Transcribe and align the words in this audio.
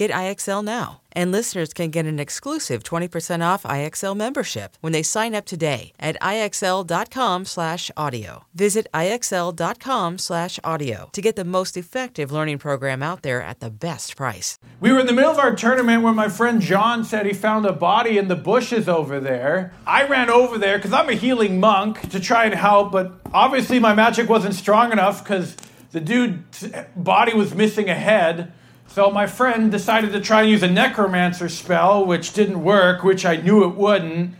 Get 0.00 0.12
IXL 0.12 0.64
now. 0.64 1.02
And 1.12 1.30
listeners 1.30 1.74
can 1.74 1.90
get 1.90 2.06
an 2.06 2.18
exclusive 2.18 2.82
20% 2.82 3.44
off 3.44 3.64
IXL 3.64 4.16
membership 4.16 4.78
when 4.80 4.94
they 4.94 5.02
sign 5.02 5.34
up 5.34 5.44
today 5.44 5.92
at 6.00 6.18
IXL.com 6.22 7.44
slash 7.44 7.90
audio. 7.98 8.46
Visit 8.54 8.86
IXL.com 8.94 10.16
slash 10.16 10.58
audio 10.64 11.10
to 11.12 11.20
get 11.20 11.36
the 11.36 11.44
most 11.44 11.76
effective 11.76 12.32
learning 12.32 12.56
program 12.56 13.02
out 13.02 13.20
there 13.20 13.42
at 13.42 13.60
the 13.60 13.68
best 13.68 14.16
price. 14.16 14.58
We 14.80 14.90
were 14.90 15.00
in 15.00 15.06
the 15.06 15.12
middle 15.12 15.32
of 15.32 15.38
our 15.38 15.54
tournament 15.54 16.02
when 16.02 16.14
my 16.14 16.30
friend 16.30 16.62
John 16.62 17.04
said 17.04 17.26
he 17.26 17.34
found 17.34 17.66
a 17.66 17.72
body 17.72 18.16
in 18.16 18.28
the 18.28 18.36
bushes 18.36 18.88
over 18.88 19.20
there. 19.20 19.74
I 19.86 20.06
ran 20.06 20.30
over 20.30 20.56
there 20.56 20.78
because 20.78 20.94
I'm 20.94 21.10
a 21.10 21.14
healing 21.14 21.60
monk 21.60 22.08
to 22.08 22.20
try 22.20 22.46
and 22.46 22.54
help, 22.54 22.90
but 22.90 23.20
obviously 23.34 23.78
my 23.78 23.92
magic 23.92 24.30
wasn't 24.30 24.54
strong 24.54 24.92
enough 24.92 25.22
because 25.22 25.58
the 25.90 26.00
dude's 26.00 26.66
body 26.96 27.34
was 27.34 27.54
missing 27.54 27.90
a 27.90 27.94
head. 27.94 28.54
So 28.92 29.08
my 29.08 29.28
friend 29.28 29.70
decided 29.70 30.10
to 30.14 30.20
try 30.20 30.42
and 30.42 30.50
use 30.50 30.64
a 30.64 30.68
necromancer 30.68 31.48
spell, 31.48 32.04
which 32.04 32.32
didn't 32.32 32.64
work, 32.64 33.04
which 33.04 33.24
I 33.24 33.36
knew 33.36 33.62
it 33.62 33.76
wouldn't. 33.76 34.34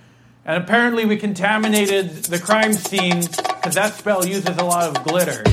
And 0.45 0.63
apparently 0.65 1.05
we 1.05 1.17
contaminated 1.17 2.25
the 2.25 2.41
crime 2.41 2.73
scene 2.73 3.21
because 3.21 3.77
that 3.77 3.95
spell 3.95 4.27
uses 4.27 4.57
a 4.57 4.65
lot 4.65 4.89
of 4.89 5.05
glitter. 5.05 5.45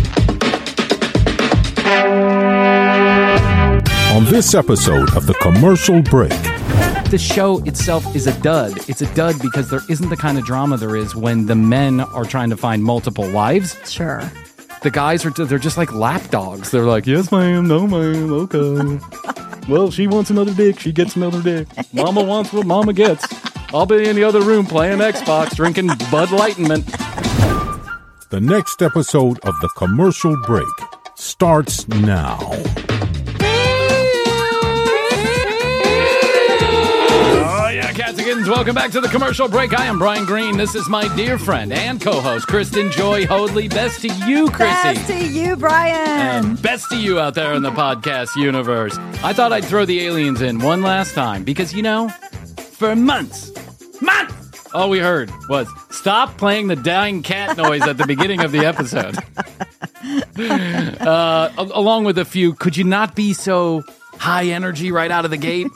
On 4.16 4.26
this 4.26 4.56
episode 4.56 5.16
of 5.16 5.28
The 5.28 5.36
Commercial 5.42 6.02
Break, 6.02 6.32
the 7.12 7.20
show 7.20 7.64
itself 7.66 8.16
is 8.16 8.26
a 8.26 8.38
dud. 8.42 8.90
It's 8.90 9.04
a 9.04 9.14
dud 9.14 9.36
because 9.44 9.70
there 9.70 9.82
isn't 9.88 10.10
the 10.10 10.18
kind 10.18 10.40
of 10.40 10.46
drama 10.46 10.76
there 10.78 10.96
is 10.96 11.16
when 11.16 11.46
the 11.46 11.56
men 11.56 12.00
are 12.00 12.26
trying 12.26 12.50
to 12.50 12.58
find 12.58 12.84
multiple 12.84 13.32
wives. 13.32 13.78
Sure. 13.88 14.28
The 14.88 14.92
guys 14.92 15.26
are 15.26 15.32
they're 15.32 15.60
just 15.60 15.76
like 15.76 15.94
lap 15.94 16.30
dogs. 16.30 16.72
They're 16.72 16.86
like, 16.86 17.06
"Yes, 17.06 17.30
ma'am. 17.30 17.68
No, 17.68 17.86
ma'am. 17.86 18.32
Okay." 18.32 19.00
well, 19.68 19.92
she 19.92 20.08
wants 20.08 20.30
another 20.30 20.54
dick. 20.54 20.80
She 20.80 20.94
gets 20.94 21.18
another 21.18 21.42
dick. 21.42 21.68
Mama 21.92 22.24
wants 22.24 22.54
what 22.54 22.66
mama 22.66 22.94
gets. 22.94 23.28
I'll 23.74 23.86
be 23.86 24.08
in 24.08 24.16
the 24.16 24.24
other 24.24 24.40
room 24.40 24.66
playing 24.66 25.00
Xbox, 25.00 25.58
drinking 25.58 25.88
Bud 26.10 26.32
Lightenment. 26.32 26.86
the 28.30 28.40
next 28.40 28.82
episode 28.82 29.40
of 29.40 29.60
The 29.60 29.68
Commercial 29.76 30.42
Break 30.44 30.66
starts 31.18 31.86
now. 31.90 32.40
Welcome 38.08 38.74
back 38.74 38.92
to 38.92 39.02
the 39.02 39.10
commercial 39.10 39.50
break. 39.50 39.78
I 39.78 39.88
am 39.88 40.00
Bryan 40.00 40.24
Green. 40.24 40.56
This 40.56 40.76
is 40.76 40.88
my 40.88 41.14
dear 41.18 41.38
friend 41.38 41.74
and 41.74 42.00
co-host, 42.00 42.48
Kristen 42.48 42.90
Joy 42.90 43.26
Hoadley. 43.28 43.68
Best 43.68 44.00
to 44.00 44.08
you, 44.08 44.46
Krissy. 44.46 44.96
Best 44.96 45.08
to 45.08 45.28
you, 45.28 45.58
Bryan. 45.58 46.46
And 46.46 46.62
best 46.62 46.90
to 46.92 46.98
you 46.98 47.20
out 47.20 47.34
there 47.34 47.54
in 47.54 47.64
the 47.64 47.70
podcast 47.72 48.34
universe. 48.38 48.98
I 49.22 49.34
thought 49.34 49.52
I'd 49.52 49.66
throw 49.66 49.84
the 49.84 50.00
aliens 50.06 50.42
in 50.42 50.60
one 50.60 50.84
last 50.84 51.16
time 51.16 51.44
because, 51.44 51.74
you 51.74 51.82
know, 51.82 52.08
for 52.08 52.96
months, 52.96 53.52
months, 54.02 54.74
all 54.74 54.90
we 54.90 55.00
heard 55.00 55.30
was 55.50 55.68
stop 55.90 56.38
playing 56.38 56.68
the 56.68 56.78
dying 56.78 57.24
cat 57.24 57.58
noise 57.58 57.82
at 57.82 57.98
the 57.98 58.08
beginning 58.08 58.40
of 58.40 58.54
the 58.54 58.66
episode. 58.66 59.18
uh, 61.02 61.52
along 61.58 62.06
with 62.06 62.18
a 62.18 62.26
few, 62.26 62.54
could 62.54 62.78
you 62.78 62.86
not 62.86 63.18
be 63.18 63.34
so 63.34 63.84
high 64.14 64.46
energy 64.46 64.94
right 64.94 65.12
out 65.12 65.26
of 65.26 65.32
the 65.32 65.38
gate? 65.38 65.68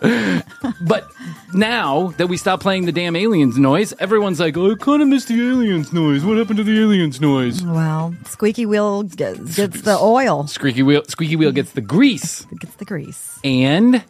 but 0.80 1.10
now 1.54 2.08
that 2.18 2.26
we 2.28 2.36
stopped 2.36 2.62
playing 2.62 2.86
the 2.86 2.92
damn 2.92 3.16
aliens 3.16 3.58
noise, 3.58 3.92
everyone's 3.98 4.40
like, 4.40 4.56
oh, 4.56 4.72
I 4.72 4.74
kind 4.76 5.02
of 5.02 5.08
miss 5.08 5.24
the 5.26 5.34
aliens 5.40 5.92
noise. 5.92 6.24
What 6.24 6.38
happened 6.38 6.58
to 6.58 6.64
the 6.64 6.78
aliens 6.80 7.20
noise? 7.20 7.62
well, 7.62 8.14
squeaky 8.26 8.66
wheel 8.66 9.02
gets, 9.02 9.56
gets 9.56 9.82
the 9.82 9.96
oil, 9.98 10.46
Squeaky 10.46 10.82
wheel, 10.82 11.02
squeaky 11.08 11.36
wheel 11.36 11.52
gets 11.52 11.72
the 11.72 11.80
grease. 11.80 12.46
gets 12.58 12.74
the 12.76 12.84
grease. 12.84 13.38
And 13.44 14.04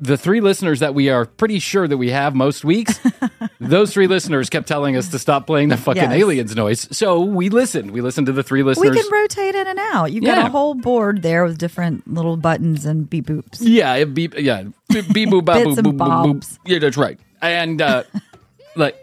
the 0.00 0.16
three 0.18 0.40
listeners 0.40 0.80
that 0.80 0.94
we 0.94 1.08
are 1.08 1.24
pretty 1.24 1.58
sure 1.58 1.86
that 1.86 1.96
we 1.96 2.10
have 2.10 2.34
most 2.34 2.64
weeks, 2.64 2.98
those 3.60 3.92
three 3.92 4.06
listeners 4.06 4.50
kept 4.50 4.66
telling 4.66 4.96
us 4.96 5.08
to 5.08 5.18
stop 5.18 5.46
playing 5.46 5.68
the 5.68 5.76
fucking 5.76 6.02
Yes. 6.02 6.12
aliens 6.12 6.56
noise. 6.56 6.88
So 6.96 7.20
we 7.20 7.48
listened. 7.48 7.92
We 7.92 8.00
listened 8.00 8.26
to 8.26 8.32
the 8.32 8.42
three 8.42 8.62
listeners. 8.62 8.90
We 8.90 9.00
can 9.00 9.10
rotate 9.12 9.54
in 9.54 9.66
and 9.66 9.78
out. 9.78 10.12
You've 10.12 10.24
got 10.24 10.46
a 10.46 10.50
whole 10.50 10.74
board 10.74 11.22
there 11.22 11.44
with 11.44 11.58
different 11.58 12.12
little 12.12 12.36
buttons 12.36 12.84
and 12.84 13.08
beep 13.08 13.26
boops. 13.26 13.58
yeah, 13.60 14.04
beep, 14.04 14.34
yeah, 14.36 14.64
beep, 14.88 15.12
beep, 15.12 15.28
boop, 15.30 15.44
bop, 15.44 15.58
boop, 15.58 15.76
boop, 15.76 15.96
boop, 15.96 16.40
boop. 16.40 16.58
Yeah, 16.66 16.80
that's 16.80 16.96
right. 16.96 17.18
And 17.40 17.80
uh, 17.80 18.02
like, 18.76 18.96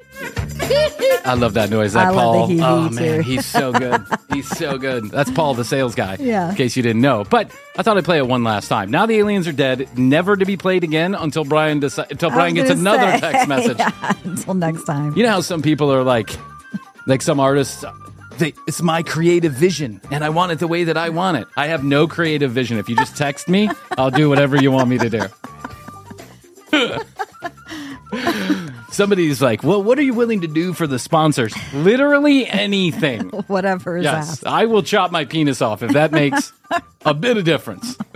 I 1.24 1.36
love 1.36 1.54
that 1.54 1.70
noise. 1.70 1.94
That 1.94 2.08
I 2.08 2.14
Paul. 2.14 2.50
oh 2.62 2.90
man, 2.90 3.18
too. 3.18 3.22
he's 3.22 3.46
so 3.46 3.72
good. 3.74 4.06
He's 4.34 4.48
so 4.48 4.78
good. 4.78 5.12
That's 5.12 5.30
Paul, 5.30 5.56
the 5.56 5.66
sales 5.66 5.94
guy. 5.94 6.16
Yeah. 6.18 6.52
In 6.52 6.56
case 6.56 6.78
you 6.78 6.84
didn't 6.84 7.02
know, 7.02 7.26
but 7.26 7.52
I 7.78 7.84
thought 7.84 7.98
I'd 7.98 8.06
play 8.06 8.18
it 8.18 8.26
one 8.26 8.46
last 8.46 8.70
time. 8.70 8.90
Now 8.90 9.06
the 9.06 9.18
aliens 9.18 9.46
are 9.46 9.52
dead, 9.52 9.90
never 9.98 10.38
to 10.38 10.46
be 10.46 10.56
played 10.56 10.86
again 10.86 11.16
until 11.16 11.44
Bryan 11.44 11.82
deci- 11.82 12.10
until 12.10 12.30
Bryan 12.30 12.54
gets 12.54 12.70
another 12.70 13.12
say, 13.12 13.20
text 13.20 13.48
message. 13.50 13.78
yeah, 13.78 14.14
until 14.24 14.54
next 14.54 14.86
time. 14.86 15.18
You 15.18 15.24
know 15.24 15.32
how 15.32 15.42
some 15.42 15.62
people 15.62 15.92
are 15.92 16.04
like, 16.04 16.30
like 17.08 17.22
some 17.22 17.42
artists. 17.42 17.84
They, 18.38 18.54
it's 18.68 18.82
my 18.82 19.04
creative 19.04 19.52
vision, 19.52 20.00
and 20.12 20.24
I 20.24 20.30
want 20.30 20.54
it 20.54 20.60
the 20.60 20.68
way 20.68 20.86
that 20.86 20.96
I 20.96 21.10
want 21.10 21.38
it. 21.38 21.48
I 21.58 21.68
have 21.68 21.84
no 21.84 22.08
creative 22.08 22.52
vision. 22.52 22.78
If 22.78 22.88
you 22.88 22.96
just 22.96 23.18
text 23.18 23.50
me, 23.50 23.70
I'll 23.98 24.12
do 24.12 24.30
whatever 24.30 24.56
you 24.56 24.72
want 24.72 24.88
me 24.88 24.98
to 24.98 25.10
do. 25.10 25.28
Somebody's 28.92 29.42
like, 29.42 29.64
"Well, 29.64 29.82
what 29.82 29.98
are 29.98 30.04
you 30.04 30.14
willing 30.14 30.42
to 30.42 30.48
do 30.48 30.74
for 30.74 30.86
the 30.86 31.00
sponsors?" 31.00 31.54
Literally 31.74 32.46
anything. 32.48 33.30
Whatever 33.48 33.98
is 33.98 34.04
Yes, 34.04 34.30
asked. 34.30 34.46
I 34.46 34.66
will 34.66 34.84
chop 34.84 35.12
my 35.12 35.26
penis 35.26 35.62
off 35.62 35.82
if 35.82 35.94
that 35.94 36.12
makes 36.12 36.52
a 37.06 37.14
bit 37.14 37.38
of 37.38 37.46
difference. 37.46 37.98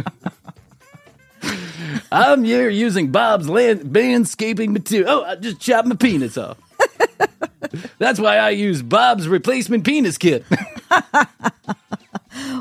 I'm 2.11 2.43
here 2.43 2.69
using 2.69 3.11
Bob's 3.11 3.49
land 3.49 3.93
landscaping 3.95 4.73
material. 4.73 5.09
Oh, 5.09 5.23
I 5.23 5.35
just 5.35 5.59
chopped 5.59 5.87
my 5.87 5.95
penis 5.95 6.37
off. 6.37 6.57
That's 7.97 8.19
why 8.19 8.37
I 8.37 8.51
use 8.51 8.81
Bob's 8.81 9.27
replacement 9.27 9.85
penis 9.85 10.17
kit. 10.17 10.45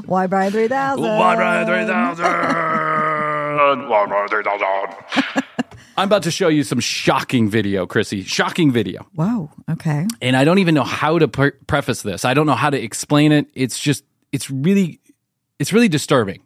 Why 0.06 0.26
Bryan 1.36 1.66
3000? 1.66 2.24
I'm 5.96 6.08
about 6.08 6.24
to 6.24 6.30
show 6.30 6.48
you 6.48 6.64
some 6.64 6.80
shocking 6.80 7.48
video, 7.48 7.86
Krissy. 7.86 8.26
Shocking 8.26 8.72
video. 8.72 9.06
Whoa. 9.14 9.50
Okay. 9.70 10.06
And 10.20 10.36
I 10.36 10.44
don't 10.44 10.58
even 10.58 10.74
know 10.74 10.82
how 10.84 11.18
to 11.18 11.28
pre- 11.28 11.52
preface 11.66 12.02
this. 12.02 12.24
I 12.24 12.34
don't 12.34 12.46
know 12.46 12.54
how 12.54 12.70
to 12.70 12.82
explain 12.82 13.30
it. 13.30 13.46
It's 13.54 13.78
just, 13.78 14.04
it's 14.32 14.50
really, 14.50 15.00
it's 15.58 15.72
really 15.72 15.88
disturbing 15.88 16.40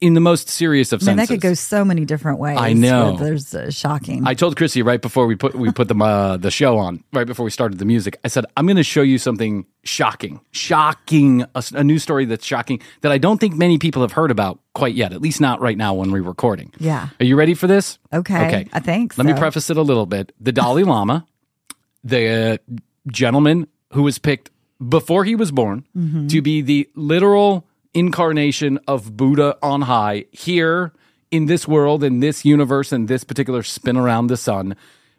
in 0.00 0.14
the 0.14 0.20
most 0.20 0.48
serious 0.48 0.92
of 0.92 1.02
I 1.02 1.06
mean, 1.06 1.16
senses. 1.18 1.28
that 1.28 1.34
could 1.34 1.40
go 1.42 1.54
so 1.54 1.84
many 1.84 2.04
different 2.04 2.38
ways. 2.38 2.56
I 2.58 2.72
know. 2.72 3.16
There's 3.16 3.54
uh, 3.54 3.70
shocking. 3.70 4.26
I 4.26 4.34
told 4.34 4.56
Krissy 4.56 4.84
right 4.84 5.00
before 5.02 5.26
we 5.26 5.36
put 5.36 5.54
we 5.54 5.70
put 5.72 5.88
the 5.88 5.96
uh, 5.96 6.36
the 6.36 6.50
show 6.50 6.78
on, 6.78 7.04
right 7.12 7.26
before 7.26 7.44
we 7.44 7.50
started 7.50 7.78
the 7.78 7.84
music. 7.84 8.18
I 8.24 8.28
said 8.28 8.46
I'm 8.56 8.66
going 8.66 8.76
to 8.76 8.82
show 8.82 9.02
you 9.02 9.18
something 9.18 9.66
shocking, 9.82 10.40
shocking, 10.52 11.44
a 11.54 11.84
news 11.84 12.02
story 12.02 12.24
that's 12.24 12.44
shocking 12.46 12.80
that 13.02 13.12
I 13.12 13.18
don't 13.18 13.38
think 13.38 13.54
many 13.54 13.78
people 13.78 14.02
have 14.02 14.12
heard 14.12 14.30
about 14.30 14.58
quite 14.74 14.94
yet. 14.94 15.12
At 15.12 15.20
least 15.20 15.40
not 15.40 15.60
right 15.60 15.76
now 15.76 15.94
when 15.94 16.10
we're 16.10 16.22
recording. 16.22 16.72
Yeah. 16.78 17.08
Are 17.20 17.24
you 17.24 17.36
ready 17.36 17.54
for 17.54 17.66
this? 17.66 17.98
Okay, 18.12 18.46
Okay. 18.46 18.68
I 18.72 18.80
think 18.80 19.16
Let 19.18 19.26
me 19.26 19.34
preface 19.34 19.70
it 19.70 19.76
a 19.76 19.82
little 19.82 20.06
bit. 20.06 20.32
The 20.40 20.52
Dalai 20.52 20.82
Lama, 20.94 21.26
the 22.02 22.58
uh, 22.68 22.74
gentleman 23.08 23.66
who 23.92 24.02
was 24.02 24.18
picked 24.18 24.50
before 24.86 25.24
he 25.24 25.34
was 25.36 25.52
born 25.52 25.84
Mm-hmm. 25.96 26.26
to 26.28 26.42
be 26.42 26.60
the 26.62 26.88
literal 26.94 27.66
incarnation 27.94 28.78
of 28.86 29.16
Buddha 29.16 29.56
on 29.62 29.82
high 29.82 30.26
here 30.32 30.92
in 31.30 31.46
this 31.46 31.66
world, 31.66 32.04
in 32.04 32.20
this 32.20 32.44
universe, 32.44 32.92
in 32.92 33.06
this 33.06 33.24
particular 33.24 33.62
spin 33.62 33.96
around 33.96 34.26
the 34.26 34.36
sun. 34.36 34.76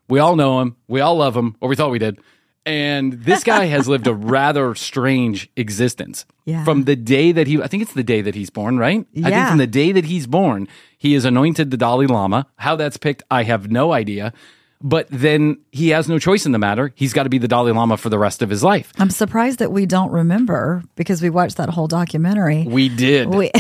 We 0.08 0.20
all 0.20 0.36
know 0.36 0.62
him. 0.62 0.76
We 0.88 1.02
all 1.02 1.18
love 1.18 1.36
him, 1.36 1.56
or 1.60 1.70
we 1.70 1.76
thought 1.76 1.92
we 1.92 2.00
did. 2.00 2.20
And 2.66 3.14
this 3.14 3.44
guy 3.44 3.66
has 3.76 3.88
lived 3.88 4.08
a 4.08 4.14
rather 4.14 4.76
strange 4.76 5.50
existence. 5.56 6.26
Yeah. 6.46 6.64
From 6.64 6.84
the 6.84 6.96
day 6.96 7.32
that 7.32 7.48
he, 7.48 7.62
I 7.62 7.68
think 7.68 7.84
it's 7.84 7.94
the 7.94 8.04
day 8.04 8.22
that 8.22 8.36
he's 8.36 8.50
born, 8.50 8.78
right? 8.78 9.06
Yeah. 9.14 9.28
I 9.28 9.32
think 9.32 9.48
from 9.48 9.58
the 9.58 9.68
day 9.68 9.92
that 9.92 10.06
he's 10.06 10.28
born, 10.28 10.68
he 10.98 11.16
is 11.16 11.26
anointed 11.26 11.72
the 11.72 11.78
Dalai 11.78 12.08
Lama. 12.08 12.48
How 12.58 12.76
that's 12.76 12.98
picked, 12.98 13.24
I 13.30 13.44
have 13.44 13.72
no 13.72 13.94
idea. 13.94 14.34
But 14.82 15.08
then 15.10 15.58
he 15.72 15.90
has 15.90 16.08
no 16.10 16.20
choice 16.20 16.46
in 16.46 16.52
the 16.52 16.60
matter. 16.60 16.92
He's 16.96 17.14
got 17.14 17.24
to 17.24 17.30
be 17.30 17.38
the 17.38 17.48
Dalai 17.48 17.72
Lama 17.72 17.98
for 17.98 18.10
the 18.10 18.20
rest 18.20 18.42
of 18.42 18.50
his 18.50 18.64
life. 18.64 18.92
I'm 19.00 19.10
surprised 19.10 19.60
that 19.60 19.72
we 19.72 19.86
don't 19.86 20.12
remember 20.12 20.84
because 20.96 21.22
we 21.22 21.30
watched 21.30 21.58
that 21.58 21.70
whole 21.70 21.88
documentary. 21.88 22.66
We 22.68 22.90
did. 22.90 23.30
We, 23.30 23.52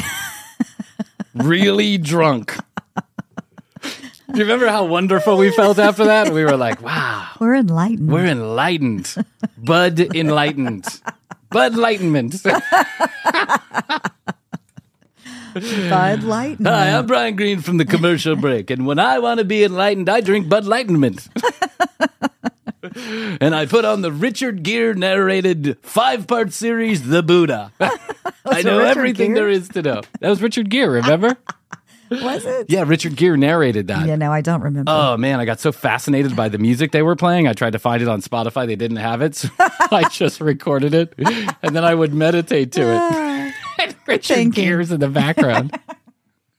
really 1.33 1.97
drunk. 1.97 2.55
Do 3.81 4.39
you 4.39 4.43
remember 4.43 4.67
how 4.67 4.85
wonderful 4.85 5.37
we 5.37 5.51
felt 5.51 5.79
after 5.79 6.05
that? 6.05 6.33
We 6.33 6.43
were 6.43 6.57
like, 6.57 6.81
wow, 6.81 7.29
we're 7.39 7.55
enlightened. 7.55 8.11
we're 8.11 8.25
enlightened. 8.25 9.15
Bud 9.57 9.99
enlightened. 9.99 10.85
Bud 11.49 11.73
enlightenment. 11.73 12.35
Bud 15.55 16.23
Lightened. 16.23 16.67
Hi, 16.67 16.97
I'm 16.97 17.05
Bryan 17.05 17.37
Green 17.37 17.61
from 17.61 17.77
the 17.77 17.85
commercial 17.85 18.35
break. 18.35 18.69
And 18.69 18.85
when 18.85 18.99
I 18.99 19.19
want 19.19 19.37
to 19.37 19.45
be 19.45 19.63
enlightened, 19.63 20.09
I 20.09 20.19
drink 20.19 20.49
Bud 20.49 20.65
Enlightenment. 20.65 21.29
and 23.39 23.55
I 23.55 23.65
put 23.65 23.85
on 23.85 24.01
the 24.01 24.11
Richard 24.11 24.63
Gere 24.63 24.93
narrated 24.95 25.77
five 25.81 26.27
part 26.27 26.51
series, 26.51 27.07
The 27.07 27.23
Buddha. 27.23 27.71
I 27.79 28.61
know 28.63 28.79
Richard 28.79 28.97
everything 28.97 29.33
Gere? 29.33 29.43
there 29.43 29.49
is 29.49 29.69
to 29.69 29.81
know. 29.81 30.01
That 30.19 30.29
was 30.29 30.41
Richard 30.41 30.69
Gere, 30.69 30.89
remember? 30.89 31.37
Was 32.11 32.45
it? 32.45 32.69
yeah, 32.69 32.83
Richard 32.85 33.15
Gere 33.15 33.37
narrated 33.37 33.87
that. 33.87 34.05
Yeah, 34.05 34.15
no, 34.17 34.31
I 34.31 34.41
don't 34.41 34.61
remember. 34.61 34.91
Oh 34.91 35.17
man, 35.17 35.39
I 35.39 35.45
got 35.45 35.59
so 35.61 35.71
fascinated 35.71 36.35
by 36.35 36.49
the 36.49 36.59
music 36.59 36.91
they 36.91 37.01
were 37.01 37.15
playing. 37.15 37.47
I 37.47 37.53
tried 37.53 37.71
to 37.71 37.79
find 37.79 38.01
it 38.01 38.07
on 38.07 38.21
Spotify. 38.21 38.67
They 38.67 38.75
didn't 38.75 38.97
have 38.97 39.21
it, 39.21 39.35
so 39.35 39.49
I 39.59 40.07
just 40.11 40.39
recorded 40.39 40.93
it, 40.93 41.13
and 41.63 41.75
then 41.75 41.83
I 41.83 41.95
would 41.95 42.13
meditate 42.13 42.73
to 42.73 42.81
it. 42.81 42.99
Ah. 43.01 43.34
And 43.79 43.95
Richard 44.07 44.35
Thinking. 44.35 44.63
Gere's 44.65 44.91
in 44.91 44.99
the 44.99 45.09
background. 45.09 45.77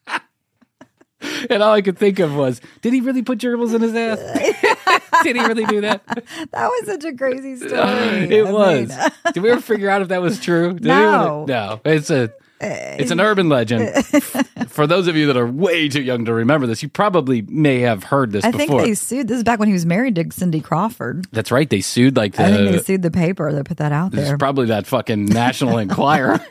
and 1.50 1.62
all 1.62 1.72
I 1.72 1.82
could 1.82 1.98
think 1.98 2.18
of 2.18 2.34
was, 2.34 2.60
did 2.82 2.92
he 2.92 3.00
really 3.00 3.22
put 3.22 3.38
gerbils 3.38 3.74
in 3.74 3.82
his 3.82 3.94
ass? 3.94 4.18
did 5.22 5.36
he 5.36 5.42
really 5.46 5.64
do 5.66 5.80
that? 5.80 6.06
that 6.06 6.68
was 6.68 6.86
such 6.86 7.04
a 7.04 7.12
crazy 7.14 7.56
story. 7.56 7.72
it 7.74 8.46
I 8.46 8.52
was. 8.52 8.88
mean, 8.90 8.98
Did 9.34 9.42
we 9.42 9.50
ever 9.50 9.60
figure 9.60 9.88
out 9.90 10.02
if 10.02 10.08
that 10.08 10.20
was 10.22 10.38
true? 10.40 10.74
Did 10.74 10.84
No. 10.84 11.44
anyone- 11.44 11.46
no. 11.46 11.80
It's 11.84 12.10
a 12.10 12.32
Eh. 12.60 12.96
it's 12.98 13.10
an 13.10 13.20
urban 13.20 13.48
legend. 13.48 13.92
For 14.68 14.86
those 14.86 15.08
of 15.08 15.16
you 15.16 15.26
that 15.26 15.36
are 15.36 15.46
way 15.46 15.88
too 15.88 16.02
young 16.02 16.24
to 16.24 16.32
remember 16.32 16.66
this, 16.66 16.82
you 16.82 16.88
probably 16.88 17.42
may 17.42 17.80
have 17.80 18.04
heard 18.04 18.32
this 18.32 18.44
I 18.44 18.50
think 18.52 18.70
they 18.70 18.94
sued. 18.94 19.28
This 19.28 19.38
is 19.38 19.44
back 19.44 19.58
when 19.58 19.68
he 19.68 19.74
was 19.74 19.84
married 19.86 20.14
to 20.16 20.26
Cindy 20.30 20.60
Crawford. 20.60 21.26
That's 21.32 21.50
right. 21.50 21.68
They 21.68 21.80
sued 21.82 22.16
like 22.16 22.34
the. 22.34 22.44
I 22.44 22.50
think 22.50 22.70
they 22.72 22.82
sued 22.82 23.02
the 23.02 23.10
paper 23.10 23.52
that 23.52 23.64
put 23.64 23.76
that 23.76 23.92
out 23.92 24.14
It's 24.14 24.22
there. 24.28 24.38
probably 24.38 24.66
that 24.66 24.86
fucking 24.86 25.26
National 25.26 25.78
Enquirer. 25.86 26.40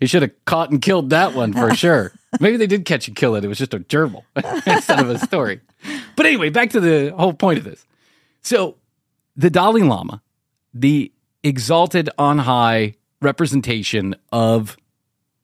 You 0.00 0.08
should 0.08 0.22
have 0.22 0.32
caught 0.46 0.70
and 0.70 0.82
killed 0.82 1.10
that 1.10 1.32
one 1.34 1.52
for 1.52 1.72
sure. 1.76 2.10
Maybe 2.40 2.56
they 2.56 2.66
did 2.66 2.84
catch 2.84 3.06
and 3.06 3.16
kill 3.16 3.36
it. 3.36 3.44
It 3.44 3.48
was 3.48 3.58
just 3.58 3.72
a 3.72 3.78
gerbil 3.78 4.24
instead 4.66 4.98
of 4.98 5.08
a 5.08 5.18
story. 5.20 5.60
But 6.16 6.26
anyway, 6.26 6.50
back 6.50 6.70
to 6.70 6.80
the 6.80 7.10
whole 7.16 7.32
point 7.32 7.58
of 7.58 7.64
this. 7.64 7.86
So, 8.42 8.74
the 9.36 9.48
Dalai 9.48 9.82
Lama, 9.82 10.22
the 10.74 11.12
exalted 11.44 12.10
on 12.18 12.38
high 12.38 12.94
representation 13.22 14.16
of 14.32 14.76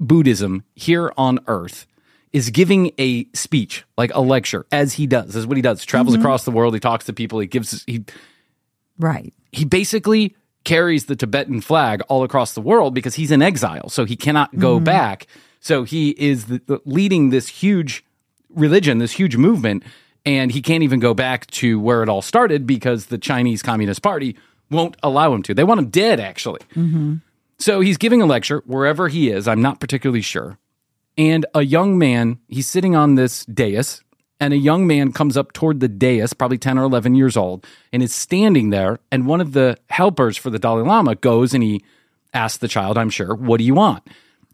Buddhism 0.01 0.65
here 0.75 1.13
on 1.17 1.39
earth, 1.47 1.87
is 2.33 2.51
giving 2.51 2.93
a 2.99 3.25
speech, 3.33 3.85
like 3.97 4.13
a 4.15 4.21
lecture, 4.21 4.67
as 4.71 4.95
he 4.95 5.07
does. 5.07 5.27
This 5.27 5.37
is 5.37 5.47
what 5.47 5.57
he 5.57 5.63
does. 5.63 5.85
Travels 5.85 6.15
mm-hmm. 6.15 6.23
across 6.23 6.45
the 6.45 6.51
world. 6.51 6.75
He 6.75 6.81
talks 6.81 7.07
to 7.07 7.13
people. 7.13 7.39
He 7.39 7.47
gives, 7.47 7.83
he 7.87 8.05
right. 8.99 9.33
he 9.53 9.65
basically 9.65 10.37
carries 10.65 11.07
the 11.07 11.17
Tibetan 11.17 11.61
flag 11.61 12.03
all 12.09 12.25
across 12.25 12.53
the 12.53 12.61
world 12.61 12.93
because 12.93 13.15
he's 13.15 13.31
in 13.31 13.41
exile, 13.41 13.89
so 13.89 14.05
he 14.05 14.17
cannot 14.17 14.59
go 14.59 14.77
mm-hmm. 14.77 14.85
back. 14.85 15.27
So 15.61 15.85
he 15.85 16.11
is 16.11 16.47
the, 16.47 16.61
the- 16.67 16.81
leading 16.85 17.31
this 17.31 17.49
huge 17.49 18.05
religion, 18.51 18.99
this 18.99 19.13
huge 19.13 19.37
movement, 19.37 19.85
and 20.27 20.51
he 20.53 20.61
can't 20.61 20.83
even 20.83 21.01
go 21.01 21.15
back 21.15 21.47
to 21.53 21.81
where 21.81 22.03
it 22.03 22.09
all 22.09 22.23
started 22.23 22.67
because 22.67 23.07
the 23.07 23.19
Chinese 23.19 23.63
Communist 23.63 24.03
Party 24.03 24.37
won't 24.71 24.97
allow 25.03 25.33
him 25.33 25.43
to. 25.45 25.55
They 25.55 25.65
want 25.65 25.79
him 25.79 25.89
dead, 25.89 26.21
actually. 26.21 26.61
Mm-hmm. 26.75 27.15
So 27.59 27.81
he's 27.81 27.97
giving 27.97 28.23
a 28.23 28.27
lecture 28.27 28.63
wherever 28.67 29.09
he 29.09 29.31
is. 29.31 29.49
I'm 29.49 29.63
not 29.63 29.81
particularly 29.81 30.23
sure. 30.23 30.59
And 31.19 31.47
a 31.55 31.63
young 31.63 31.99
man, 31.99 32.39
he's 32.49 32.67
sitting 32.67 32.95
on 32.95 33.15
this 33.15 33.47
dais, 33.47 34.03
and 34.39 34.53
a 34.53 34.59
young 34.59 34.87
man 34.87 35.13
comes 35.13 35.37
up 35.37 35.53
toward 35.53 35.81
the 35.81 35.89
dais, 35.89 36.35
probably 36.35 36.59
10 36.59 36.79
or 36.79 36.83
11 36.83 37.15
years 37.15 37.37
old, 37.37 37.67
and 37.93 38.03
is 38.03 38.15
standing 38.15 38.71
there. 38.71 38.99
And 39.11 39.27
one 39.27 39.41
of 39.41 39.53
the 39.53 39.79
helpers 39.89 40.37
for 40.37 40.51
the 40.51 40.59
Dalai 40.59 40.83
Lama 40.83 41.15
goes 41.15 41.55
and 41.55 41.63
he 41.63 41.83
asks 42.35 42.59
the 42.59 42.69
child, 42.69 42.99
I'm 42.99 43.09
sure, 43.09 43.35
what 43.35 43.57
do 43.59 43.65
you 43.65 43.75
want? 43.75 44.07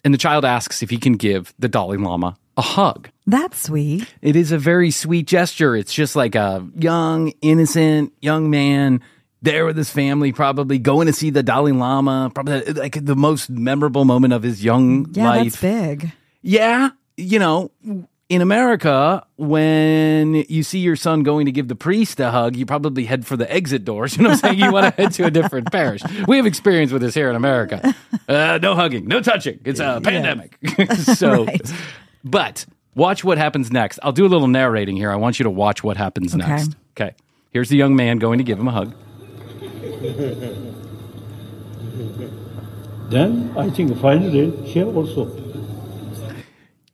And 0.05 0.15
the 0.15 0.19
child 0.19 0.45
asks 0.45 0.83
if 0.83 0.91
he 0.91 0.99
can 0.99 1.15
give 1.15 1.53
the 1.59 1.69
Dalai 1.69 1.97
Lama 1.97 2.37
a 2.57 2.63
hug. 2.63 3.09
That's 3.27 3.61
sweet. 3.61 4.07
It 4.21 4.37
is 4.37 4.53
a 4.53 4.59
very 4.59 4.91
sweet 4.91 5.27
gesture. 5.27 5.75
It's 5.75 5.93
just 5.93 6.15
like 6.15 6.35
a 6.35 6.67
young, 6.77 7.33
innocent 7.41 8.13
young 8.21 8.51
man 8.51 9.01
there 9.43 9.67
with 9.67 9.77
his 9.77 9.91
family, 9.91 10.33
probably 10.33 10.79
going 10.79 11.07
to 11.09 11.13
see 11.13 11.31
the 11.31 11.43
Dalai 11.43 11.73
Lama, 11.73 12.31
probably 12.35 12.63
like 12.73 13.05
the 13.05 13.17
most 13.17 13.51
memorable 13.51 14.05
moment 14.05 14.33
of 14.33 14.43
his 14.43 14.65
young 14.65 15.07
Yeah, 15.13 15.25
life. 15.29 15.61
that's 15.61 15.61
big. 15.61 16.13
Yeah, 16.43 16.91
you 17.17 17.39
know, 17.39 17.71
in 18.29 18.41
America, 18.41 19.25
when 19.37 20.35
you 20.49 20.63
see 20.63 20.79
your 20.79 20.97
son 20.97 21.23
going 21.23 21.47
to 21.47 21.53
give 21.53 21.69
the 21.69 21.75
priest 21.75 22.19
a 22.21 22.31
hug, 22.31 22.57
you 22.57 22.65
probably 22.65 23.05
head 23.05 23.27
for 23.27 23.37
the 23.37 23.53
exit 23.53 23.85
doors. 23.85 24.17
You 24.17 24.23
know 24.23 24.31
what 24.31 24.45
I'm 24.45 24.51
saying? 24.51 24.59
You 24.61 24.73
want 24.73 24.97
to 24.97 25.03
head 25.03 25.13
to 25.15 25.25
a 25.27 25.31
different 25.31 25.71
parish. 25.73 26.03
We 26.27 26.37
have 26.37 26.47
experience 26.47 26.91
with 26.93 27.03
this 27.03 27.15
here 27.15 27.29
in 27.29 27.37
America. 27.37 27.95
Uh, 28.29 28.59
no 28.63 28.75
hugging, 28.75 29.07
no 29.07 29.21
touching. 29.21 29.61
It's 29.65 29.81
a 29.81 30.01
pandemic. 30.03 30.57
so, 30.95 31.45
Right. 31.45 31.73
but 32.25 32.65
watch 32.95 33.23
what 33.25 33.39
happens 33.39 33.71
next. 33.73 33.99
I'll 34.03 34.13
do 34.13 34.25
a 34.25 34.29
little 34.29 34.49
narrating 34.49 34.97
here. 34.97 35.11
I 35.13 35.17
want 35.17 35.39
you 35.39 35.45
to 35.45 35.51
watch 35.51 35.83
what 35.85 35.97
happens 35.97 36.35
Okay. 36.35 36.47
next. 36.47 36.77
Okay. 36.97 37.15
Here's 37.51 37.69
the 37.69 37.77
young 37.77 37.95
man 37.97 38.19
going 38.19 38.39
to 38.39 38.45
give 38.45 38.59
him 38.59 38.69
a 38.69 38.73
hug. 38.73 38.95
Then 43.11 43.53
I 43.57 43.69
think 43.71 43.99
finally 44.01 44.51
here 44.67 44.87
also. 44.87 45.27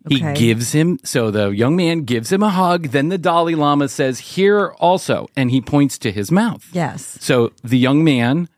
He 0.08 0.16
Okay. 0.16 0.34
gives 0.34 0.72
him, 0.72 0.98
so 1.04 1.30
the 1.30 1.50
young 1.50 1.76
man 1.76 2.02
gives 2.02 2.32
him 2.32 2.42
a 2.42 2.48
hug. 2.48 2.88
Then 2.88 3.08
the 3.10 3.18
Dalai 3.18 3.54
Lama 3.54 3.88
says, 3.88 4.18
Here 4.20 4.70
also. 4.78 5.28
And 5.36 5.50
he 5.50 5.60
points 5.60 5.98
to 5.98 6.10
his 6.10 6.30
mouth. 6.32 6.66
Yes. 6.72 7.18
So 7.20 7.52
the 7.62 7.76
young 7.78 8.02
man, 8.04 8.48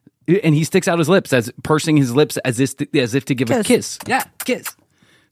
and 0.45 0.55
he 0.55 0.63
sticks 0.65 0.87
out 0.87 0.99
his 0.99 1.09
lips 1.09 1.33
as 1.33 1.53
pursing 1.65 1.97
his 1.97 2.15
lips 2.15 2.37
as 2.39 2.61
if 2.61 2.75
as 2.95 3.15
if 3.15 3.25
to 3.27 3.35
give 3.35 3.51
a 3.51 3.65
kiss. 3.65 3.67
Kiss. 3.67 3.99
Yeah, 4.07 4.25
kiss. 4.45 4.77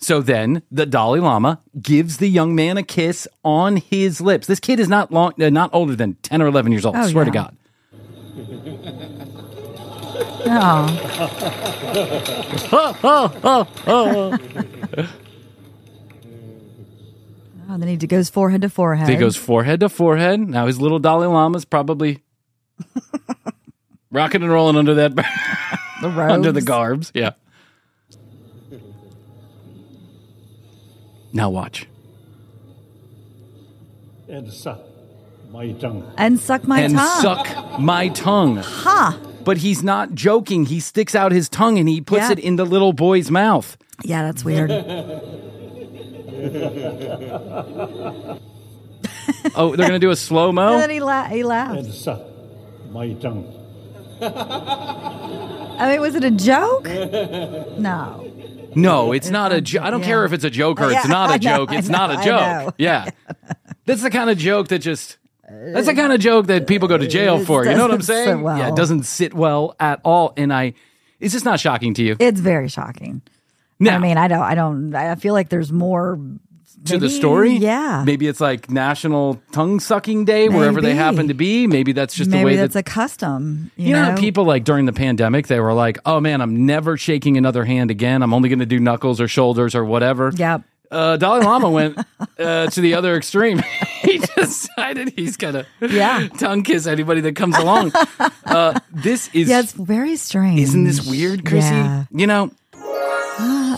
So 0.00 0.20
then 0.20 0.62
the 0.72 0.86
Dalai 0.86 1.20
Lama 1.20 1.60
gives 1.80 2.16
the 2.18 2.28
young 2.28 2.54
man 2.54 2.76
a 2.76 2.82
kiss 2.82 3.26
on 3.44 3.76
his 3.76 4.20
lips. 4.20 4.46
This 4.48 4.60
kid 4.60 4.80
is 4.80 4.88
not 4.88 5.12
long, 5.12 5.40
uh, 5.40 5.50
not 5.50 5.70
older 5.72 5.94
than 5.96 6.14
ten 6.22 6.42
or 6.42 6.46
eleven 6.46 6.72
years 6.72 6.84
old. 6.84 6.96
I 6.96 7.04
Oh, 7.04 7.08
swear 7.08 7.24
to. 7.24 7.30
God. 7.30 7.56
Oh. 10.46 11.98
Oh, 17.70 17.76
then 17.76 17.88
he 17.88 17.96
goes 17.98 18.30
forehead 18.30 18.62
to 18.62 18.68
forehead. 18.70 19.08
He 19.08 19.16
goes 19.16 19.36
forehead 19.36 19.80
to 19.80 19.88
forehead. 19.88 20.40
Now 20.40 20.66
his 20.66 20.80
little 20.80 20.98
Dalai 20.98 21.26
Lama's 21.26 21.64
probably 21.64 22.22
rocking 24.10 24.42
and 24.42 24.50
rolling 24.50 24.76
under 24.76 24.94
that 24.94 25.14
the 26.00 26.08
under 26.08 26.50
the 26.52 26.60
robes. 26.60 26.64
garbs. 26.64 27.12
Yeah. 27.14 27.32
Now 31.32 31.50
watch. 31.50 31.86
And 34.28 34.50
suck 34.52 34.80
my 35.50 35.72
tongue. 35.72 36.10
and 36.16 36.38
suck 36.38 36.64
my 36.66 36.80
tongue. 36.82 36.84
and 36.90 36.96
tongue. 36.98 37.22
suck 37.22 37.80
my 37.80 38.08
tongue. 38.08 38.56
Ha! 38.56 39.18
But 39.48 39.56
he's 39.56 39.82
not 39.82 40.12
joking. 40.14 40.66
He 40.66 40.78
sticks 40.78 41.14
out 41.14 41.32
his 41.32 41.48
tongue 41.48 41.78
and 41.78 41.88
he 41.88 42.02
puts 42.02 42.24
Yeah. 42.24 42.32
it 42.32 42.38
in 42.38 42.56
the 42.56 42.66
little 42.66 42.92
boy's 42.92 43.30
mouth. 43.30 43.78
Yeah, 44.04 44.22
that's 44.24 44.44
weird. 44.44 44.70
Oh, 49.54 49.74
they're 49.74 49.86
gonna 49.86 49.98
do 49.98 50.10
a 50.10 50.16
slow 50.16 50.48
and 50.50 50.56
mo. 50.56 50.76
then 50.78 50.90
he, 50.90 51.00
la- 51.00 51.24
he 51.24 51.42
laughed. 51.44 52.06
And 52.06 52.92
my 52.92 53.12
tongue. 53.14 53.54
I 55.80 55.88
mean, 55.92 56.00
was 56.00 56.14
it 56.14 56.24
a 56.24 56.30
joke? 56.30 56.84
No. 57.78 58.24
No, 58.74 59.12
it's 59.12 59.30
not 59.30 59.52
a 59.52 59.60
joke. 59.60 59.82
I 59.82 59.90
don't 59.90 60.00
Yeah. 60.00 60.06
care 60.06 60.24
if 60.24 60.32
it's 60.32 60.44
a 60.44 60.50
joke 60.50 60.80
or 60.80 60.90
Yeah, 60.90 60.98
it's 60.98 61.08
not 61.08 61.34
a 61.34 61.38
joke. 61.38 61.70
I 61.70 61.76
It's 61.78 61.88
know, 61.88 61.98
not 61.98 62.10
a 62.10 62.16
joke. 62.16 62.26
know. 62.40 62.72
Yeah, 62.78 63.08
that's 63.86 64.02
the 64.02 64.10
kind 64.10 64.28
of 64.30 64.36
joke 64.38 64.68
that 64.68 64.80
just. 64.80 65.16
That's 65.50 65.86
the 65.86 65.94
kind 65.94 66.12
of 66.12 66.20
joke 66.20 66.46
that 66.46 66.66
people 66.66 66.88
go 66.88 66.98
to 66.98 67.06
jail 67.06 67.44
for. 67.44 67.64
You 67.64 67.74
know 67.74 67.82
what 67.82 67.92
I'm 67.92 68.02
saying? 68.02 68.42
well. 68.42 68.58
Yeah, 68.58 68.68
it 68.68 68.76
doesn't 68.76 69.04
sit 69.04 69.34
well 69.34 69.74
at 69.80 70.00
all. 70.04 70.32
And 70.36 70.52
I, 70.52 70.74
it's 71.20 71.32
just 71.32 71.44
not 71.44 71.60
shocking 71.60 71.94
to 71.94 72.02
you? 72.02 72.16
It's 72.18 72.40
very 72.40 72.68
shocking. 72.68 73.22
No. 73.80 73.92
I 73.92 73.98
mean, 73.98 74.16
I 74.18 74.28
don't, 74.28 74.42
I 74.42 74.54
don't, 74.54 74.94
I 74.94 75.14
feel 75.14 75.34
like 75.34 75.48
there's 75.48 75.72
more 75.72 76.18
to 76.86 76.98
the 76.98 77.10
story. 77.10 77.56
yeah. 77.56 78.02
Maybe 78.04 78.26
it's 78.26 78.40
like 78.40 78.70
National 78.70 79.40
Tongue 79.52 79.80
Sucking 79.80 80.24
Day 80.24 80.48
wherever 80.48 80.80
they 80.80 80.94
happen 80.94 81.28
to 81.28 81.34
be. 81.34 81.66
Maybe 81.66 81.92
that's 81.92 82.14
just 82.14 82.30
the 82.30 82.44
way 82.44 82.56
that's 82.56 82.74
that 82.74 82.80
a 82.80 82.82
custom. 82.82 83.70
You, 83.76 83.88
you 83.88 83.92
know, 83.94 84.14
know, 84.14 84.20
people 84.20 84.44
like 84.44 84.64
during 84.64 84.86
the 84.86 84.92
pandemic, 84.92 85.48
they 85.48 85.60
were 85.60 85.72
like, 85.72 85.98
"Oh 86.06 86.20
man, 86.20 86.40
I'm 86.40 86.66
never 86.66 86.96
shaking 86.96 87.36
another 87.36 87.64
hand 87.64 87.90
again. 87.90 88.22
I'm 88.22 88.32
only 88.32 88.48
going 88.48 88.60
to 88.60 88.66
do 88.66 88.78
knuckles 88.78 89.20
or 89.20 89.28
shoulders 89.28 89.74
or 89.74 89.84
whatever." 89.84 90.32
Yep. 90.34 90.62
Uh, 90.90 91.16
Dalai 91.16 91.44
Lama 91.44 91.68
went 91.68 91.98
uh, 92.38 92.66
to 92.68 92.80
the 92.80 92.94
other 92.94 93.16
extreme. 93.16 93.62
he 94.10 94.18
decided 94.36 95.12
he's 95.16 95.36
gonna 95.36 95.66
Yeah. 95.80 96.28
tongue 96.38 96.62
kiss 96.62 96.86
anybody 96.86 97.20
that 97.22 97.36
comes 97.36 97.56
along. 97.56 97.92
Uh, 98.48 98.72
this 98.90 99.28
is 99.34 99.48
Yeah, 99.50 99.60
it's 99.60 99.72
very 99.72 100.16
strange. 100.16 100.58
isn't 100.60 100.84
this 100.84 101.06
weird, 101.06 101.44
Krissy? 101.44 101.70
Yeah. 101.70 102.04
You 102.10 102.26
know, 102.26 102.50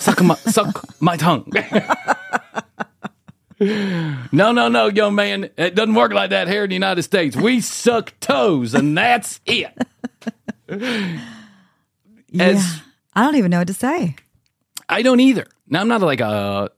suck 0.01 0.23
my 0.23 0.37
suck 0.37 0.85
my 1.01 1.17
tongue. 1.17 1.51
no, 3.61 4.53
no, 4.53 4.69
no, 4.69 4.87
young 4.87 5.15
man. 5.17 5.51
It 5.57 5.75
doesn't 5.75 5.95
work 5.95 6.13
like 6.13 6.31
that 6.31 6.47
here 6.49 6.63
in 6.65 6.71
the 6.71 6.75
United 6.77 7.03
States. 7.03 7.35
We 7.37 7.61
suck 7.61 8.15
toes, 8.21 8.75
and 8.75 8.97
that's 8.97 9.41
it. 9.45 9.77
Yeah. 10.69 11.19
As 12.39 12.81
I 13.15 13.25
don't 13.25 13.35
even 13.37 13.51
know 13.51 13.59
what 13.59 13.67
to 13.67 13.75
say. 13.75 14.15
I 14.89 15.03
don't 15.03 15.19
either. 15.21 15.47
Now 15.69 15.81
I'm 15.81 15.89
not 15.89 16.01
like 16.01 16.21
a 16.21 16.71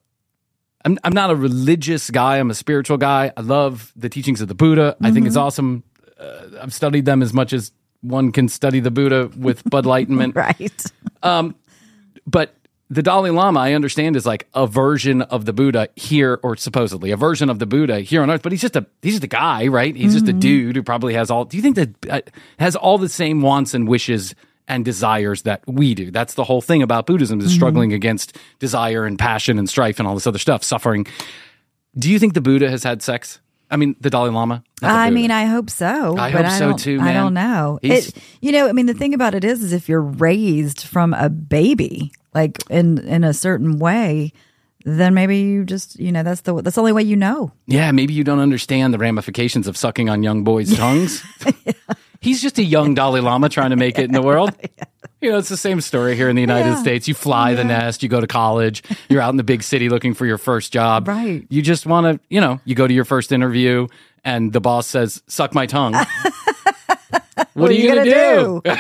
I'm 0.85 0.99
I'm 1.05 1.13
not 1.13 1.31
a 1.31 1.37
religious 1.37 2.11
guy. 2.11 2.39
I'm 2.39 2.51
a 2.51 2.55
spiritual 2.55 2.97
guy. 2.99 3.33
I 3.37 3.41
love 3.41 3.93
the 3.97 4.09
teachings 4.09 4.41
of 4.41 4.49
the 4.49 4.55
Buddha. 4.55 4.97
I 5.01 5.11
think 5.11 5.27
it's 5.27 5.37
awesome. 5.37 5.83
Uh, 6.19 6.61
I've 6.61 6.75
studied 6.75 7.05
them 7.05 7.23
as 7.23 7.33
much 7.33 7.53
as 7.53 7.73
one 8.01 8.33
can 8.33 8.49
study 8.49 8.81
the 8.81 8.91
Buddha 8.91 9.31
with 9.37 9.63
Bud 9.71 9.87
Lightenment. 9.87 10.35
Right. 10.37 10.85
Um, 11.23 11.55
But 12.27 12.55
the 12.91 13.03
Dalai 13.03 13.31
Lama, 13.31 13.59
I 13.61 13.73
understand, 13.73 14.17
is 14.17 14.27
like 14.27 14.47
a 14.55 14.67
version 14.67 15.23
of 15.23 15.45
the 15.47 15.53
Buddha 15.53 15.89
here, 15.97 16.39
or 16.43 16.57
supposedly 16.57 17.11
a 17.11 17.17
version 17.17 17.49
of 17.49 17.59
the 17.59 17.65
Buddha 17.67 18.01
here 18.01 18.23
on 18.23 18.31
Earth. 18.31 18.43
But 18.43 18.53
he's 18.53 18.61
just 18.61 18.77
a 18.77 18.85
he's 19.03 19.15
just 19.15 19.25
a 19.25 19.29
guy, 19.29 19.69
right? 19.69 19.95
He's 19.97 20.13
just 20.13 20.29
a 20.29 20.33
dude 20.33 20.77
who 20.77 20.83
probably 20.83 21.15
has 21.15 21.31
all. 21.31 21.45
Do 21.47 21.57
you 21.57 21.63
think 21.63 21.77
that 21.77 22.11
uh, 22.11 22.21
has 22.59 22.77
all 22.77 22.99
the 22.99 23.09
same 23.09 23.41
wants 23.41 23.73
and 23.75 23.89
wishes 23.89 24.35
and 24.69 24.85
desires 24.85 25.43
that 25.43 25.63
we 25.67 25.95
do? 25.95 26.11
That's 26.11 26.35
the 26.35 26.45
whole 26.45 26.61
thing 26.61 26.83
about 26.83 27.07
Buddhism 27.07 27.41
is 27.41 27.47
mm-hmm. 27.47 27.55
struggling 27.55 27.93
against 27.93 28.37
desire 28.59 29.05
and 29.05 29.19
passion 29.19 29.59
and 29.59 29.69
strife 29.69 29.99
and 29.99 30.09
all 30.09 30.15
this 30.15 30.27
other 30.27 30.39
stuff, 30.39 30.63
suffering. 30.63 31.07
Do 31.99 32.11
you 32.11 32.19
think 32.19 32.35
the 32.35 32.41
Buddha 32.41 32.71
has 32.71 32.83
had 32.83 33.03
sex? 33.03 33.41
I 33.71 33.77
mean, 33.77 33.97
the 34.01 34.11
Dalai 34.11 34.31
Lama. 34.31 34.63
The 34.81 34.87
I 34.87 35.07
Buddha. 35.07 35.15
mean, 35.15 35.31
I 35.31 35.47
hope 35.47 35.71
so. 35.71 36.17
I 36.17 36.31
but 36.31 36.45
hope 36.45 36.53
I 36.55 36.59
so 36.59 36.77
too, 36.77 37.01
I 37.01 37.13
don't 37.13 37.35
know. 37.35 37.79
He's- 37.81 38.09
It, 38.09 38.15
you 38.41 38.53
know, 38.53 38.69
I 38.69 38.73
mean, 38.73 38.87
the 38.87 38.95
thing 38.95 39.15
about 39.15 39.35
it 39.35 39.45
is, 39.45 39.63
is 39.63 39.73
if 39.73 39.89
you're 39.89 40.03
raised 40.03 40.83
from 40.83 41.15
a 41.15 41.31
baby, 41.31 42.13
like 42.35 42.59
in 42.71 42.99
in 42.99 43.25
a 43.25 43.33
certain 43.33 43.79
way, 43.79 44.33
then 44.85 45.15
maybe 45.15 45.39
you 45.39 45.65
just, 45.65 45.99
you 45.99 46.13
know, 46.13 46.23
that's 46.23 46.43
the 46.43 46.61
that's 46.61 46.75
the 46.75 46.81
only 46.81 46.93
way 46.93 47.03
you 47.03 47.17
know. 47.17 47.53
Yeah, 47.67 47.93
maybe 47.93 48.13
you 48.15 48.25
don't 48.25 48.41
understand 48.41 48.93
the 48.93 48.99
ramifications 48.99 49.67
of 49.67 49.77
sucking 49.77 50.11
on 50.11 50.23
young 50.23 50.45
boys' 50.45 50.77
tongues. 50.77 51.23
He's 52.23 52.41
just 52.41 52.57
a 52.59 52.63
young 52.65 52.95
Dalai 52.95 53.21
Lama 53.21 53.49
trying 53.51 53.71
to 53.71 53.77
make 53.77 53.99
it 53.99 54.05
in 54.05 54.13
the 54.13 54.23
world. 54.23 54.57
You 55.21 55.31
know, 55.31 55.39
it's 55.39 55.49
the 55.49 55.57
same 55.57 55.81
story 55.81 56.17
here 56.17 56.29
in 56.29 56.35
the 56.35 56.41
United 56.43 56.71
Yeah. 56.71 56.81
States. 56.81 57.07
You 57.07 57.15
fly 57.15 57.55
the 57.55 57.63
nest, 57.63 58.03
you 58.03 58.09
go 58.09 58.21
to 58.21 58.27
college, 58.27 58.83
you're 59.09 59.21
out 59.23 59.31
in 59.31 59.37
the 59.37 59.45
big 59.45 59.63
city 59.63 59.89
looking 59.89 60.15
for 60.15 60.27
your 60.27 60.37
first 60.37 60.73
job. 60.73 61.07
Right. 61.07 61.47
You 61.49 61.63
just 61.63 61.87
want 61.87 62.07
to, 62.21 62.27
you 62.29 62.41
know, 62.41 62.59
you 62.65 62.75
go 62.75 62.89
to 62.89 62.93
your 62.93 63.05
first 63.05 63.31
interview 63.31 63.87
and 64.25 64.53
the 64.53 64.61
boss 64.61 64.89
says, 64.89 65.23
suck 65.29 65.55
my 65.55 65.67
tongue. 65.67 65.93
what, 67.55 67.71
are 67.71 67.73
you, 67.73 67.93
going 67.95 68.05
to 68.05 68.11
do? 68.11 68.63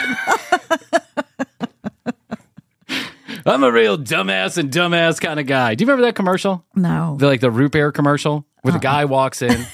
I'm 3.47 3.63
a 3.63 3.71
real 3.71 3.97
dumbass 3.97 4.59
and 4.59 4.69
dumbass 4.73 5.21
kind 5.21 5.39
of 5.41 5.47
guy. 5.47 5.77
Do 5.77 5.83
you 5.85 5.87
remember 5.87 6.07
that 6.07 6.17
commercial? 6.17 6.65
No. 6.75 7.17
the 7.21 7.27
like 7.29 7.41
the 7.41 7.53
root 7.53 7.71
beer 7.71 7.93
commercial 7.93 8.45
where 8.63 8.73
the 8.73 8.79
Uh-uh. 8.79 8.83
guy 8.83 9.05
walks 9.05 9.43
in 9.43 9.65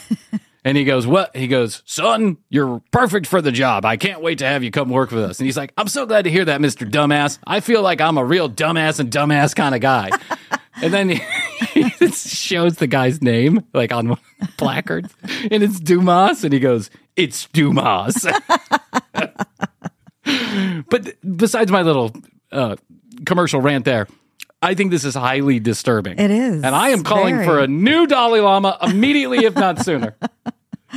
and 0.68 0.76
he 0.76 0.84
goes, 0.84 1.06
"What?" 1.06 1.34
He 1.34 1.46
goes, 1.46 1.82
"Son, 1.86 2.36
you're 2.50 2.82
perfect 2.90 3.26
for 3.26 3.40
the 3.40 3.50
job. 3.50 3.86
I 3.86 3.96
can't 3.96 4.20
wait 4.20 4.36
to 4.40 4.46
have 4.46 4.62
you 4.62 4.70
come 4.70 4.90
work 4.90 5.10
with 5.10 5.24
us." 5.24 5.40
And 5.40 5.46
he's 5.46 5.56
like, 5.56 5.72
"I'm 5.78 5.88
so 5.88 6.04
glad 6.04 6.24
to 6.24 6.30
hear 6.30 6.44
that, 6.44 6.60
Mister 6.60 6.84
Dumbass. 6.84 7.38
I 7.46 7.60
feel 7.60 7.80
like 7.80 8.02
I'm 8.02 8.18
a 8.18 8.24
real 8.24 8.50
dumbass 8.50 9.00
and 9.00 9.10
dumbass 9.10 9.56
kind 9.56 9.74
of 9.74 9.80
guy." 9.80 10.10
and 10.82 10.92
then 10.92 11.08
he, 11.08 11.22
he 11.88 12.08
shows 12.10 12.76
the 12.76 12.86
guy's 12.86 13.22
name 13.22 13.64
like 13.72 13.92
on 13.92 14.18
placards, 14.58 15.14
and 15.50 15.62
it's 15.62 15.80
Dumas, 15.80 16.44
and 16.44 16.52
he 16.52 16.60
goes, 16.60 16.90
"It's 17.16 17.46
Dumas." 17.46 18.26
but 20.90 21.14
besides 21.36 21.72
my 21.72 21.80
little 21.80 22.14
uh, 22.52 22.76
commercial 23.24 23.62
rant 23.62 23.86
there. 23.86 24.06
I 24.60 24.74
think 24.74 24.90
this 24.90 25.04
is 25.04 25.14
highly 25.14 25.60
disturbing. 25.60 26.18
It 26.18 26.32
is. 26.32 26.64
And 26.64 26.74
I 26.74 26.88
am 26.88 27.04
calling 27.04 27.36
Very. 27.36 27.46
for 27.46 27.60
a 27.60 27.68
new 27.68 28.08
Dalai 28.08 28.40
Lama 28.40 28.76
immediately, 28.82 29.44
if 29.44 29.54
not 29.54 29.84
sooner. 29.84 30.16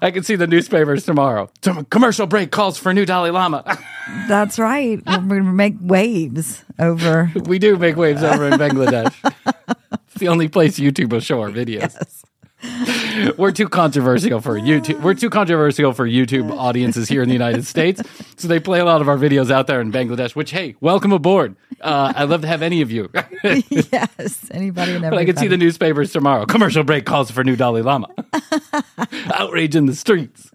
I 0.00 0.10
can 0.12 0.22
see 0.22 0.36
the 0.36 0.46
newspapers 0.46 1.04
tomorrow. 1.04 1.50
Tom- 1.60 1.84
Commercial 1.86 2.26
break 2.26 2.50
calls 2.50 2.78
for 2.78 2.90
a 2.90 2.94
new 2.94 3.04
Dalai 3.04 3.30
Lama. 3.30 3.78
That's 4.28 4.58
right. 4.58 5.00
We're 5.06 5.18
going 5.18 5.44
to 5.44 5.52
make 5.52 5.74
waves 5.80 6.64
over. 6.78 7.30
we 7.44 7.58
do 7.58 7.76
make 7.76 7.96
waves 7.96 8.22
over 8.22 8.46
in 8.48 8.54
Bangladesh. 8.54 9.14
it's 9.92 10.14
the 10.16 10.28
only 10.28 10.48
place 10.48 10.78
YouTube 10.78 11.12
will 11.12 11.20
show 11.20 11.40
our 11.40 11.50
videos. 11.50 12.24
We're 13.38 13.52
too 13.52 13.68
controversial 13.68 14.40
for 14.40 14.58
YouTube. 14.58 15.00
We're 15.02 15.14
too 15.14 15.30
controversial 15.30 15.92
for 15.92 16.08
YouTube 16.08 16.50
audiences 16.50 17.08
here 17.08 17.22
in 17.22 17.28
the 17.28 17.34
United 17.34 17.64
States. 17.64 18.02
So 18.36 18.48
they 18.48 18.58
play 18.58 18.80
a 18.80 18.84
lot 18.84 19.00
of 19.00 19.08
our 19.08 19.16
videos 19.16 19.50
out 19.50 19.66
there 19.66 19.80
in 19.80 19.92
Bangladesh. 19.92 20.34
Which, 20.34 20.50
hey, 20.50 20.74
welcome 20.80 21.12
aboard. 21.12 21.56
Uh, 21.80 22.12
I'd 22.16 22.28
love 22.28 22.42
to 22.42 22.48
have 22.48 22.62
any 22.62 22.80
of 22.82 22.90
you. 22.90 23.10
yes. 23.70 24.46
Anybody 24.50 24.94
and 24.94 25.02
But 25.02 25.18
I 25.18 25.24
can 25.24 25.36
see 25.36 25.46
the 25.46 25.56
newspapers 25.56 26.12
tomorrow. 26.12 26.46
Commercial 26.46 26.82
break 26.82 27.06
calls 27.06 27.30
for 27.30 27.44
new 27.44 27.54
Dalai 27.54 27.82
Lama. 27.82 28.08
Outrage 29.34 29.76
in 29.76 29.86
the 29.86 29.94
streets. 29.94 30.50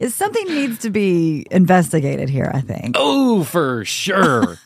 Is 0.00 0.14
something 0.14 0.46
needs 0.48 0.78
to 0.80 0.90
be 0.90 1.46
investigated 1.50 2.28
here, 2.30 2.50
I 2.52 2.62
think. 2.62 2.96
Oh, 2.98 3.44
for 3.44 3.84
sure. 3.84 4.58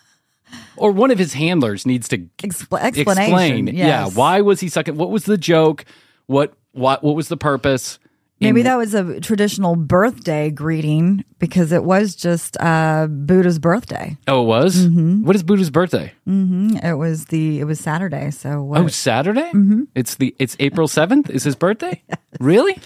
Or 0.81 0.91
one 0.93 1.11
of 1.11 1.19
his 1.19 1.35
handlers 1.35 1.87
needs 1.87 2.09
to 2.09 2.19
Expl- 2.43 2.83
explain. 2.85 3.67
yes. 3.69 3.77
Yeah, 3.77 4.09
why 4.09 4.41
was 4.41 4.61
he 4.61 4.69
sucking? 4.69 4.97
What 4.97 5.11
was 5.11 5.25
the 5.25 5.39
joke? 5.39 5.85
What 6.27 6.55
what 6.73 7.03
what 7.05 7.15
was 7.17 7.29
the 7.29 7.37
purpose? 7.37 7.99
Maybe 8.43 8.61
In- 8.61 8.65
that 8.65 8.77
was 8.77 8.95
a 8.95 9.21
traditional 9.21 9.77
birthday 9.77 10.51
greeting 10.51 11.27
because 11.39 11.73
it 11.73 11.85
was 11.85 12.15
just 12.15 12.57
uh, 12.59 13.07
Buddha's 13.07 13.59
birthday. 13.59 14.17
Oh, 14.27 14.43
it 14.43 14.47
was. 14.47 14.87
Mm-hmm. 14.87 15.25
What 15.27 15.37
is 15.37 15.43
Buddha's 15.43 15.69
birthday? 15.69 16.13
It 16.27 16.97
was 16.97 17.27
the 17.27 17.61
it 17.61 17.65
was 17.65 17.79
Saturday, 17.81 18.31
so 18.31 18.63
what? 18.63 18.81
Oh, 18.81 18.89
Saturday. 18.89 19.51
Mm-hmm. 19.53 19.83
It's 19.95 20.15
the 20.15 20.35
it's 20.39 20.57
April 20.59 20.89
seventh. 20.89 21.29
Is 21.29 21.45
his 21.45 21.55
birthday? 21.57 22.03
Really? 22.41 22.79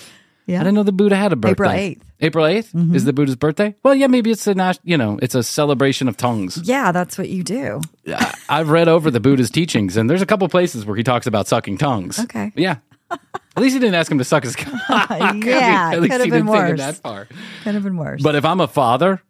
Yeah. 0.46 0.56
I 0.60 0.64
didn't 0.64 0.74
know 0.74 0.82
the 0.82 0.92
Buddha 0.92 1.16
had 1.16 1.32
a 1.32 1.36
birthday. 1.36 1.52
April 1.52 1.70
8th. 1.70 2.00
April 2.20 2.44
8th 2.46 2.72
mm-hmm. 2.72 2.94
is 2.94 3.04
the 3.04 3.12
Buddha's 3.12 3.36
birthday. 3.36 3.74
Well, 3.82 3.94
yeah, 3.94 4.06
maybe 4.08 4.30
it's 4.30 4.46
a 4.46 4.74
you 4.84 4.96
know 4.96 5.18
it's 5.22 5.34
a 5.34 5.42
celebration 5.42 6.08
of 6.08 6.16
tongues. 6.16 6.60
yeah, 6.64 6.92
that's 6.92 7.16
what 7.18 7.28
you 7.28 7.42
do. 7.42 7.80
I- 8.08 8.34
I've 8.48 8.68
read 8.70 8.88
over 8.88 9.10
the 9.10 9.20
Buddha's 9.20 9.50
teachings, 9.50 9.96
and 9.96 10.08
there's 10.08 10.22
a 10.22 10.26
couple 10.26 10.46
places 10.48 10.84
where 10.86 10.96
he 10.96 11.02
talks 11.02 11.26
about 11.26 11.48
sucking 11.48 11.78
tongues. 11.78 12.18
Okay. 12.18 12.52
Yeah. 12.56 12.76
At 13.10 13.62
least 13.62 13.74
he 13.74 13.78
didn't 13.80 13.94
ask 13.94 14.10
him 14.10 14.18
to 14.18 14.24
suck 14.24 14.42
his 14.44 14.56
cock. 14.56 14.74
I 14.88 15.32
mean, 15.32 15.42
Yeah, 15.42 15.90
at 15.92 16.00
least 16.00 16.12
could 16.12 16.20
have 16.20 16.24
he 16.24 16.30
been 16.30 16.46
didn't 16.46 16.52
think 16.52 16.68
it 16.68 16.70
worse. 16.72 16.80
that 16.80 16.96
far. 16.96 17.28
Could 17.62 17.74
have 17.74 17.82
been 17.84 17.96
worse. 17.96 18.22
But 18.22 18.34
if 18.34 18.44
I'm 18.44 18.60
a 18.60 18.66
father 18.68 19.22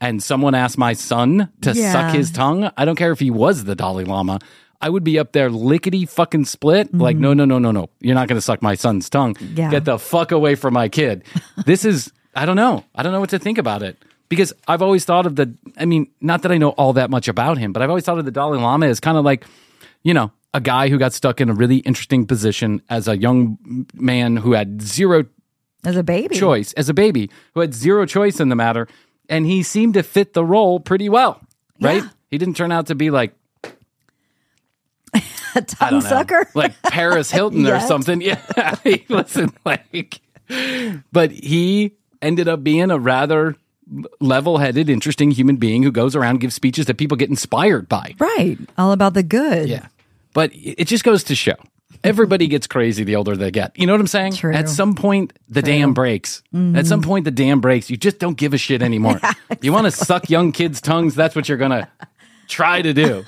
and 0.00 0.22
someone 0.22 0.54
asked 0.54 0.78
my 0.78 0.92
son 0.92 1.50
to 1.62 1.72
Yeah. 1.72 1.92
suck 1.92 2.14
his 2.14 2.30
tongue, 2.30 2.70
I 2.76 2.84
don't 2.84 2.96
care 2.96 3.12
if 3.12 3.18
he 3.18 3.30
was 3.30 3.64
the 3.64 3.74
Dalai 3.74 4.04
Lama. 4.04 4.38
I 4.80 4.88
would 4.90 5.04
be 5.04 5.18
up 5.18 5.32
there 5.32 5.50
lickety 5.50 6.06
fucking 6.06 6.44
split. 6.44 6.94
Like, 6.94 7.16
no, 7.16 7.34
no, 7.34 7.44
no, 7.44 7.58
no, 7.58 7.70
no. 7.70 7.90
You're 8.00 8.14
not 8.14 8.28
going 8.28 8.36
to 8.36 8.42
suck 8.42 8.62
my 8.62 8.74
son's 8.74 9.08
tongue. 9.08 9.34
Mm-hmm. 9.34 9.58
Yeah. 9.58 9.70
Get 9.70 9.84
the 9.84 9.98
fuck 9.98 10.32
away 10.32 10.54
from 10.54 10.74
my 10.74 10.88
kid. 10.88 11.24
this 11.66 11.84
is, 11.84 12.12
I 12.34 12.46
don't 12.46 12.56
know. 12.56 12.84
I 12.94 13.02
don't 13.02 13.12
know 13.12 13.20
what 13.20 13.30
to 13.30 13.38
think 13.38 13.58
about 13.58 13.82
it. 13.82 13.96
Because 14.28 14.52
I've 14.66 14.82
always 14.82 15.04
thought 15.04 15.24
of 15.24 15.36
the, 15.36 15.54
I 15.76 15.84
mean, 15.84 16.08
not 16.20 16.42
that 16.42 16.50
I 16.50 16.58
know 16.58 16.70
all 16.70 16.94
that 16.94 17.10
much 17.10 17.28
about 17.28 17.58
him, 17.58 17.72
but 17.72 17.80
I've 17.80 17.90
always 17.90 18.04
thought 18.04 18.18
of 18.18 18.24
the 18.24 18.32
Dalai 18.32 18.58
Lama 18.58 18.86
as 18.86 18.98
kind 18.98 19.16
of 19.16 19.24
like, 19.24 19.44
you 20.02 20.12
know, 20.14 20.32
a 20.56 20.60
guy 20.60 20.88
who 20.88 20.98
got 20.98 21.12
stuck 21.12 21.40
in 21.40 21.50
a 21.50 21.52
really 21.52 21.76
interesting 21.78 22.26
position 22.26 22.80
as 22.88 23.08
a 23.08 23.16
young 23.16 23.86
man 23.94 24.38
who 24.38 24.52
had 24.52 24.80
zero 24.80 25.26
As 25.84 25.96
a 25.96 26.02
baby, 26.02 26.34
choice 26.34 26.72
as 26.72 26.88
a 26.88 26.94
baby 26.94 27.30
who 27.52 27.60
had 27.60 27.74
zero 27.74 28.06
choice 28.06 28.40
in 28.40 28.48
the 28.48 28.56
matter 28.56 28.88
and 29.28 29.44
he 29.44 29.62
seemed 29.62 29.94
to 29.94 30.02
fit 30.02 30.32
the 30.32 30.44
role 30.44 30.80
pretty 30.80 31.10
well 31.10 31.40
right 31.80 32.02
he 32.30 32.38
didn't 32.38 32.56
turn 32.56 32.72
out 32.72 32.86
to 32.86 32.94
be 32.94 33.10
like 33.10 33.34
a 35.56 35.62
tongue 35.62 36.00
sucker. 36.00 36.48
like 36.54 36.80
paris 36.82 37.30
hilton 37.30 37.66
or 37.66 37.80
something 37.92 38.20
yeah 38.20 38.74
he 38.84 39.04
wasn't 39.08 39.54
like 39.64 40.20
but 41.12 41.30
he 41.30 41.92
ended 42.22 42.48
up 42.48 42.62
being 42.62 42.90
a 42.90 42.98
rather 42.98 43.56
level-headed 44.20 44.88
interesting 44.90 45.30
human 45.30 45.56
being 45.56 45.82
who 45.82 45.90
goes 45.92 46.14
around 46.16 46.30
and 46.30 46.40
gives 46.40 46.54
speeches 46.54 46.86
that 46.86 46.98
people 46.98 47.16
get 47.16 47.30
inspired 47.30 47.88
by 47.88 48.14
right, 48.18 48.58
all 48.76 48.92
about 48.92 49.14
the 49.14 49.22
good. 49.22 49.68
yeah. 49.68 49.86
But 50.34 50.50
it 50.52 50.84
just 50.86 51.02
goes 51.02 51.24
to 51.24 51.34
show 51.34 51.54
everybody 52.04 52.46
gets 52.46 52.66
crazy 52.66 53.04
the 53.04 53.16
older 53.16 53.36
they 53.36 53.50
get. 53.50 53.78
You 53.78 53.86
know 53.86 53.92
what 53.92 54.00
I'm 54.00 54.06
saying? 54.06 54.34
True. 54.34 54.54
At 54.54 54.68
some 54.68 54.94
point, 54.94 55.32
the 55.48 55.62
dam 55.62 55.94
breaks. 55.94 56.42
At 56.54 56.86
some 56.86 57.02
point, 57.02 57.24
the 57.24 57.30
dam 57.30 57.60
breaks. 57.60 57.90
You 57.90 57.96
just 57.96 58.18
don't 58.18 58.36
give 58.36 58.54
a 58.54 58.58
shit 58.58 58.82
anymore. 58.82 59.20
You 59.62 59.72
want 59.72 59.86
to 59.86 59.90
suck 59.90 60.28
young 60.28 60.52
kids' 60.52 60.80
tongues? 60.80 61.14
That's 61.14 61.34
what 61.34 61.48
you're 61.48 61.58
going 61.58 61.70
to 61.70 61.88
try 62.46 62.82
to 62.82 62.92
do. 62.92 63.24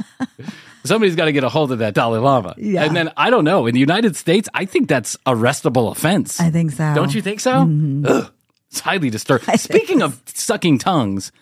Somebody's 0.88 1.14
got 1.16 1.26
to 1.26 1.33
get 1.33 1.45
a 1.45 1.49
hold 1.49 1.73
of 1.73 1.78
that 1.78 1.95
Dalai 1.95 2.18
Lama. 2.18 2.54
Yeah. 2.57 2.85
And 2.85 2.97
then 2.97 3.12
I 3.16 3.30
don't 3.30 3.45
know. 3.45 3.66
In 3.66 3.75
the 3.75 3.80
United 3.80 4.16
States, 4.16 4.49
I 4.54 4.64
think 4.64 4.88
that's 4.88 5.16
arrestable 5.26 5.90
offense. 5.92 6.40
I 6.40 6.50
think 6.50 6.73
so. 6.73 6.95
Don't 6.95 7.14
you 7.14 7.23
think 7.23 7.40
so? 7.40 7.52
Mm-hmm. 7.52 8.07
Ugh, 8.07 8.30
it's 8.71 8.80
highly 8.80 9.11
disturbing. 9.11 9.57
Speaking 9.59 10.02
of 10.02 10.21
sucking 10.26 10.78
tongues, 10.78 11.33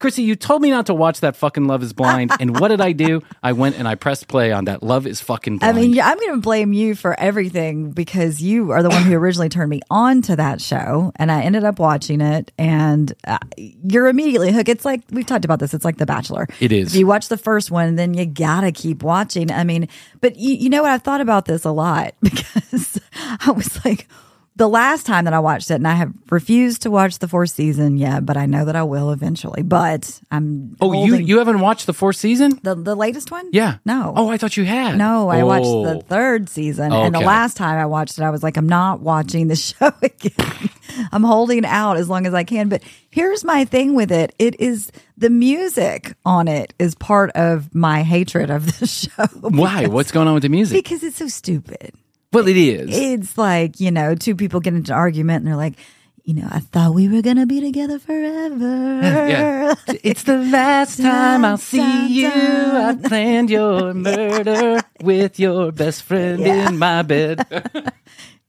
Krissy, 0.00 0.24
you 0.24 0.34
told 0.34 0.62
me 0.62 0.70
not 0.70 0.86
to 0.86 0.94
watch 0.94 1.20
that 1.20 1.36
fucking 1.36 1.66
Love 1.66 1.82
is 1.82 1.92
Blind. 1.92 2.32
and 2.40 2.58
what 2.58 2.68
did 2.68 2.80
I 2.80 2.92
do? 2.92 3.22
I 3.42 3.52
went 3.52 3.76
and 3.76 3.86
I 3.86 3.96
pressed 3.96 4.28
play 4.28 4.50
on 4.50 4.64
that 4.64 4.82
Love 4.82 5.06
is 5.06 5.20
fucking 5.20 5.58
I 5.60 5.72
mean, 5.74 6.00
I'm 6.00 6.18
going 6.18 6.34
to 6.34 6.40
blame 6.40 6.72
you 6.72 6.94
for 6.94 7.18
everything 7.20 7.90
because 7.90 8.40
you 8.40 8.70
are 8.70 8.82
the 8.82 8.88
one 8.88 9.02
who 9.02 9.14
originally 9.16 9.50
turned 9.50 9.68
me 9.68 9.82
on 9.90 10.22
to 10.22 10.36
that 10.36 10.62
show, 10.62 11.12
and 11.16 11.30
I 11.30 11.42
ended 11.42 11.64
up 11.64 11.78
watching 11.78 12.22
it, 12.22 12.50
and 12.56 13.12
uh, 13.26 13.38
you're 13.56 14.08
immediately 14.08 14.52
hooked. 14.52 14.70
It's 14.70 14.86
like 14.86 15.02
we've 15.10 15.26
talked 15.26 15.44
about 15.44 15.58
this. 15.58 15.74
It's 15.74 15.84
like 15.84 15.98
The 15.98 16.06
Bachelor. 16.06 16.48
It 16.60 16.72
is. 16.72 16.94
If 16.94 16.98
you 16.98 17.06
watch 17.06 17.28
the 17.28 17.36
first 17.36 17.70
one, 17.70 17.96
then 17.96 18.14
you 18.14 18.24
gotta 18.24 18.72
keep 18.72 19.02
watching. 19.02 19.50
I 19.52 19.64
mean, 19.64 19.86
but 20.22 20.36
you, 20.36 20.54
you 20.54 20.70
know 20.70 20.82
what? 20.82 20.92
I've 20.92 21.02
thought 21.02 21.20
about 21.20 21.44
this 21.44 21.64
a 21.64 21.70
lot 21.72 22.14
because 22.22 22.98
I 23.40 23.50
was 23.50 23.84
like. 23.84 24.08
The 24.56 24.68
last 24.68 25.06
time 25.06 25.24
that 25.24 25.32
I 25.32 25.38
watched 25.38 25.70
it, 25.70 25.74
and 25.76 25.88
I 25.88 25.94
have 25.94 26.12
refused 26.28 26.82
to 26.82 26.90
watch 26.90 27.18
the 27.20 27.28
fourth 27.28 27.50
season 27.50 27.96
yet, 27.96 28.26
but 28.26 28.36
I 28.36 28.44
know 28.46 28.64
that 28.66 28.76
I 28.76 28.82
will 28.82 29.10
eventually. 29.10 29.62
But 29.62 30.20
I'm 30.30 30.76
oh, 30.82 30.92
you 30.92 30.98
holding- 31.12 31.26
you 31.28 31.38
haven't 31.38 31.60
watched 31.60 31.86
the 31.86 31.94
fourth 31.94 32.16
season? 32.16 32.58
the 32.62 32.74
the 32.74 32.94
latest 32.94 33.30
one? 33.30 33.48
Yeah. 33.52 33.76
no. 33.86 34.12
Oh, 34.14 34.28
I 34.28 34.36
thought 34.36 34.56
you 34.58 34.64
had. 34.64 34.98
No, 34.98 35.28
I 35.30 35.44
watched 35.44 35.64
the 35.64 35.94
Oh. 35.98 36.00
third 36.06 36.48
season, 36.50 36.92
and 36.92 37.14
the 37.14 37.18
Okay. 37.20 37.26
last 37.26 37.56
time 37.56 37.78
I 37.78 37.86
watched 37.86 38.18
it, 38.18 38.22
I 38.22 38.28
was 38.30 38.42
like, 38.42 38.56
I'm 38.58 38.68
not 38.68 39.00
watching 39.00 39.48
the 39.48 39.56
show 39.68 39.92
again. 40.02 40.68
I'm 41.12 41.22
holding 41.22 41.64
out 41.64 41.96
as 41.96 42.08
long 42.10 42.26
as 42.26 42.34
I 42.34 42.44
can. 42.44 42.68
But 42.68 42.82
here's 43.10 43.44
my 43.44 43.64
thing 43.64 43.94
with 43.94 44.10
it: 44.12 44.34
it 44.38 44.60
is 44.60 44.90
the 45.16 45.30
music 45.30 46.12
on 46.26 46.48
it 46.48 46.74
is 46.78 46.94
part 46.96 47.30
of 47.30 47.72
my 47.74 48.02
hatred 48.02 48.50
of 48.50 48.78
the 48.78 48.86
show. 48.98 49.26
Why? 49.40 49.86
What's 49.86 50.10
going 50.12 50.28
on 50.28 50.34
with 50.34 50.42
the 50.42 50.48
music? 50.50 50.76
Because 50.84 51.02
it's 51.02 51.16
so 51.16 51.28
stupid. 51.28 51.94
Well, 52.32 52.46
it 52.48 52.56
is. 52.56 52.96
It's 52.96 53.36
like 53.38 53.80
you 53.80 53.90
know, 53.90 54.14
two 54.14 54.34
people 54.34 54.60
get 54.60 54.74
into 54.74 54.92
an 54.92 54.98
argument, 54.98 55.38
and 55.38 55.46
they're 55.46 55.56
like. 55.56 55.74
You 56.22 56.34
know, 56.34 56.48
I 56.50 56.60
thought 56.60 56.94
we 56.94 57.08
were 57.08 57.22
gonna 57.22 57.46
be 57.46 57.60
together 57.60 57.98
forever. 57.98 59.00
Yeah. 59.02 59.74
It's 60.04 60.22
the 60.24 60.36
last 60.36 61.00
time 61.00 61.46
I'll 61.46 61.56
see 61.56 62.08
you. 62.08 62.28
I 62.28 62.94
planned 63.02 63.48
your 63.50 63.94
murder 64.08 64.80
with 65.02 65.40
your 65.40 65.72
best 65.72 66.02
friend 66.02 66.40
in 66.42 66.78
my 66.78 67.02
bed. 67.02 67.46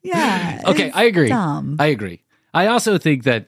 Yeah. 0.03 0.61
Okay, 0.65 0.91
I 0.91 1.03
agree. 1.03 1.29
Dumb. 1.29 1.77
I 1.79 1.87
agree. 1.87 2.21
I 2.53 2.67
also 2.67 2.97
think 2.97 3.23
that 3.23 3.47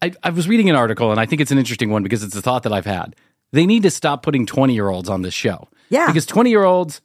I, 0.00 0.12
I 0.22 0.30
was 0.30 0.48
reading 0.48 0.70
an 0.70 0.76
article, 0.76 1.10
and 1.10 1.20
I 1.20 1.26
think 1.26 1.40
it's 1.40 1.50
an 1.50 1.58
interesting 1.58 1.90
one 1.90 2.02
because 2.02 2.22
it's 2.22 2.36
a 2.36 2.42
thought 2.42 2.62
that 2.62 2.72
I've 2.72 2.86
had. 2.86 3.16
They 3.52 3.66
need 3.66 3.82
to 3.82 3.90
stop 3.90 4.22
putting 4.22 4.46
20 4.46 4.74
year 4.74 4.88
olds 4.88 5.08
on 5.08 5.22
this 5.22 5.34
show. 5.34 5.68
Yeah. 5.90 6.06
Because 6.06 6.26
20 6.26 6.50
year 6.50 6.64
olds, 6.64 7.00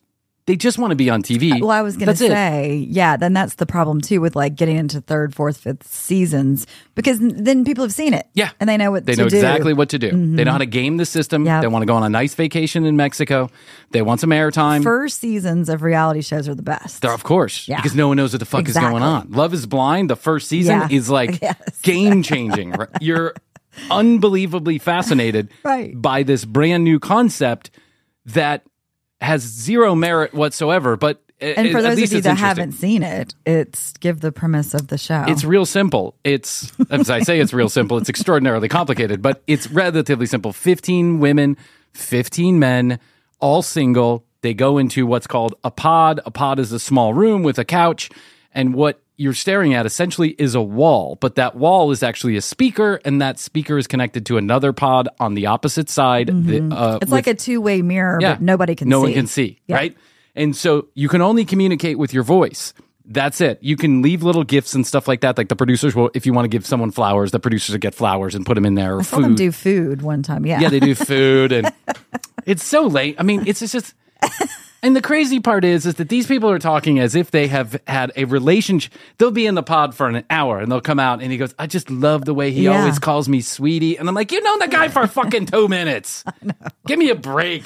they 0.46 0.58
just 0.58 0.78
want 0.78 0.92
to 0.92 0.96
be 0.96 1.10
on 1.10 1.24
TV. 1.24 1.62
Well, 1.62 1.72
I 1.72 1.82
was 1.82 1.96
going 1.96 2.02
to 2.02 2.06
That's 2.08 2.22
it. 2.22 2.30
say, 2.32 2.76
yeah, 2.90 3.16
then 3.16 3.32
that's 3.32 3.56
the 3.56 3.66
problem 3.66 4.02
too 4.02 4.20
with 4.20 4.36
like 4.36 4.56
getting 4.56 4.76
into 4.76 5.00
third, 5.00 5.34
fourth, 5.34 5.56
fifth 5.58 5.88
seasons 5.88 6.68
because 6.96 7.20
then 7.22 7.64
people 7.64 7.86
have 7.86 7.94
seen 7.94 8.14
it. 8.14 8.28
Yeah. 8.34 8.50
And 8.60 8.68
they 8.70 8.76
know 8.76 8.92
what 8.92 9.06
They 9.06 9.14
to 9.14 9.24
know 9.24 9.30
do. 9.30 9.38
Mm-hmm. 9.38 9.46
exactly 9.46 9.74
what 9.74 9.88
to 9.90 10.00
do. 10.00 10.10
They 10.12 10.44
know 10.44 10.52
how 10.52 10.58
to 10.58 10.66
game 10.66 10.98
the 10.98 11.06
system. 11.06 11.46
Yep. 11.46 11.62
They 11.62 11.68
want 11.70 11.84
to 11.84 11.86
go 11.86 11.96
on 11.96 12.04
a 12.04 12.10
nice 12.10 12.36
vacation 12.36 12.84
in 12.86 12.98
Mexico. 12.98 13.50
They 13.92 14.02
want 14.02 14.20
some 14.20 14.32
airtime. 14.32 14.84
First 14.84 15.20
seasons 15.20 15.70
of 15.70 15.82
reality 15.82 16.22
shows 16.22 16.50
are 16.50 16.56
the 16.56 16.62
best. 16.62 17.02
There, 17.04 17.14
of 17.14 17.24
course, 17.24 17.68
Yeah. 17.70 17.78
because 17.78 17.96
no 17.96 18.10
one 18.10 18.18
knows 18.18 18.34
what 18.34 18.40
the 18.40 18.46
fuck 18.46 18.68
is 18.68 18.76
going 18.76 19.02
on. 19.02 19.32
Love 19.32 19.54
is 19.54 19.66
Blind, 19.66 20.10
the 20.10 20.18
first 20.18 20.50
season 20.50 20.78
Yeah. 20.82 20.88
is 20.92 21.10
like 21.10 21.40
Yes. 21.42 21.80
game 21.84 22.22
changing. 22.22 22.76
You're 23.00 23.34
unbelievably 23.90 24.80
fascinated 24.80 25.50
Right. 25.64 26.00
by 26.00 26.24
this 26.24 26.46
brand 26.46 26.84
new 26.84 27.00
concept 27.00 27.72
that 28.26 28.64
has 29.24 29.42
zero 29.42 29.96
merit 29.96 30.34
whatsoever. 30.34 30.98
But 30.98 31.22
and 31.40 31.72
for 31.72 31.80
at 31.80 31.84
those 31.84 31.98
least 31.98 32.14
of 32.14 32.18
you 32.18 32.22
that 32.22 32.38
haven't 32.38 32.74
seen 32.74 33.04
it, 33.04 33.36
it's 33.46 33.94
give 33.94 34.22
the 34.22 34.32
premise 34.32 34.74
of 34.74 34.88
the 34.88 34.98
show. 34.98 35.26
It's 35.28 35.44
real 35.44 35.66
simple. 35.66 36.16
It's 36.24 36.72
as 36.90 37.10
I 37.10 37.22
say, 37.22 37.40
it's 37.40 37.54
real 37.54 37.70
simple. 37.70 37.98
It's 37.98 38.10
extraordinarily 38.10 38.70
complicated, 38.70 39.22
but 39.22 39.44
it's 39.48 39.70
relatively 39.70 40.26
simple. 40.26 40.54
Fifteen 40.54 41.20
women, 41.20 41.58
fifteen 41.94 42.60
men, 42.60 43.00
all 43.40 43.62
single. 43.62 44.26
They 44.42 44.54
go 44.54 44.78
into 44.78 45.06
what's 45.06 45.28
called 45.28 45.56
a 45.64 45.72
pod. 45.72 46.20
A 46.26 46.32
pod 46.32 46.60
is 46.60 46.72
a 46.72 46.80
small 46.80 47.14
room 47.14 47.44
with 47.44 47.58
a 47.60 47.66
couch, 47.66 48.10
and 48.54 48.74
what 48.74 49.02
you're 49.18 49.34
staring 49.34 49.74
at 49.74 49.86
essentially 49.86 50.30
is 50.30 50.56
a 50.56 50.62
wall. 50.62 51.18
But 51.22 51.36
that 51.36 51.56
wall 51.56 51.92
is 51.92 52.02
actually 52.04 52.36
a 52.38 52.42
speaker, 52.42 53.00
and 53.06 53.22
that 53.22 53.40
speaker 53.40 53.78
is 53.78 53.88
connected 53.88 54.26
to 54.28 54.38
another 54.38 54.74
pod 54.74 55.10
on 55.20 55.34
the 55.36 55.46
opposite 55.48 55.90
side. 55.90 56.28
The, 56.28 56.32
uh, 56.34 56.62
Mm-hmm. 56.94 56.98
it's 57.04 57.12
like 57.12 57.28
a 57.28 57.34
two 57.36 57.62
way 57.62 57.82
mirror, 57.82 58.20
but 58.22 58.42
nobody 58.42 58.76
can 58.76 58.90
no 58.90 59.00
see. 59.00 59.04
one 59.04 59.14
can 59.14 59.28
see, 59.28 59.60
Yeah. 59.68 59.76
right? 59.76 59.98
And 60.36 60.56
so 60.56 60.88
you 60.96 61.10
can 61.10 61.22
only 61.22 61.46
communicate 61.46 62.00
with 62.00 62.14
your 62.14 62.24
voice. 62.24 62.74
That's 63.06 63.42
it. 63.42 63.60
You 63.62 63.76
can 63.76 64.02
leave 64.02 64.24
little 64.24 64.44
gifts 64.46 64.74
and 64.74 64.88
stuff 64.88 65.08
like 65.10 65.22
that. 65.22 65.38
Like 65.38 65.50
the 65.50 65.58
producers 65.58 65.94
will, 65.94 66.10
if 66.16 66.26
you 66.26 66.34
want 66.34 66.46
to 66.46 66.50
give 66.50 66.66
someone 66.66 66.90
flowers, 66.90 67.32
the 67.32 67.40
producers 67.40 67.74
will 67.74 67.80
get 67.80 67.94
flowers 67.94 68.34
and 68.34 68.46
put 68.46 68.56
them 68.56 68.66
in 68.66 68.76
there. 68.76 68.96
Or 68.96 69.00
I 69.02 69.04
saw 69.04 69.18
food. 69.18 69.26
them 69.26 69.36
do 69.36 69.52
food 69.52 70.02
one 70.02 70.24
time. 70.24 70.46
Yeah. 70.46 70.62
yeah, 70.62 70.70
they 70.70 70.80
do 70.80 70.96
food, 70.96 71.52
and 71.52 71.72
it's 72.46 72.64
so 72.64 72.88
late. 72.88 73.18
I 73.20 73.24
mean, 73.24 73.44
it's 73.46 73.60
just. 73.60 73.94
And 74.84 74.96
the 74.96 75.02
crazy 75.02 75.40
part 75.40 75.66
is, 75.66 75.86
is 75.88 75.96
that 75.96 76.10
these 76.10 76.28
people 76.28 76.50
are 76.52 76.60
talking 76.60 77.00
as 77.00 77.16
if 77.16 77.32
they 77.32 77.48
have 77.48 77.82
had 77.88 78.12
a 78.16 78.26
relationship. 78.26 78.94
They'll 79.18 79.32
be 79.32 79.48
in 79.48 79.56
the 79.56 79.64
pod 79.64 79.96
for 79.96 80.08
an 80.08 80.24
hour, 80.30 80.60
and 80.60 80.72
they'll 80.72 80.82
come 80.82 81.00
out, 81.00 81.22
and 81.24 81.32
he 81.32 81.38
goes, 81.40 81.56
"I 81.58 81.66
just 81.66 81.90
love 81.90 82.26
the 82.26 82.34
way 82.34 82.52
he 82.52 82.66
Yeah. 82.66 82.80
always 82.82 83.00
calls 83.00 83.28
me 83.28 83.42
sweetie," 83.42 83.98
and 83.98 84.08
I'm 84.08 84.14
like, 84.14 84.32
you've 84.32 84.44
known 84.44 84.60
the 84.60 84.68
guy 84.68 84.90
for 84.90 85.08
fucking 85.20 85.48
two 85.48 85.68
minutes. 85.68 86.24
Give 86.86 87.00
me 87.00 87.10
a 87.10 87.16
break." 87.16 87.64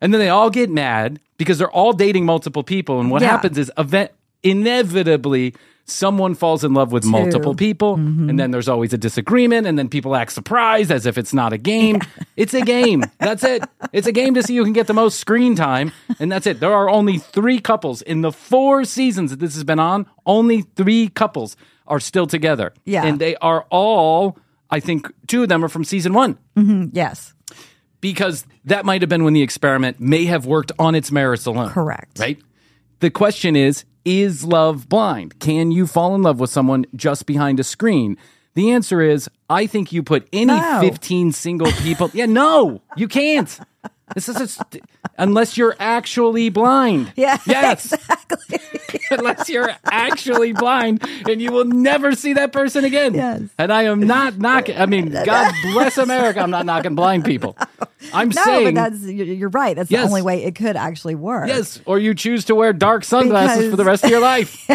And 0.00 0.14
then 0.14 0.18
they 0.20 0.30
all 0.30 0.48
get 0.48 0.70
mad 0.70 1.20
because 1.36 1.58
they're 1.58 1.70
all 1.70 1.92
dating 1.92 2.24
multiple 2.24 2.62
people. 2.62 3.00
And 3.00 3.10
what 3.10 3.20
Yeah. 3.20 3.28
happens 3.28 3.58
is 3.58 3.70
event 3.76 4.12
inevitably 4.42 5.54
someone 5.90 6.34
falls 6.34 6.64
in 6.64 6.72
love 6.72 6.92
with 6.92 7.04
multiple 7.04 7.54
people. 7.54 7.96
Mm-hmm. 7.96 8.30
And 8.30 8.38
then 8.38 8.50
there's 8.50 8.68
always 8.68 8.92
a 8.92 8.98
disagreement. 8.98 9.66
And 9.66 9.78
then 9.78 9.88
people 9.88 10.16
act 10.16 10.32
surprised 10.32 10.90
as 10.90 11.06
if 11.06 11.18
it's 11.18 11.34
not 11.34 11.52
a 11.52 11.58
game. 11.58 12.00
It's 12.36 12.54
a 12.54 12.62
game. 12.62 13.04
That's 13.18 13.44
it. 13.44 13.62
It's 13.92 14.06
a 14.06 14.12
game 14.12 14.34
to 14.34 14.42
see 14.42 14.56
who 14.56 14.64
can 14.64 14.72
get 14.72 14.86
the 14.86 14.94
most 14.94 15.18
screen 15.18 15.56
time. 15.56 15.92
And 16.18 16.30
that's 16.30 16.46
it. 16.46 16.60
There 16.60 16.72
are 16.72 16.88
only 16.88 17.18
three 17.18 17.60
couples 17.60 18.02
in 18.02 18.22
the 18.22 18.32
four 18.32 18.84
seasons 18.84 19.30
that 19.30 19.40
this 19.40 19.54
has 19.54 19.64
been 19.64 19.80
on. 19.80 20.06
Only 20.24 20.62
three 20.62 21.08
couples 21.08 21.56
are 21.86 22.00
still 22.00 22.26
together. 22.26 22.72
Yeah. 22.84 23.04
And 23.04 23.18
they 23.18 23.36
are 23.36 23.66
all, 23.70 24.38
I 24.70 24.80
think, 24.80 25.12
two 25.26 25.42
of 25.42 25.48
them 25.48 25.64
are 25.64 25.68
from 25.68 25.84
season 25.84 26.12
one 26.14 26.38
yes. 26.92 27.34
because 28.00 28.46
that 28.64 28.84
might 28.84 29.02
have 29.02 29.08
been 29.08 29.24
when 29.24 29.32
the 29.32 29.42
experiment 29.42 29.98
may 29.98 30.24
have 30.26 30.46
worked 30.46 30.70
on 30.78 30.94
its 30.94 31.10
merits 31.10 31.46
alone. 31.46 31.70
Correct. 31.70 32.18
Right? 32.18 32.38
The 33.00 33.10
question 33.10 33.56
is 33.56 33.84
Is 34.04 34.44
love 34.44 34.88
blind? 34.88 35.38
Can 35.40 35.70
you 35.70 35.86
fall 35.86 36.14
in 36.14 36.22
love 36.22 36.40
with 36.40 36.50
someone 36.50 36.86
just 36.96 37.26
behind 37.26 37.60
a 37.60 37.64
screen? 37.64 38.16
The 38.54 38.70
answer 38.72 39.00
is 39.00 39.28
I 39.48 39.66
think 39.66 39.92
you 39.92 40.02
put 40.02 40.26
any 40.32 40.46
No. 40.46 40.80
15 40.80 41.32
single 41.32 41.70
people. 41.72 42.10
yeah, 42.14 42.26
no, 42.26 42.82
you 42.96 43.08
can't. 43.08 43.58
This 44.14 44.28
is 44.28 44.40
a 44.40 44.48
st- 44.48 44.82
unless 45.18 45.56
you're 45.56 45.76
actually 45.78 46.48
blind. 46.50 47.12
Yeah. 47.16 47.38
Yes. 47.46 47.92
Exactly. 47.92 48.58
unless 49.10 49.48
you're 49.48 49.70
actually 49.84 50.52
blind 50.52 51.04
and 51.28 51.40
you 51.42 51.52
will 51.52 51.64
never 51.64 52.14
see 52.14 52.32
that 52.34 52.52
person 52.52 52.84
again. 52.84 53.14
Yes. 53.14 53.42
And 53.58 53.72
I 53.72 53.84
am 53.84 54.00
not 54.00 54.38
knocking. 54.38 54.76
I 54.78 54.86
mean, 54.86 55.10
God 55.24 55.52
bless 55.72 55.98
America. 55.98 56.40
I'm 56.40 56.50
not 56.50 56.66
knocking 56.66 56.94
blind 56.94 57.24
people. 57.24 57.56
I'm 58.12 58.28
No, 58.30 58.42
saying 58.44 58.74
but 58.74 58.90
that's 58.90 59.02
you're 59.04 59.50
right. 59.50 59.76
That's 59.76 59.90
Yes. 59.90 60.02
the 60.02 60.08
only 60.08 60.22
way 60.22 60.44
it 60.44 60.54
could 60.54 60.76
actually 60.76 61.14
work. 61.14 61.48
yes, 61.48 61.80
or 61.84 61.98
you 61.98 62.14
choose 62.14 62.44
to 62.46 62.54
wear 62.54 62.72
dark 62.72 63.04
sunglasses 63.04 63.56
Because- 63.58 63.70
for 63.70 63.76
the 63.76 63.84
rest 63.84 64.04
of 64.04 64.10
your 64.10 64.20
life. 64.20 64.66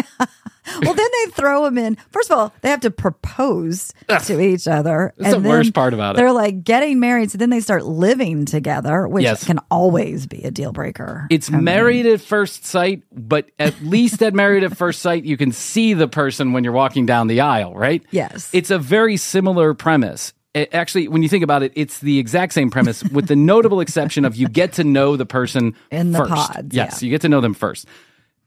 Well, 0.82 0.94
then 0.94 1.08
they 1.24 1.30
throw 1.32 1.64
them 1.64 1.78
in. 1.78 1.96
First 2.10 2.30
of 2.30 2.38
all, 2.38 2.52
they 2.60 2.68
have 2.70 2.80
to 2.80 2.90
propose 2.90 3.92
to 4.24 4.40
each 4.40 4.66
other. 4.66 5.14
That's 5.16 5.30
the 5.30 5.36
and 5.36 5.46
worst 5.46 5.72
part 5.74 5.94
about 5.94 6.14
it. 6.14 6.18
They're 6.18 6.32
like 6.32 6.64
getting 6.64 7.00
married, 7.00 7.30
so 7.30 7.38
then 7.38 7.50
they 7.50 7.60
start 7.60 7.84
living 7.86 8.44
together, 8.44 9.06
which 9.08 9.22
Yes. 9.24 9.44
can 9.44 9.58
always 9.70 10.26
be 10.26 10.42
a 10.42 10.50
deal 10.50 10.72
breaker. 10.72 11.26
It's 11.30 11.50
married 11.50 12.06
at 12.06 12.20
first 12.20 12.64
sight, 12.66 13.02
but 13.12 13.48
at 13.58 13.80
least 13.82 14.22
at 14.22 14.34
married 14.34 14.64
at 14.64 14.76
first 14.76 15.00
sight, 15.02 15.24
you 15.24 15.36
can 15.36 15.52
see 15.52 15.94
the 15.94 16.08
person 16.08 16.52
when 16.52 16.64
you're 16.64 16.72
walking 16.72 17.06
down 17.06 17.26
the 17.28 17.40
aisle, 17.40 17.74
right? 17.74 18.02
Yes. 18.10 18.50
It's 18.52 18.70
a 18.70 18.78
very 18.78 19.16
similar 19.16 19.72
premise. 19.74 20.32
It- 20.54 20.74
actually, 20.74 21.08
when 21.08 21.22
you 21.22 21.28
think 21.28 21.44
about 21.44 21.62
it, 21.62 21.72
it's 21.76 21.98
the 22.00 22.18
exact 22.18 22.52
same 22.54 22.70
premise 22.70 23.04
with 23.04 23.28
the 23.28 23.36
notable 23.36 23.80
exception 23.80 24.24
of 24.24 24.36
you 24.36 24.48
get 24.48 24.72
to 24.74 24.84
know 24.84 25.16
the 25.16 25.26
person 25.26 25.74
In 25.90 26.12
the 26.12 26.18
first. 26.20 26.30
pods, 26.32 26.74
Yes, 26.74 27.02
yeah. 27.02 27.06
you 27.06 27.10
get 27.10 27.20
to 27.22 27.28
know 27.28 27.40
them 27.40 27.54
first. 27.54 27.86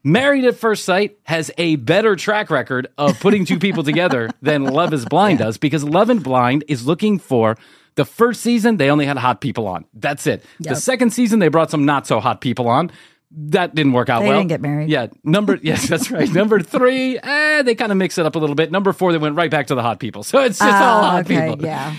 Married 0.03 0.45
at 0.45 0.55
First 0.55 0.85
Sight 0.85 1.17
has 1.23 1.51
a 1.57 1.75
better 1.77 2.15
track 2.15 2.49
record 2.49 2.87
of 2.97 3.19
putting 3.19 3.43
two 3.45 3.59
people 3.59 3.83
together 3.83 4.29
than 4.41 4.63
Love 4.63 4.93
is 4.93 5.05
Blind 5.05 5.39
does 5.39 5.57
because 5.57 5.83
Love 5.83 6.09
and 6.09 6.23
Blind 6.23 6.63
is 6.67 6.85
looking 6.87 7.19
for 7.19 7.57
the 7.95 8.05
first 8.05 8.41
season, 8.41 8.77
they 8.77 8.89
only 8.89 9.05
had 9.05 9.17
hot 9.17 9.41
people 9.41 9.67
on. 9.67 9.83
That's 9.93 10.25
it. 10.25 10.45
The 10.61 10.75
second 10.75 11.09
season, 11.11 11.39
they 11.39 11.49
brought 11.49 11.69
some 11.69 11.83
not 11.85 12.07
so 12.07 12.21
hot 12.21 12.39
people 12.39 12.69
on. 12.69 12.91
That 13.31 13.75
didn't 13.75 13.91
work 13.93 14.09
out 14.09 14.21
They 14.21 14.29
well. 14.29 14.37
didn't 14.39 14.49
get 14.49 14.61
married. 14.61 14.89
Yeah. 14.89 15.07
Number, 15.23 15.55
yes, 15.61 15.87
that's 15.87 16.09
right. 16.09 16.31
Number 16.31 16.61
three, 16.61 17.19
eh, 17.21 17.61
they 17.63 17.75
kind 17.75 17.91
of 17.91 17.97
mix 17.97 18.17
it 18.17 18.25
up 18.25 18.35
a 18.35 18.39
little 18.39 18.55
bit. 18.55 18.71
Number 18.71 18.93
four, 18.93 19.11
they 19.11 19.17
went 19.17 19.35
right 19.35 19.51
back 19.51 19.67
to 19.67 19.75
the 19.75 19.81
hot 19.81 19.99
people. 19.99 20.23
So 20.23 20.39
it's 20.39 20.59
just 20.59 20.71
all 20.71 21.03
Ah, 21.03 21.11
hot 21.11 21.25
okay, 21.25 21.49
people. 21.51 21.65
yeah. 21.65 21.93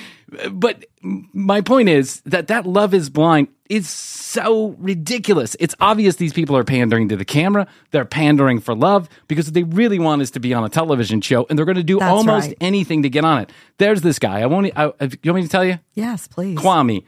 But 0.52 0.84
my 1.02 1.60
point 1.60 1.88
is 1.88 2.20
that 2.22 2.48
that 2.48 2.66
love 2.66 2.94
is 2.94 3.10
blind 3.10 3.48
is 3.68 3.88
so 3.88 4.74
ridiculous. 4.78 5.56
It's 5.60 5.74
obvious 5.80 6.16
these 6.16 6.32
people 6.32 6.56
are 6.56 6.64
pandering 6.64 7.08
to 7.08 7.16
the 7.16 7.24
camera. 7.24 7.66
They're 7.92 8.04
pandering 8.04 8.60
for 8.60 8.74
love 8.74 9.08
because 9.28 9.46
what 9.46 9.54
they 9.54 9.62
really 9.62 9.98
want 9.98 10.22
us 10.22 10.30
to 10.32 10.40
be 10.40 10.52
on 10.54 10.64
a 10.64 10.68
television 10.68 11.20
show 11.20 11.46
and 11.48 11.58
they're 11.58 11.66
going 11.66 11.76
to 11.76 11.82
do 11.84 11.98
That's 12.00 12.10
almost 12.10 12.48
right. 12.48 12.56
anything 12.60 13.02
to 13.04 13.08
get 13.10 13.24
on 13.24 13.42
it. 13.42 13.52
There's 13.78 14.00
this 14.02 14.18
guy. 14.18 14.40
I 14.40 14.46
won't, 14.46 14.66
I, 14.76 14.84
uh, 14.86 14.92
I- 15.00 15.04
you 15.22 15.32
want 15.32 15.36
me 15.36 15.42
to 15.42 15.48
tell 15.48 15.64
you? 15.64 15.78
Yes, 15.94 16.26
please. 16.26 16.58
Kwame. 16.58 17.04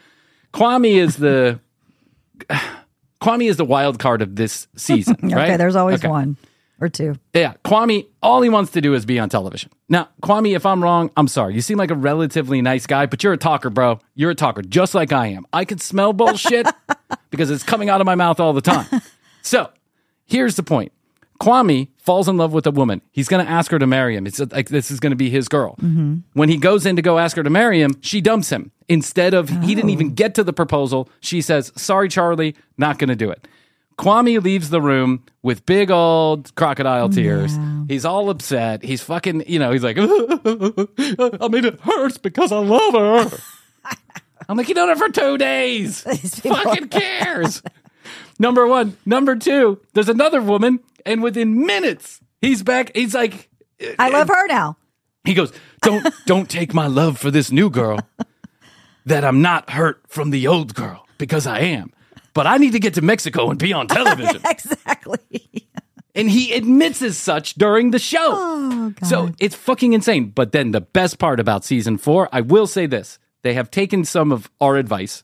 Kwame 0.55 0.95
is 0.95 1.17
the, 1.17 1.59
Kwame 3.21 3.49
is 3.49 3.57
the 3.57 3.65
wild 3.65 3.99
card 3.99 4.23
of 4.23 4.37
this 4.37 4.67
season, 4.77 5.17
right? 5.23 5.49
Okay, 5.51 5.57
there's 5.57 5.77
always 5.77 6.01
Okay. 6.01 6.09
one 6.09 6.37
or 6.83 6.88
two. 6.88 7.14
Yeah, 7.33 7.55
Kwame, 7.64 8.07
all 8.23 8.42
he 8.42 8.49
wants 8.49 8.73
to 8.73 8.81
do 8.81 8.95
is 8.95 9.07
be 9.07 9.18
on 9.18 9.29
television. 9.29 9.71
Now, 9.88 10.09
Kwame, 10.23 10.55
if 10.55 10.66
I'm 10.66 10.83
wrong, 10.83 11.11
I'm 11.16 11.29
sorry. 11.29 11.55
You 11.55 11.61
seem 11.61 11.79
like 11.79 11.90
a 11.90 11.95
relatively 11.95 12.61
nice 12.61 12.87
guy, 12.87 13.07
but 13.07 13.23
you're 13.23 13.33
a 13.33 13.38
talker, 13.38 13.71
bro. 13.71 14.01
You're 14.14 14.33
a 14.33 14.35
talker, 14.35 14.62
just 14.62 14.95
like 14.95 15.12
I 15.12 15.29
am. 15.29 15.47
I 15.53 15.64
can 15.64 15.79
smell 15.79 16.12
bullshit 16.12 16.66
because 17.31 17.51
it's 17.51 17.62
coming 17.62 17.88
out 17.88 18.01
of 18.01 18.05
my 18.05 18.16
mouth 18.16 18.40
all 18.40 18.53
the 18.53 18.61
time. 18.61 18.87
So, 19.45 19.71
here's 20.25 20.55
the 20.55 20.62
point. 20.62 20.92
Kwame 21.40 21.88
falls 21.99 22.29
in 22.29 22.37
love 22.37 22.53
with 22.53 22.64
a 22.68 22.71
woman. 22.71 23.03
He's 23.11 23.27
going 23.27 23.45
to 23.45 23.51
ask 23.51 23.73
her 23.73 23.79
to 23.81 23.88
marry 23.88 24.14
him. 24.14 24.25
It's 24.25 24.38
like 24.38 24.68
this 24.68 24.92
is 24.92 25.01
going 25.01 25.11
to 25.11 25.16
be 25.16 25.31
his 25.31 25.49
girl. 25.49 25.75
Mm-hmm. 25.83 26.18
When 26.35 26.49
he 26.49 26.57
goes 26.57 26.87
in 26.87 26.95
to 26.95 27.03
go 27.03 27.18
ask 27.18 27.37
her 27.37 27.42
to 27.42 27.51
marry 27.51 27.83
him, 27.83 27.97
she 28.01 28.21
dumps 28.21 28.51
him. 28.51 28.71
Instead 28.88 29.35
of, 29.35 29.49
he 29.49 29.75
didn't 29.75 29.90
even 29.90 30.07
oh. 30.07 30.11
get 30.11 30.37
to 30.37 30.45
the 30.45 30.53
proposal. 30.53 31.09
She 31.18 31.40
says, 31.40 31.73
Sorry, 31.75 32.09
Charlie, 32.09 32.55
not 32.79 33.01
going 33.01 33.09
to 33.09 33.16
do 33.16 33.31
it. 33.31 33.49
Kwame 33.99 34.43
leaves 34.43 34.71
the 34.71 34.81
room 34.81 35.25
with 35.43 35.67
big 35.67 35.91
old 35.91 36.55
crocodile 36.55 37.09
tears. 37.09 37.57
He's 37.89 38.05
all 38.05 38.31
upset. 38.31 38.83
He's 38.83 39.03
fucking, 39.03 39.45
you 39.47 39.59
know, 39.59 39.73
he's 39.73 39.83
like, 39.83 39.97
I 39.99 41.49
mean, 41.49 41.65
it 41.65 41.81
hurts 41.81 42.19
because 42.19 42.53
I 42.53 42.59
love 42.59 42.95
her. 43.31 43.39
I'm 44.49 44.57
like, 44.57 44.69
you 44.69 44.75
done 44.75 44.91
it 44.91 44.99
for 44.99 45.09
two 45.09 45.39
days. 45.39 46.01
Fucking 46.43 46.89
cares. 46.89 47.63
Number 48.39 48.67
one. 48.67 48.97
Number 49.07 49.37
two, 49.37 49.81
there's 49.95 50.09
another 50.09 50.41
woman, 50.41 50.81
and 51.07 51.23
within 51.23 51.65
minutes, 51.65 52.21
he's 52.41 52.63
back. 52.63 52.91
He's 52.95 53.15
like, 53.15 53.49
I 53.99 54.09
love 54.11 54.31
uh, 54.31 54.35
her 54.35 54.47
now. 54.49 54.77
he 55.25 55.35
goes, 55.35 55.53
Don't 55.83 56.07
don't 56.27 56.51
take 56.51 56.75
my 56.75 56.87
love 56.87 57.19
for 57.19 57.31
this 57.31 57.53
new 57.53 57.71
girl. 57.71 58.01
That 59.05 59.25
I'm 59.25 59.43
not 59.43 59.71
hurt 59.71 60.03
from 60.07 60.31
the 60.31 60.47
old 60.47 60.75
girl 60.75 61.07
because 61.19 61.47
I 61.47 61.61
am. 61.61 61.93
But 62.35 62.47
I 62.47 62.57
need 62.57 62.73
to 62.73 62.81
get 62.81 62.95
to 62.95 63.03
Mexico 63.03 63.51
and 63.51 63.59
be 63.59 63.73
on 63.73 63.87
television. 63.88 64.40
Exactly. 64.49 65.68
And 66.14 66.29
he 66.29 66.53
admits 66.53 67.01
as 67.03 67.16
such 67.16 67.55
during 67.55 67.90
the 67.90 67.99
show. 67.99 68.33
Oh, 68.35 68.95
So 69.03 69.33
it's 69.38 69.55
fucking 69.55 69.92
insane. 69.95 70.29
But 70.31 70.53
then 70.53 70.73
the 70.73 70.81
best 70.81 71.18
part 71.18 71.40
about 71.40 71.64
season 71.64 71.97
four, 71.99 72.29
I 72.33 72.40
will 72.42 72.66
say 72.66 72.87
this 72.87 73.18
they 73.42 73.55
have 73.55 73.71
taken 73.71 74.05
some 74.05 74.31
of 74.33 74.51
our 74.61 74.77
advice. 74.77 75.23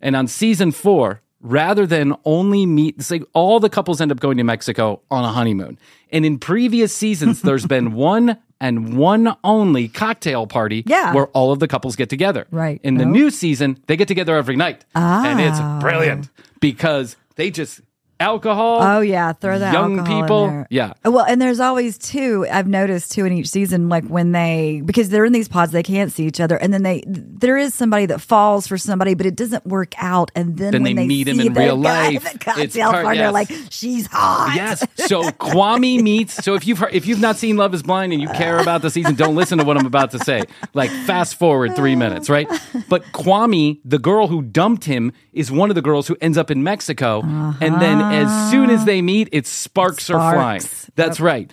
And 0.00 0.16
on 0.16 0.26
season 0.26 0.72
four, 0.72 1.22
rather 1.40 1.86
than 1.86 2.14
only 2.24 2.66
meet, 2.66 3.02
say, 3.02 3.20
all 3.34 3.60
the 3.60 3.68
couples 3.68 4.00
end 4.00 4.10
up 4.10 4.20
going 4.20 4.36
to 4.38 4.42
Mexico 4.44 5.02
on 5.10 5.24
a 5.24 5.28
honeymoon. 5.32 5.78
And 6.10 6.24
in 6.24 6.38
previous 6.38 6.94
seasons, 6.94 7.42
there's 7.42 7.66
been 7.76 7.92
one 7.92 8.38
and 8.62 8.96
one 8.96 9.36
only 9.44 9.88
cocktail 9.88 10.46
party 10.46 10.84
Yeah. 10.86 11.12
where 11.12 11.26
all 11.28 11.52
of 11.52 11.58
the 11.58 11.68
couples 11.68 11.96
get 11.96 12.08
together. 12.08 12.46
Right. 12.50 12.80
In 12.82 12.96
the 12.96 13.04
Oh. 13.04 13.08
new 13.18 13.30
season, 13.30 13.76
they 13.88 13.96
get 13.96 14.08
together 14.08 14.36
every 14.36 14.56
night. 14.56 14.84
And 14.94 15.40
it's 15.40 15.58
Ah. 15.60 15.78
brilliant 15.80 16.30
because 16.60 17.16
they 17.36 17.50
just 17.50 17.80
alcohol. 18.22 18.78
Oh 18.82 19.00
yeah, 19.00 19.32
throw 19.32 19.58
that 19.58 19.72
young 19.72 20.04
people. 20.04 20.64
Yeah. 20.70 20.94
Well, 21.04 21.24
and 21.24 21.40
there's 21.40 21.60
always 21.60 21.98
two. 21.98 22.46
I've 22.50 22.68
noticed 22.68 23.12
two 23.12 23.24
in 23.24 23.32
each 23.32 23.48
season, 23.48 23.88
like 23.88 24.04
when 24.04 24.32
they 24.32 24.82
because 24.84 25.10
they're 25.10 25.24
in 25.24 25.32
these 25.32 25.48
pods, 25.48 25.72
they 25.72 25.82
can't 25.82 26.12
see 26.12 26.24
each 26.26 26.40
other, 26.40 26.56
and 26.56 26.72
then 26.72 26.82
they 26.82 27.02
there 27.06 27.56
is 27.56 27.74
somebody 27.74 28.06
that 28.06 28.20
falls 28.20 28.66
for 28.66 28.78
somebody, 28.78 29.14
but 29.14 29.26
it 29.26 29.36
doesn't 29.36 29.66
work 29.66 29.94
out, 29.98 30.30
and 30.34 30.56
then, 30.56 30.72
Then 30.72 30.82
when 30.82 30.96
they 30.96 31.06
meet 31.06 31.28
him 31.28 31.40
in 31.40 31.52
the 31.52 31.60
real 31.60 31.76
life, 31.76 32.16
at 32.16 32.22
the 32.22 32.28
it's 32.28 32.44
cocktail 32.44 32.90
part- 32.90 33.04
party, 33.04 33.18
they're 33.18 33.26
yes. 33.26 33.50
like, 33.50 33.50
she's 33.70 34.06
hot. 34.06 34.52
Yes. 34.54 34.86
So 34.96 35.22
Kwame 35.22 36.02
meets. 36.02 36.34
So 36.34 36.54
if 36.54 36.66
you've 36.66 36.78
heard, 36.78 36.94
if 36.94 37.06
you've 37.06 37.20
not 37.20 37.36
seen 37.36 37.56
Love 37.56 37.74
Is 37.74 37.82
Blind 37.82 38.12
and 38.12 38.22
you 38.22 38.28
care 38.28 38.58
about 38.58 38.82
the 38.82 38.90
season, 38.90 39.14
don't 39.14 39.34
listen 39.34 39.58
to 39.58 39.64
what 39.64 39.76
I'm 39.76 39.86
about 39.86 40.12
to 40.12 40.18
say. 40.18 40.42
Like 40.74 40.90
fast 40.90 41.36
forward 41.36 41.74
three 41.76 41.96
minutes, 41.96 42.30
right? 42.30 42.48
But 42.88 43.04
Kwame, 43.12 43.80
the 43.84 43.98
girl 43.98 44.28
who 44.28 44.42
dumped 44.42 44.84
him, 44.84 45.12
is 45.32 45.50
one 45.50 45.70
of 45.70 45.74
the 45.74 45.82
girls 45.82 46.06
who 46.06 46.16
ends 46.20 46.36
up 46.36 46.50
in 46.50 46.62
Mexico, 46.62 47.22
and 47.22 47.80
then 47.80 47.98
uh-huh. 48.00 48.11
As 48.14 48.50
soon 48.50 48.70
as 48.70 48.84
they 48.84 49.02
meet, 49.02 49.28
it's 49.32 49.50
sparks, 49.50 50.10
are 50.10 50.32
flying. 50.32 50.60
Sparks. 50.60 50.90
That's 50.94 51.20
right. 51.20 51.50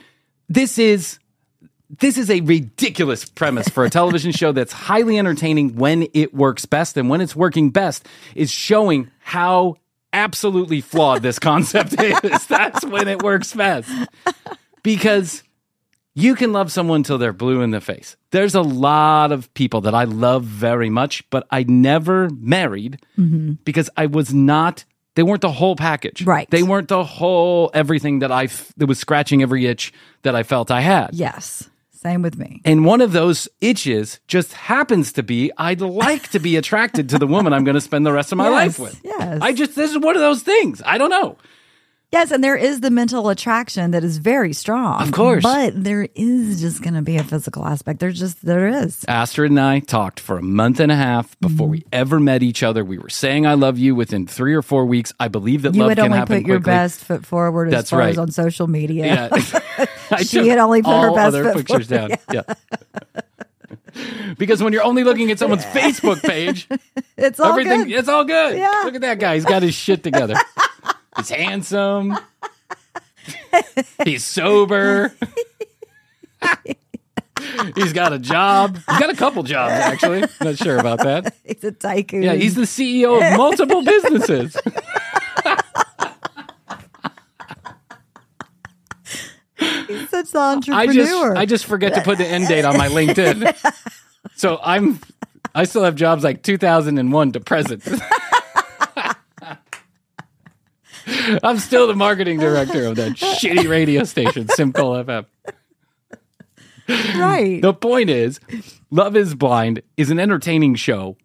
This 0.48 0.80
is 0.80 1.20
this 1.98 2.18
is 2.18 2.30
a 2.30 2.42
ridiculous 2.42 3.26
premise 3.26 3.68
for 3.68 3.84
a 3.84 3.90
television 3.90 4.32
show 4.32 4.52
that's 4.52 4.72
highly 4.72 5.18
entertaining 5.18 5.76
when 5.76 6.08
it 6.14 6.34
works 6.34 6.66
best 6.66 6.98
and 6.98 7.10
when 7.10 7.20
it's 7.20 7.36
working 7.36 7.72
best 7.72 8.08
is 8.36 8.52
showing 8.52 9.10
how 9.20 9.76
absolutely 10.14 10.82
flawed 10.82 11.22
this 11.22 11.40
concept 11.40 11.94
is 12.00 12.46
that's 12.46 12.86
when 12.86 13.08
it 13.08 13.22
works 13.24 13.54
best 13.54 13.90
because 14.84 15.44
you 16.16 16.36
can 16.36 16.52
love 16.52 16.72
someone 16.72 17.04
till 17.04 17.18
they're 17.18 17.34
blue 17.34 17.62
in 17.62 17.72
the 17.72 17.82
face 17.82 18.16
there's 18.32 18.56
a 18.56 18.62
lot 18.62 19.32
of 19.32 19.52
people 19.54 19.82
that 19.82 19.94
i 19.94 20.04
love 20.04 20.44
very 20.44 20.90
much 20.90 21.28
but 21.30 21.48
i 21.52 21.64
never 21.64 22.30
married 22.40 23.00
mm-hmm. 23.18 23.54
because 23.66 23.90
i 23.98 24.06
was 24.06 24.34
not 24.34 24.84
they 25.20 25.24
weren't 25.24 25.42
the 25.42 25.52
whole 25.52 25.76
package 25.76 26.24
Right. 26.26 26.50
they 26.50 26.64
weren't 26.64 26.88
the 26.88 27.04
whole 27.04 27.70
everything 27.74 28.20
that 28.20 28.32
i 28.32 28.46
f- 28.46 28.72
that 28.78 28.88
was 28.88 28.98
scratching 29.00 29.42
every 29.42 29.66
itch 29.66 29.92
that 30.24 30.34
i 30.34 30.44
felt 30.44 30.72
i 30.72 30.80
had 30.82 31.10
Yes. 31.14 31.70
Same 31.92 32.22
with 32.22 32.38
me. 32.40 32.62
and 32.64 32.86
one 32.86 33.02
of 33.02 33.12
those 33.12 33.50
itches 33.60 34.22
just 34.28 34.54
happens 34.54 35.12
to 35.18 35.22
be 35.24 35.52
I'd 35.58 35.82
like 35.82 36.30
to 36.30 36.40
be 36.40 36.56
attracted 36.56 37.10
to 37.10 37.20
the 37.20 37.28
woman 37.28 37.52
I'm 37.52 37.66
going 37.66 37.76
to 37.76 37.82
spend 37.90 38.06
the 38.06 38.14
rest 38.14 38.32
of 38.32 38.38
my 38.38 38.46
Yes, 38.50 38.54
life 38.54 38.80
with. 38.80 39.02
yes. 39.04 39.40
I 39.42 39.52
just, 39.52 39.76
this 39.76 39.92
is 39.92 39.98
one 40.00 40.16
of 40.16 40.22
those 40.22 40.42
things. 40.42 40.82
I 40.86 40.98
don't 40.98 41.10
know. 41.18 41.36
Yes, 42.12 42.32
and 42.32 42.44
there 42.44 42.56
is 42.56 42.82
the 42.82 42.90
mental 42.90 43.30
attraction 43.30 43.92
that 43.92 44.04
is 44.04 44.18
very 44.18 44.52
strong. 44.52 45.00
Of 45.00 45.12
course. 45.12 45.44
But 45.44 45.84
there 45.84 46.08
is 46.16 46.60
just 46.60 46.82
going 46.82 46.96
to 46.96 47.04
be 47.04 47.18
a 47.18 47.24
physical 47.24 47.68
aspect. 47.68 48.00
There's 48.00 48.18
just, 48.18 48.44
there 48.44 48.68
is. 48.68 49.06
Astrid 49.08 49.52
and 49.52 49.60
I 49.60 49.78
talked 49.80 50.20
for 50.20 50.40
a 50.40 50.42
month 50.42 50.80
and 50.80 50.92
a 50.92 50.96
half 50.96 51.40
before 51.40 51.68
Mm-hmm. 51.68 51.72
we 51.72 51.86
ever 51.94 52.20
met 52.20 52.42
each 52.42 52.64
other. 52.64 52.84
We 52.84 52.98
were 52.98 53.10
saying 53.10 53.46
I 53.46 53.54
love 53.54 53.78
you 53.78 53.94
within 53.94 54.26
three 54.26 54.56
or 54.56 54.64
four 54.64 54.86
weeks. 54.88 55.14
I 55.20 55.28
believe 55.28 55.62
that 55.62 55.76
You 55.76 55.82
love 55.82 55.90
would 55.90 55.98
can 55.98 56.06
only 56.06 56.18
happen 56.18 56.42
put 56.42 56.48
your 56.48 56.58
quickly. 56.58 56.72
best 56.72 57.04
foot 57.04 57.26
forward 57.28 57.68
as 57.68 57.74
That's 57.74 57.90
far 57.92 58.00
right. 58.00 58.10
as 58.10 58.18
on 58.18 58.32
social 58.32 58.66
media. 58.68 59.06
Yeah. 59.06 59.86
She 60.24 60.48
had 60.48 60.58
only 60.58 60.82
put 60.82 61.00
her 61.02 61.14
best 61.14 61.36
foot 61.38 61.56
pictures 61.58 61.88
forward. 61.90 62.10
down. 62.10 62.18
Yeah. 62.34 62.42
because 64.38 64.64
when 64.64 64.74
you're 64.74 64.84
only 64.84 65.04
looking 65.04 65.30
at 65.32 65.38
someone's 65.40 65.66
Facebook 65.66 66.22
page, 66.24 66.68
It's 67.18 67.40
all 67.40 67.52
everything 67.52 67.84
good. 67.84 67.92
it's 67.92 68.08
all 68.10 68.24
good. 68.24 68.58
Yeah. 68.58 68.82
Look 68.86 68.96
at 68.96 69.02
that 69.02 69.20
guy. 69.20 69.36
He's 69.36 69.46
got 69.46 69.62
his 69.62 69.76
shit 69.76 70.04
together. 70.04 70.36
He's 71.20 71.30
handsome. 71.30 72.18
He's 74.06 74.26
sober. 74.26 75.14
he's 77.76 77.92
got 77.94 78.14
a 78.14 78.20
job. 78.20 78.76
He's 78.76 79.00
got 79.00 79.10
a 79.10 79.16
couple 79.16 79.44
jobs 79.44 79.74
actually. 79.74 80.24
Not 80.42 80.58
sure 80.58 80.78
about 80.78 81.00
that. 81.00 81.36
He's 81.44 81.64
a 81.64 81.72
tycoon. 81.74 82.24
Yeah, 82.24 82.36
he's 82.36 82.56
the 82.56 82.62
CEO 82.62 83.18
of 83.18 83.38
multiple 83.38 83.84
businesses. 83.84 84.56
He's 89.88 90.10
such 90.10 90.32
the 90.32 90.40
I 90.40 90.54
entrepreneur. 90.54 90.94
just 90.94 91.38
I 91.38 91.46
just 91.46 91.66
forget 91.66 91.96
to 91.96 92.02
put 92.02 92.18
the 92.18 92.26
end 92.26 92.48
date 92.48 92.64
on 92.64 92.78
my 92.78 92.88
LinkedIn. 92.88 93.54
So 94.36 94.60
I'm 94.64 95.00
I 95.54 95.66
still 95.66 95.84
have 95.84 95.96
jobs 95.96 96.24
like 96.24 96.44
2001 96.44 97.32
to 97.34 97.40
present. 97.42 97.84
I'm 101.44 101.58
still 101.60 101.88
the 101.88 101.96
marketing 101.96 102.40
director 102.40 102.86
of 102.86 102.96
that 102.98 103.14
shitty 103.14 103.70
radio 103.70 104.04
station, 104.04 104.48
Simcoe 104.50 105.04
FM. 105.04 105.26
right. 107.18 107.62
The 107.62 107.74
point 107.74 108.10
is, 108.10 108.40
Love 108.92 109.16
is 109.16 109.36
Blind 109.36 109.82
is 109.98 110.10
an 110.10 110.20
entertaining 110.20 110.76
show 110.76 111.18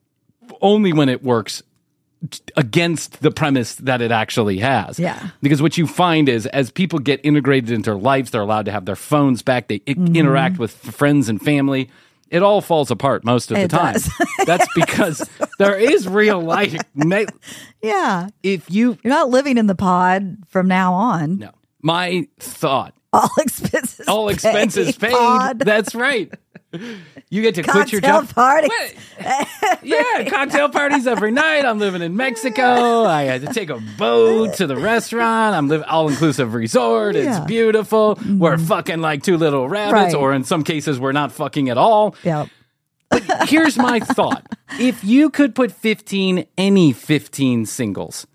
only 0.61 0.92
when 0.92 1.09
it 1.09 1.23
works 1.23 1.62
against 2.57 3.20
the 3.20 3.31
premise 3.31 3.75
that 3.77 4.01
it 4.01 4.11
actually 4.11 4.59
has. 4.59 4.99
Yeah. 4.99 5.29
Because 5.42 5.61
what 5.61 5.77
you 5.77 5.87
find 5.87 6.29
is 6.29 6.47
as 6.47 6.70
people 6.70 6.99
get 6.99 7.20
integrated 7.23 7.70
into 7.70 7.90
their 7.90 7.99
lives, 7.99 8.31
they're 8.31 8.40
allowed 8.40 8.64
to 8.66 8.73
have 8.73 8.87
their 8.87 8.97
phones 8.97 9.42
back, 9.42 9.68
they 9.68 9.77
i- 9.87 9.94
Mm-hmm. 9.94 10.16
interact 10.16 10.59
with 10.59 10.73
friends 10.75 11.29
and 11.29 11.40
family. 11.40 11.90
It 12.30 12.42
all 12.42 12.60
falls 12.60 12.90
apart 12.90 13.24
most 13.24 13.50
of 13.50 13.56
the 13.56 13.64
It 13.64 13.70
time. 13.70 13.96
That's 14.46 14.66
because 14.74 15.28
there 15.58 15.78
is 15.78 16.08
real 16.08 16.40
life. 16.40 16.76
Yeah. 17.82 18.28
If 18.42 18.70
you 18.70 18.98
You're 19.02 19.12
not 19.12 19.30
living 19.30 19.58
in 19.58 19.66
the 19.66 19.74
pod 19.74 20.38
from 20.48 20.68
now 20.68 20.94
on. 20.94 21.38
no, 21.38 21.50
my 21.82 22.26
thought 22.38 22.94
All 23.12 23.28
expenses 23.38 24.08
all 24.08 24.28
expenses 24.28 24.96
paid. 24.96 25.12
Pod. 25.12 25.58
That's 25.60 25.94
right. 25.94 26.32
You 27.30 27.42
get 27.42 27.54
to 27.56 27.62
quit 27.62 27.92
your 27.92 28.00
job. 28.00 28.28
party. 28.34 28.68
Wait. 28.68 28.96
yeah, 29.82 30.28
cocktail 30.28 30.68
parties 30.68 31.06
every 31.06 31.30
night. 31.30 31.64
I'm 31.64 31.78
living 31.78 32.02
in 32.02 32.16
Mexico. 32.16 33.04
I 33.04 33.22
had 33.22 33.42
to 33.42 33.52
take 33.52 33.70
a 33.70 33.78
boat 33.98 34.54
to 34.54 34.66
the 34.66 34.76
restaurant. 34.76 35.54
I'm 35.54 35.68
living 35.68 35.87
all 35.87 36.08
inclusive 36.08 36.54
resort. 36.54 37.16
It's 37.16 37.24
Yeah. 37.26 37.37
Mm-hmm. 37.38 37.46
beautiful. 37.46 38.18
We're 38.38 38.58
fucking 38.58 39.00
like 39.00 39.22
two 39.22 39.37
little 39.37 39.68
rabbits, 39.68 39.92
Right. 39.92 40.14
or 40.14 40.32
in 40.32 40.44
some 40.44 40.64
cases, 40.64 40.98
we're 41.00 41.12
not 41.12 41.32
fucking 41.32 41.68
at 41.70 41.78
all. 41.78 42.16
Yep. 42.24 42.48
But 43.10 43.48
here's 43.48 43.76
my 43.76 44.00
thought: 44.00 44.44
if 44.80 45.04
you 45.04 45.30
could 45.30 45.54
put 45.54 45.70
15, 45.70 46.46
any 46.58 46.92
15 46.92 47.66
singles, 47.66 48.26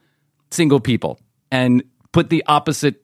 single 0.51 0.79
people, 0.79 1.19
and 1.51 1.83
put 2.13 2.29
the 2.29 2.43
opposite 2.47 3.03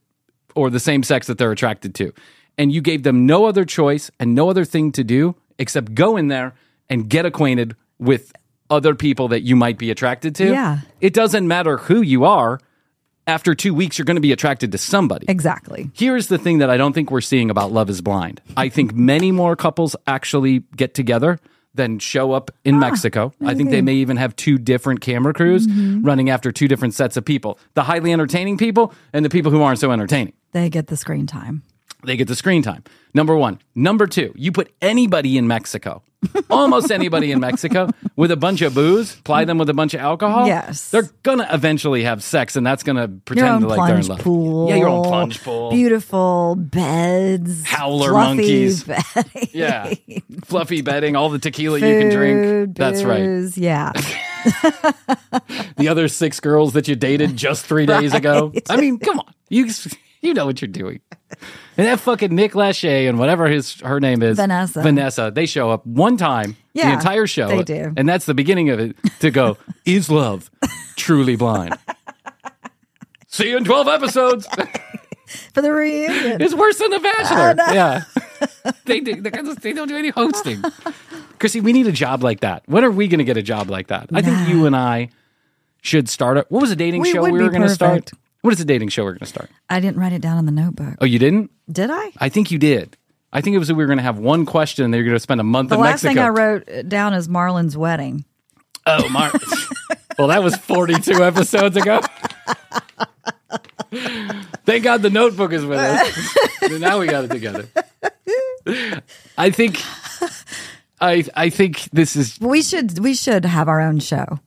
or 0.56 0.70
the 0.70 0.80
same 0.80 1.04
sex 1.04 1.28
that 1.28 1.38
they're 1.38 1.52
attracted 1.52 1.94
to, 1.96 2.14
and 2.58 2.72
you 2.72 2.82
gave 2.82 3.04
them 3.04 3.26
no 3.26 3.46
other 3.46 3.66
choice 3.66 4.12
and 4.20 4.36
no 4.36 4.50
other 4.50 4.66
thing 4.66 4.92
to 4.94 5.04
do 5.04 5.36
except 5.58 5.94
go 5.94 6.18
in 6.18 6.28
there 6.28 6.54
and 6.90 7.10
get 7.10 7.26
acquainted 7.26 7.76
with 8.00 8.34
other 8.70 8.96
people 8.96 9.30
that 9.30 9.42
you 9.42 9.56
might 9.56 9.78
be 9.78 9.92
attracted 9.92 10.36
to. 10.36 10.52
Yeah. 10.52 10.80
It 11.02 11.14
doesn't 11.14 11.48
matter 11.48 11.78
who 11.78 12.02
you 12.02 12.26
are. 12.26 12.60
After 13.28 13.56
two 13.56 13.74
weeks, 13.74 13.98
you're 13.98 14.06
going 14.06 14.18
to 14.18 14.22
be 14.22 14.32
attracted 14.32 14.72
to 14.74 14.78
somebody. 14.78 15.26
Exactly. 15.28 15.90
Here's 15.96 16.28
the 16.28 16.38
thing 16.38 16.60
that 16.60 16.70
I 16.70 16.78
don't 16.78 16.94
think 16.94 17.10
we're 17.10 17.22
seeing 17.22 17.50
about 17.50 17.72
Love 17.72 17.90
is 17.90 18.00
Blind. 18.02 18.40
I 18.56 18.70
think 18.70 18.94
many 18.94 19.32
more 19.32 19.56
couples 19.56 19.96
actually 20.06 20.60
get 20.76 20.94
together 20.94 21.40
than 21.74 21.98
show 22.00 22.32
up 22.34 22.52
in 22.64 22.76
ah, 22.76 22.80
Mexico. 22.80 23.34
I 23.44 23.56
think 23.56 23.72
they 23.72 23.82
may 23.82 23.96
even 23.96 24.18
have 24.18 24.36
two 24.36 24.58
different 24.58 25.02
camera 25.02 25.34
crews 25.34 25.68
mm-hmm. 25.68 26.06
running 26.06 26.30
after 26.30 26.52
two 26.52 26.68
different 26.68 26.94
sets 26.94 27.18
of 27.18 27.26
people 27.26 27.60
the 27.74 27.84
highly 27.84 28.14
entertaining 28.14 28.58
people 28.58 28.94
and 29.12 29.26
the 29.26 29.30
people 29.30 29.52
who 29.52 29.62
aren't 29.62 29.80
so 29.80 29.92
entertaining. 29.92 30.34
They 30.52 30.70
get 30.70 30.88
the 30.88 30.96
screen 30.96 31.28
time. 31.28 31.64
They 32.06 32.18
get 32.18 32.28
the 32.28 32.36
screen 32.36 32.62
time. 32.64 32.84
Number 33.14 33.36
one. 33.36 33.60
Number 33.76 34.08
two, 34.08 34.34
you 34.36 34.52
put 34.52 34.74
anybody 34.82 35.38
in 35.38 35.48
Mexico, 35.48 36.04
almost 36.50 36.92
anybody 36.92 37.32
in 37.32 37.40
Mexico, 37.40 37.90
with 38.16 38.32
a 38.32 38.36
bunch 38.36 38.62
of 38.62 38.74
booze, 38.74 39.16
ply 39.24 39.46
them 39.46 39.58
with 39.58 39.70
a 39.70 39.74
bunch 39.74 39.94
of 39.94 40.02
alcohol. 40.02 40.48
Yes. 40.48 40.90
They're 40.90 41.10
going 41.24 41.38
to 41.40 41.48
eventually 41.54 42.04
have 42.04 42.24
sex, 42.24 42.56
and 42.56 42.66
that's 42.66 42.84
going 42.84 42.98
to 42.98 43.08
pretend 43.08 43.62
to 43.62 43.68
like 43.68 43.88
they're 43.90 44.00
in 44.00 44.08
love. 44.08 44.20
pool. 44.20 44.70
Yeah, 44.70 44.76
your 44.76 44.88
own 44.90 45.04
plunge 45.06 45.42
pool. 45.44 45.72
Beautiful 45.72 46.56
beds. 46.58 47.64
Howler 47.66 48.10
fluffy 48.10 48.28
monkeys. 48.38 48.84
bedding, 48.84 49.50
Yeah. 49.54 49.94
Fluffy 50.46 50.82
bedding, 50.82 51.16
all 51.16 51.30
the 51.30 51.40
tequila 51.40 51.80
you 51.80 52.00
can 52.02 52.10
drink. 52.12 52.42
food, 52.42 52.76
That's 52.76 53.04
right. 53.04 53.56
Yeah. 53.58 53.92
The 55.78 55.90
other 55.90 56.08
six 56.08 56.40
girls 56.40 56.74
that 56.74 56.88
you 56.88 56.96
dated 56.96 57.36
just 57.36 57.66
three 57.66 57.86
days 57.86 58.14
ago. 58.14 58.54
I 58.70 58.78
mean, 58.78 59.00
come 59.00 59.20
on. 59.20 59.34
You 59.50 59.68
you 60.22 60.34
know 60.34 60.46
what 60.46 60.62
you're 60.62 60.70
doing. 60.70 61.02
And 61.78 61.88
that 61.88 62.00
fucking 62.00 62.34
Nick 62.34 62.54
Lachey 62.54 63.10
and 63.10 63.20
whatever 63.20 63.48
his 63.48 63.82
her 63.82 64.00
name 64.00 64.24
is. 64.24 64.38
Vanessa. 64.38 64.82
Vanessa, 64.82 65.32
they 65.34 65.46
show 65.46 65.72
up 65.72 65.86
one 65.86 66.16
time 66.18 66.56
the 66.74 66.92
entire 66.92 67.28
show. 67.28 67.48
they 67.48 67.64
do. 67.64 67.94
And 67.98 68.08
that's 68.08 68.26
the 68.26 68.34
beginning 68.34 68.70
of 68.70 68.80
it 68.80 68.96
to 69.20 69.32
go, 69.32 69.58
is 69.86 70.10
love 70.10 70.50
truly 70.96 71.36
blind? 71.36 71.78
See 73.28 73.50
you 73.50 73.58
in 73.58 73.66
12 73.66 73.88
episodes. 73.88 74.48
For 75.54 75.62
the 75.62 75.72
reunion. 75.74 76.42
It's 76.42 76.54
worse 76.54 76.78
than 76.78 76.92
The 76.92 77.00
Bachelor. 77.00 77.56
Yeah. 77.74 78.04
they, 78.86 79.02
do, 79.02 79.22
they 79.22 79.74
don't 79.74 79.88
do 79.90 79.98
any 79.98 80.10
hosting. 80.10 80.62
Krissy, 81.40 81.62
we 81.62 81.74
need 81.74 81.88
a 81.88 81.92
job 81.92 82.24
like 82.24 82.42
that. 82.42 82.64
When 82.68 82.86
are 82.86 82.92
we 82.92 83.08
going 83.08 83.18
to 83.18 83.26
get 83.26 83.36
a 83.36 83.42
job 83.42 83.70
like 83.70 83.88
that? 83.88 84.10
I 84.14 84.22
think 84.22 84.48
you 84.48 84.66
and 84.66 84.76
I 84.76 85.10
should 85.82 86.08
start. 86.08 86.38
A, 86.38 86.46
what 86.50 86.62
was 86.62 86.72
a 86.72 86.76
dating 86.76 87.02
We 87.02 87.12
show 87.12 87.22
would 87.24 87.34
we 87.34 87.40
be 87.40 87.44
were 87.46 87.50
going 87.52 87.64
to 87.64 87.70
start? 87.70 88.06
perfect. 88.06 88.25
What 88.46 88.54
is 88.54 88.60
a 88.60 88.66
dating 88.66 88.90
show 88.90 89.04
we're 89.04 89.14
going 89.14 89.22
to 89.22 89.26
start? 89.26 89.50
I 89.72 89.80
didn't 89.80 89.98
write 90.00 90.14
it 90.14 90.22
down 90.22 90.38
in 90.38 90.46
the 90.46 90.52
notebook. 90.52 90.98
Oh, 91.02 91.06
you 91.06 91.18
didn't? 91.18 91.50
Did 91.68 91.90
I? 91.90 92.12
I 92.20 92.30
think 92.30 92.52
you 92.52 92.60
did. 92.60 92.96
I 93.34 93.42
think 93.42 93.56
it 93.56 93.58
was 93.58 93.70
that 93.70 93.74
we 93.74 93.84
were 93.84 93.88
going 93.88 93.98
to 93.98 94.04
have 94.04 94.20
one 94.20 94.46
question 94.46 94.86
and 94.86 94.94
they 94.94 95.00
were 95.00 95.04
going 95.04 95.16
to 95.16 95.20
spend 95.20 95.42
a 95.42 95.44
month 95.44 95.70
The 95.70 95.76
in 95.78 95.82
last 95.82 96.04
Mexico. 96.04 96.14
thing 96.14 96.20
I 96.20 96.30
wrote 96.30 96.70
uh, 96.70 96.84
down 96.84 97.16
is 97.16 97.28
Marlon's 97.28 97.76
wedding. 97.76 98.24
Oh, 98.86 99.10
Mar. 99.10 99.32
well, 100.20 100.28
that 100.28 100.44
was 100.44 100.56
42 100.58 101.24
episodes 101.24 101.76
ago. 101.76 102.02
Thank 104.64 104.84
God 104.84 105.02
the 105.02 105.10
notebook 105.10 105.52
is 105.52 105.66
with 105.66 105.80
us. 105.80 106.16
So 106.60 106.78
now 106.78 107.00
we 107.00 107.08
got 107.08 107.24
it 107.24 107.32
together. 107.32 107.68
I 109.40 109.50
think 109.50 109.82
I 111.02 111.26
I 111.34 111.50
think 111.50 111.90
this 111.94 112.16
is 112.16 112.40
We 112.40 112.62
should 112.62 113.00
we 113.00 113.16
should 113.16 113.46
have 113.46 113.68
our 113.68 113.82
own 113.82 113.98
show. 113.98 114.40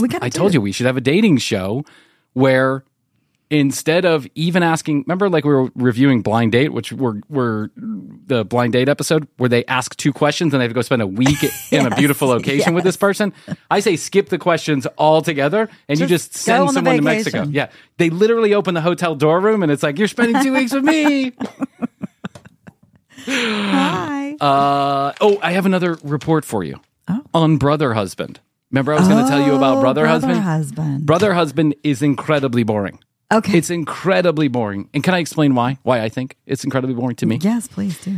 We 0.00 0.06
got. 0.06 0.22
I 0.22 0.28
told 0.28 0.54
you 0.54 0.60
we 0.60 0.70
should 0.70 0.86
have 0.86 0.96
a 0.96 1.00
dating 1.00 1.38
show 1.38 1.84
where 2.32 2.84
instead 3.50 4.04
of 4.04 4.26
even 4.36 4.62
asking 4.62 5.00
remember 5.06 5.28
like 5.28 5.44
we 5.44 5.52
were 5.52 5.68
reviewing 5.74 6.22
blind 6.22 6.52
date 6.52 6.72
which 6.72 6.92
were 6.92 7.20
were 7.28 7.68
the 7.76 8.44
blind 8.44 8.72
date 8.72 8.88
episode 8.88 9.26
where 9.38 9.48
they 9.48 9.64
ask 9.66 9.96
two 9.96 10.12
questions 10.12 10.54
and 10.54 10.60
they 10.60 10.64
have 10.64 10.70
to 10.70 10.74
go 10.74 10.82
spend 10.82 11.02
a 11.02 11.06
week 11.06 11.38
in 11.72 11.84
a 11.84 11.94
beautiful 11.96 12.28
location 12.28 12.74
with 12.74 12.84
this 12.84 12.96
person? 12.96 13.32
I 13.70 13.80
say 13.80 13.96
skip 13.96 14.28
the 14.28 14.38
questions 14.38 14.86
altogether 14.98 15.68
and 15.88 15.98
you 15.98 16.06
Just 16.06 16.30
just 16.32 16.44
send 16.44 16.70
someone 16.70 16.96
to 16.96 17.02
mexico. 17.02 17.42
Yeah. 17.50 17.70
They 17.98 18.08
literally 18.10 18.54
open 18.54 18.74
the 18.74 18.80
hotel 18.82 19.16
door 19.16 19.40
room 19.40 19.62
and 19.64 19.72
it's 19.72 19.82
like 19.82 19.98
you're 19.98 20.06
spending 20.08 20.40
two 20.42 20.52
weeks 20.52 20.72
with 20.72 20.84
me. 20.84 21.32
Hi. 23.26 24.36
uh, 24.40 25.12
oh 25.20 25.38
i 25.42 25.52
have 25.52 25.66
another 25.66 25.98
report 26.02 26.44
for 26.44 26.64
you 26.64 26.80
on 27.34 27.58
brother 27.58 27.92
husband. 27.94 28.40
Remember 28.70 28.92
i 28.94 28.98
was 28.98 29.08
going 29.08 29.22
to 29.24 29.28
tell 29.30 29.44
you 29.44 29.54
about 29.54 29.78
Oh, 29.78 29.80
brother, 29.80 30.06
husband? 30.06 30.38
husband. 30.40 31.04
brother 31.06 31.34
husband 31.34 31.74
is 31.82 32.00
incredibly 32.02 32.62
boring 32.62 32.98
Okay. 33.32 33.56
It's 33.56 33.70
incredibly 33.70 34.48
boring. 34.48 34.88
And 34.92 35.04
can 35.04 35.14
I 35.14 35.18
explain 35.18 35.54
why? 35.54 35.78
Why 35.82 36.02
I 36.02 36.08
think 36.08 36.36
it's 36.46 36.64
incredibly 36.64 36.94
boring 36.94 37.16
to 37.16 37.26
me? 37.26 37.38
yes, 37.40 37.68
please 37.68 38.00
do. 38.02 38.16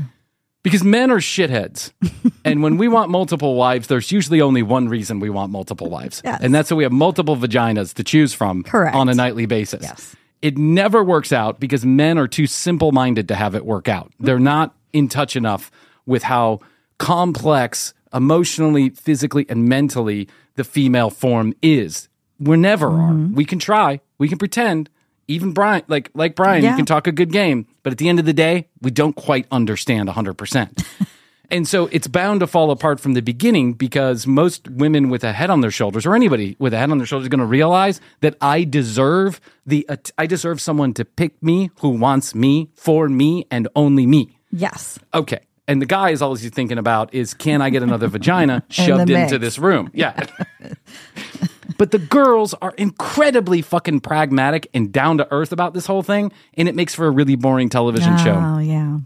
Because 0.63 0.85
men 0.85 1.11
are 1.11 1.19
shitheads. 1.19 1.93
and 2.45 2.63
when 2.63 2.77
we 2.77 2.87
want 2.87 3.11
multiple 3.11 3.57
wives, 3.57 3.89
there's 3.89 4.13
usually 4.13 4.41
only 4.41 4.63
one 4.63 4.89
reason 4.89 5.19
we 5.19 5.29
want 5.29 5.51
multiple 5.51 5.91
wives. 5.91 6.23
Yes. 6.25 6.41
And 6.41 6.55
that's 6.55 6.69
so 6.69 6.77
we 6.77 6.85
have 6.85 6.93
multiple 6.93 7.37
vaginas 7.37 7.95
to 7.95 8.05
choose 8.05 8.33
from 8.33 8.63
Correct. 8.63 8.95
on 8.95 9.09
a 9.09 9.15
nightly 9.15 9.47
basis. 9.47 9.83
Yes. 9.83 10.15
It 10.41 10.57
never 10.57 11.03
works 11.03 11.33
out 11.33 11.59
because 11.59 11.85
men 11.85 12.17
are 12.17 12.29
too 12.29 12.47
simple 12.47 12.93
minded 12.93 13.29
to 13.29 13.35
have 13.35 13.55
it 13.55 13.67
work 13.67 13.89
out. 13.89 14.13
Mm-hmm. 14.13 14.25
They're 14.25 14.39
not 14.39 14.75
in 14.93 15.09
touch 15.09 15.35
enough 15.35 15.71
with 16.07 16.23
how 16.23 16.61
complex 16.99 17.93
emotionally, 18.15 18.91
physically, 18.91 19.47
and 19.49 19.69
mentally 19.69 20.29
the 20.55 20.65
female 20.65 21.11
form 21.11 21.55
is. 21.63 22.09
We 22.39 22.57
never 22.57 22.87
are. 22.87 23.13
Mm-hmm. 23.13 23.35
We 23.35 23.45
can 23.45 23.59
try, 23.59 24.01
we 24.19 24.29
can 24.29 24.39
pretend. 24.39 24.91
Even 25.29 25.53
Bryan, 25.53 25.83
like 25.89 26.11
like 26.15 26.35
Bryan, 26.35 26.65
you 26.65 26.75
can 26.77 26.85
talk 26.85 27.07
a 27.07 27.13
good 27.13 27.33
game, 27.33 27.67
but 27.83 27.93
at 27.93 27.99
the 27.99 28.09
end 28.09 28.19
of 28.19 28.25
the 28.27 28.33
day, 28.33 28.69
we 28.81 28.91
don't 28.91 29.15
quite 29.15 29.47
understand 29.51 30.09
100%. 30.09 30.85
And 31.53 31.69
so 31.69 31.87
it's 31.93 32.07
bound 32.07 32.41
to 32.41 32.47
fall 32.47 32.71
apart 32.71 32.99
from 32.99 33.13
the 33.13 33.21
beginning 33.21 33.75
because 33.75 34.27
most 34.27 34.69
women 34.71 35.11
with 35.11 35.23
a 35.23 35.35
head 35.35 35.51
on 35.51 35.61
their 35.61 35.71
shoulders, 35.71 36.07
or 36.07 36.15
anybody 36.15 36.57
with 36.59 36.73
a 36.73 36.79
head 36.79 36.91
on 36.91 36.97
their 36.97 37.07
shoulders, 37.07 37.27
is 37.27 37.29
going 37.29 37.41
to 37.41 37.45
realize 37.45 38.01
that 38.21 38.37
I 38.41 38.65
deserve 38.65 39.39
the 39.67 39.87
I 40.17 40.25
deserve 40.25 40.63
someone 40.63 40.95
to 40.95 41.05
pick 41.05 41.41
me 41.43 41.71
who 41.81 41.91
wants 41.91 42.35
me 42.35 42.71
for 42.75 43.07
me 43.07 43.47
and 43.51 43.69
only 43.77 44.07
me. 44.07 44.39
Yes. 44.51 44.99
Okay. 45.13 45.41
And 45.69 45.83
the 45.83 45.87
guy 45.87 46.09
is 46.09 46.23
always 46.23 46.49
thinking 46.49 46.79
about 46.79 47.13
is 47.13 47.35
can 47.35 47.61
I 47.61 47.69
get 47.69 47.83
another 47.83 48.09
vagina 48.17 48.63
shoved 48.71 49.11
into 49.11 49.39
this 49.39 49.59
room? 49.59 49.91
Yeah. 49.93 50.27
but 51.79 51.91
the 51.91 51.99
girls 51.99 52.55
are 52.63 52.75
incredibly 52.79 53.63
fucking 53.63 54.01
pragmatic 54.01 54.69
and 54.75 54.93
down 54.93 55.19
to 55.19 55.29
earth 55.33 55.53
about 55.53 55.75
this 55.75 55.87
whole 55.87 56.03
thing, 56.03 56.33
and 56.55 56.69
it 56.69 56.75
makes 56.75 56.95
for 56.95 57.07
a 57.07 57.11
really 57.11 57.37
boring 57.37 57.69
television 57.69 58.17
show 58.19 58.35
Oh 58.43 58.59
yeah. 58.59 58.99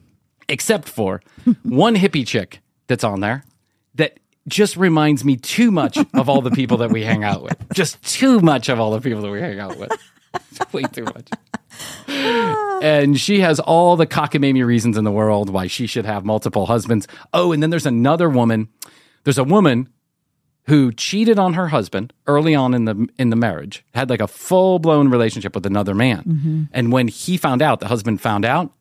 except 0.49 0.89
for 0.89 1.21
one 1.63 1.95
hippie 1.97 2.27
chick 2.27 2.61
that's 2.87 3.05
on 3.05 3.21
there 3.21 3.45
that 3.97 4.19
just 4.49 4.77
reminds 4.77 5.25
me 5.25 5.37
too 5.37 5.71
much 5.71 5.99
of 6.15 6.29
all 6.29 6.41
the 6.43 6.51
people 6.53 6.77
that 6.79 6.91
we 6.93 7.03
hang 7.03 7.25
out 7.25 7.43
with. 7.43 7.57
Just 7.75 8.01
too 8.03 8.41
much 8.41 8.69
of 8.69 8.79
all 8.79 8.93
the 8.93 9.01
people 9.01 9.23
that 9.23 9.31
we 9.31 9.41
hang 9.41 9.59
out 9.59 9.77
with. 9.77 9.91
Way 10.73 10.83
too 10.83 11.05
much. 11.05 11.29
And 12.83 13.19
she 13.19 13.41
has 13.41 13.59
all 13.59 13.97
the 13.97 14.07
cockamamie 14.07 14.65
reasons 14.65 14.99
in 14.99 15.05
the 15.05 15.11
world 15.11 15.49
why 15.49 15.67
she 15.67 15.87
should 15.87 16.05
have 16.05 16.25
multiple 16.27 16.67
husbands. 16.67 17.09
Oh, 17.33 17.53
and 17.53 17.63
then 17.63 17.71
there's 17.71 17.87
another 17.87 18.29
woman. 18.29 18.69
There's 19.25 19.39
a 19.39 19.45
woman 19.45 19.89
who 20.67 20.93
cheated 20.93 21.39
on 21.39 21.55
her 21.55 21.69
husband 21.69 22.13
early 22.27 22.55
on 22.55 22.75
in 22.75 22.85
the 22.85 23.09
in 23.19 23.31
the 23.31 23.37
marriage, 23.37 23.85
had 23.95 24.11
like 24.11 24.21
a 24.21 24.29
full 24.29 24.79
blown 24.79 25.09
relationship 25.09 25.55
with 25.55 25.65
another 25.65 25.95
man. 25.95 26.25
Mm-hmm. 26.25 26.63
And 26.73 26.93
when 26.93 27.09
he 27.09 27.37
found 27.37 27.63
out, 27.63 27.81
the 27.81 27.89
husband 27.89 28.21
found 28.21 28.45
out, 28.45 28.73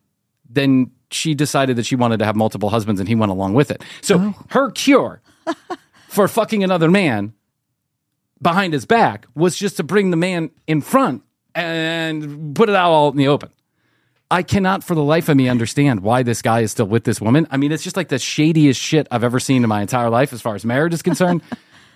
then 0.49 0.91
she 1.11 1.35
decided 1.35 1.75
that 1.75 1.85
she 1.85 1.95
wanted 1.95 2.17
to 2.17 2.25
have 2.25 2.35
multiple 2.35 2.69
husbands 2.69 2.99
and 2.99 3.07
he 3.07 3.15
went 3.15 3.31
along 3.31 3.53
with 3.53 3.71
it. 3.71 3.83
So 4.01 4.17
oh. 4.19 4.45
her 4.49 4.71
cure 4.71 5.21
for 6.09 6.27
fucking 6.27 6.63
another 6.63 6.89
man 6.89 7.33
behind 8.41 8.73
his 8.73 8.85
back 8.85 9.27
was 9.35 9.55
just 9.55 9.77
to 9.77 9.83
bring 9.83 10.09
the 10.09 10.17
man 10.17 10.49
in 10.67 10.81
front 10.81 11.23
and 11.53 12.55
put 12.55 12.67
it 12.67 12.75
out 12.75 12.91
all 12.91 13.11
in 13.11 13.17
the 13.17 13.27
open. 13.27 13.49
I 14.31 14.41
cannot 14.41 14.83
for 14.83 14.95
the 14.95 15.03
life 15.03 15.29
of 15.29 15.37
me 15.37 15.47
understand 15.47 16.01
why 16.01 16.23
this 16.23 16.41
guy 16.41 16.61
is 16.61 16.71
still 16.71 16.87
with 16.87 17.03
this 17.03 17.21
woman. 17.21 17.47
I 17.51 17.57
mean, 17.57 17.71
it's 17.71 17.83
just 17.83 17.95
like 17.95 18.07
the 18.09 18.17
shadiest 18.17 18.81
shit 18.81 19.07
I've 19.11 19.23
ever 19.23 19.39
seen 19.39 19.63
in 19.63 19.69
my 19.69 19.81
entire 19.81 20.09
life 20.09 20.33
as 20.33 20.41
far 20.41 20.55
as 20.55 20.65
marriage 20.65 20.93
is 20.95 21.03
concerned. 21.03 21.43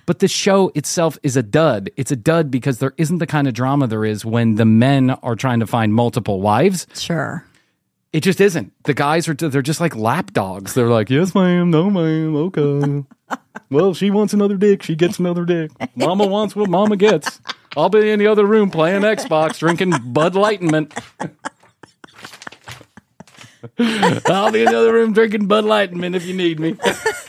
but 0.10 0.17
the 0.17 0.28
show 0.28 0.72
itself 0.74 1.19
is 1.22 1.38
a 1.38 1.43
dud. 1.43 1.91
It's 1.95 2.10
a 2.10 2.15
dud 2.15 2.50
because 2.50 2.80
there 2.80 2.95
isn't 2.98 3.19
the 3.19 3.28
kind 3.28 3.48
of 3.48 3.54
drama 3.54 3.86
there 3.86 4.04
is 4.04 4.26
when 4.26 4.56
the 4.56 4.65
men 4.65 5.12
are 5.12 5.36
trying 5.36 5.60
to 5.60 5.67
find 5.67 5.93
multiple 5.93 6.41
wives. 6.41 6.88
Sure. 6.95 7.45
It 8.12 8.22
just 8.22 8.41
isn't. 8.41 8.74
The 8.86 8.95
guys 8.95 9.30
are 9.30 9.36
they're 9.36 9.62
just 9.62 9.80
like 9.80 9.95
lap 9.95 10.34
dogs. 10.34 10.74
They're 10.74 10.89
like, 10.89 11.12
"Yes, 11.12 11.36
ma'am. 11.36 11.69
No, 11.69 11.91
ma'am. 11.91 12.36
Okay." 12.36 13.04
well, 13.69 13.93
she 13.93 14.10
wants 14.10 14.34
another 14.34 14.58
dick. 14.58 14.82
She 14.82 14.95
gets 14.95 15.19
another 15.19 15.45
dick. 15.45 15.69
Mama 15.95 16.26
wants 16.26 16.56
what 16.56 16.72
mama 16.72 16.98
gets. 16.98 17.39
I'll 17.78 17.89
be 17.89 18.10
in 18.10 18.17
the 18.17 18.26
other 18.26 18.48
room 18.48 18.72
playing 18.72 19.04
Xbox, 19.04 19.60
drinking 19.60 19.93
Bud 20.06 20.34
Lightenment. 20.34 20.91
I'll 23.78 24.52
be 24.52 24.62
in 24.63 24.72
the 24.72 24.76
other 24.76 24.91
room 24.91 25.13
drinking 25.13 25.45
Bud 25.45 25.65
Lightenment 25.65 26.15
if 26.15 26.26
you 26.26 26.34
need 26.34 26.60
me. 26.60 26.78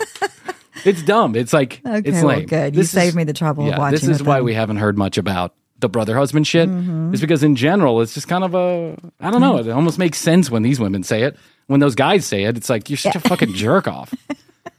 It's 0.84 1.02
dumb. 1.02 1.34
It's 1.36 1.52
like 1.52 1.80
Okay, 1.86 1.98
it's 2.08 2.18
well, 2.22 2.36
lame. 2.36 2.46
good. 2.46 2.76
You 2.76 2.84
saved 2.84 3.16
me 3.16 3.24
the 3.24 3.32
trouble 3.32 3.70
of 3.70 3.76
watching 3.78 3.98
This 4.00 4.08
is 4.08 4.22
why 4.22 4.36
them. 4.36 4.44
we 4.44 4.54
haven't 4.54 4.76
heard 4.78 4.96
much 4.98 5.18
about 5.18 5.54
the 5.78 5.88
brother 5.88 6.16
husband 6.16 6.46
shit. 6.46 6.68
Mm-hmm. 6.68 7.14
Is 7.14 7.20
because 7.20 7.42
in 7.42 7.56
general, 7.56 8.00
it's 8.02 8.14
just 8.14 8.28
kind 8.28 8.44
of 8.44 8.54
a 8.54 8.96
I 9.20 9.30
don't 9.30 9.40
know. 9.40 9.58
It 9.58 9.68
almost 9.70 9.98
makes 9.98 10.18
sense 10.18 10.50
when 10.50 10.62
these 10.62 10.78
women 10.80 11.02
say 11.02 11.22
it. 11.22 11.36
When 11.66 11.80
those 11.80 11.94
guys 11.94 12.26
say 12.26 12.44
it, 12.44 12.56
it's 12.56 12.68
like 12.68 12.90
you're 12.90 12.96
such 12.96 13.14
a 13.16 13.20
fucking 13.20 13.54
jerk 13.54 13.88
off. 13.88 14.12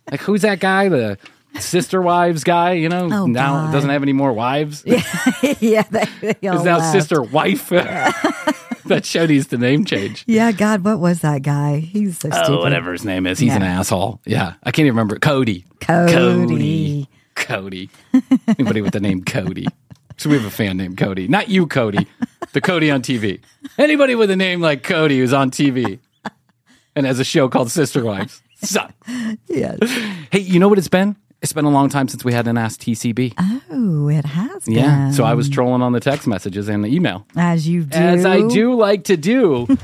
Like 0.09 0.19
who's 0.21 0.41
that 0.41 0.59
guy? 0.59 0.89
The 0.89 1.17
sister 1.59 2.01
wives 2.01 2.43
guy? 2.43 2.73
You 2.73 2.89
know, 2.89 3.07
Oh, 3.11 3.25
now 3.27 3.65
God. 3.67 3.71
doesn't 3.71 3.89
have 3.89 4.01
any 4.03 4.11
more 4.11 4.33
wives. 4.33 4.83
yeah, 5.61 5.83
they, 5.89 6.33
they 6.33 6.47
all 6.49 6.57
Is 6.57 6.63
now 6.65 6.79
laughed. 6.79 6.91
sister 6.91 7.21
wife. 7.21 7.71
that 8.85 9.05
show 9.05 9.25
needs 9.25 9.47
to 9.47 9.57
name 9.57 9.85
change. 9.85 10.23
Yeah, 10.27 10.51
God, 10.51 10.83
what 10.83 10.99
was 10.99 11.21
that 11.21 11.41
guy? 11.41 11.79
He's 11.79 12.19
so 12.19 12.29
oh, 12.31 12.35
stupid. 12.35 12.59
Oh, 12.59 12.61
whatever 12.61 12.91
his 12.91 13.05
name 13.05 13.27
is. 13.27 13.39
He's 13.39 13.53
an 13.53 13.63
asshole. 13.63 14.21
Yeah. 14.25 14.53
I 14.63 14.71
can't 14.71 14.85
even 14.85 14.95
remember. 14.95 15.19
Cody. 15.19 15.65
Cody. 15.79 16.13
Cody. 16.13 17.09
Cody. 17.35 17.89
Anybody 18.47 18.81
with 18.81 18.93
the 18.93 18.99
name 18.99 19.23
Cody. 19.23 19.67
So 20.17 20.29
we 20.29 20.37
have 20.37 20.45
a 20.45 20.51
fan 20.51 20.77
named 20.77 20.97
Cody. 20.97 21.27
Not 21.27 21.49
you, 21.49 21.65
Cody. 21.67 22.07
The 22.53 22.61
Cody 22.61 22.91
on 22.91 23.01
TV. 23.01 23.41
Anybody 23.77 24.15
with 24.15 24.29
a 24.29 24.35
name 24.35 24.61
like 24.61 24.83
Cody 24.83 25.19
who's 25.19 25.33
on 25.33 25.51
TV 25.51 25.99
and 26.95 27.05
has 27.05 27.19
a 27.19 27.23
show 27.23 27.49
called 27.49 27.71
Sister 27.71 28.03
Wives. 28.03 28.41
Suck. 28.55 28.93
Yes. 29.47 29.79
Hey, 30.31 30.39
you 30.39 30.59
know 30.59 30.69
what 30.69 30.77
it's 30.77 30.87
been? 30.87 31.15
It's 31.41 31.53
been 31.53 31.65
a 31.65 31.71
long 31.71 31.89
time 31.89 32.07
since 32.07 32.23
we 32.23 32.33
had 32.33 32.47
an 32.47 32.55
Ask 32.55 32.81
TCB. 32.81 33.33
Oh, 33.71 34.09
it 34.09 34.25
has 34.25 34.65
been. 34.65 34.75
yeah. 34.75 35.11
So 35.11 35.23
I 35.23 35.33
was 35.33 35.49
trolling 35.49 35.81
on 35.81 35.91
the 35.91 35.99
text 35.99 36.27
messages 36.27 36.69
and 36.69 36.83
the 36.83 36.95
email. 36.95 37.25
As 37.35 37.67
you 37.67 37.83
do. 37.83 37.97
As 37.97 38.25
I 38.25 38.47
do 38.47 38.75
like 38.75 39.05
to 39.05 39.17
do. 39.17 39.65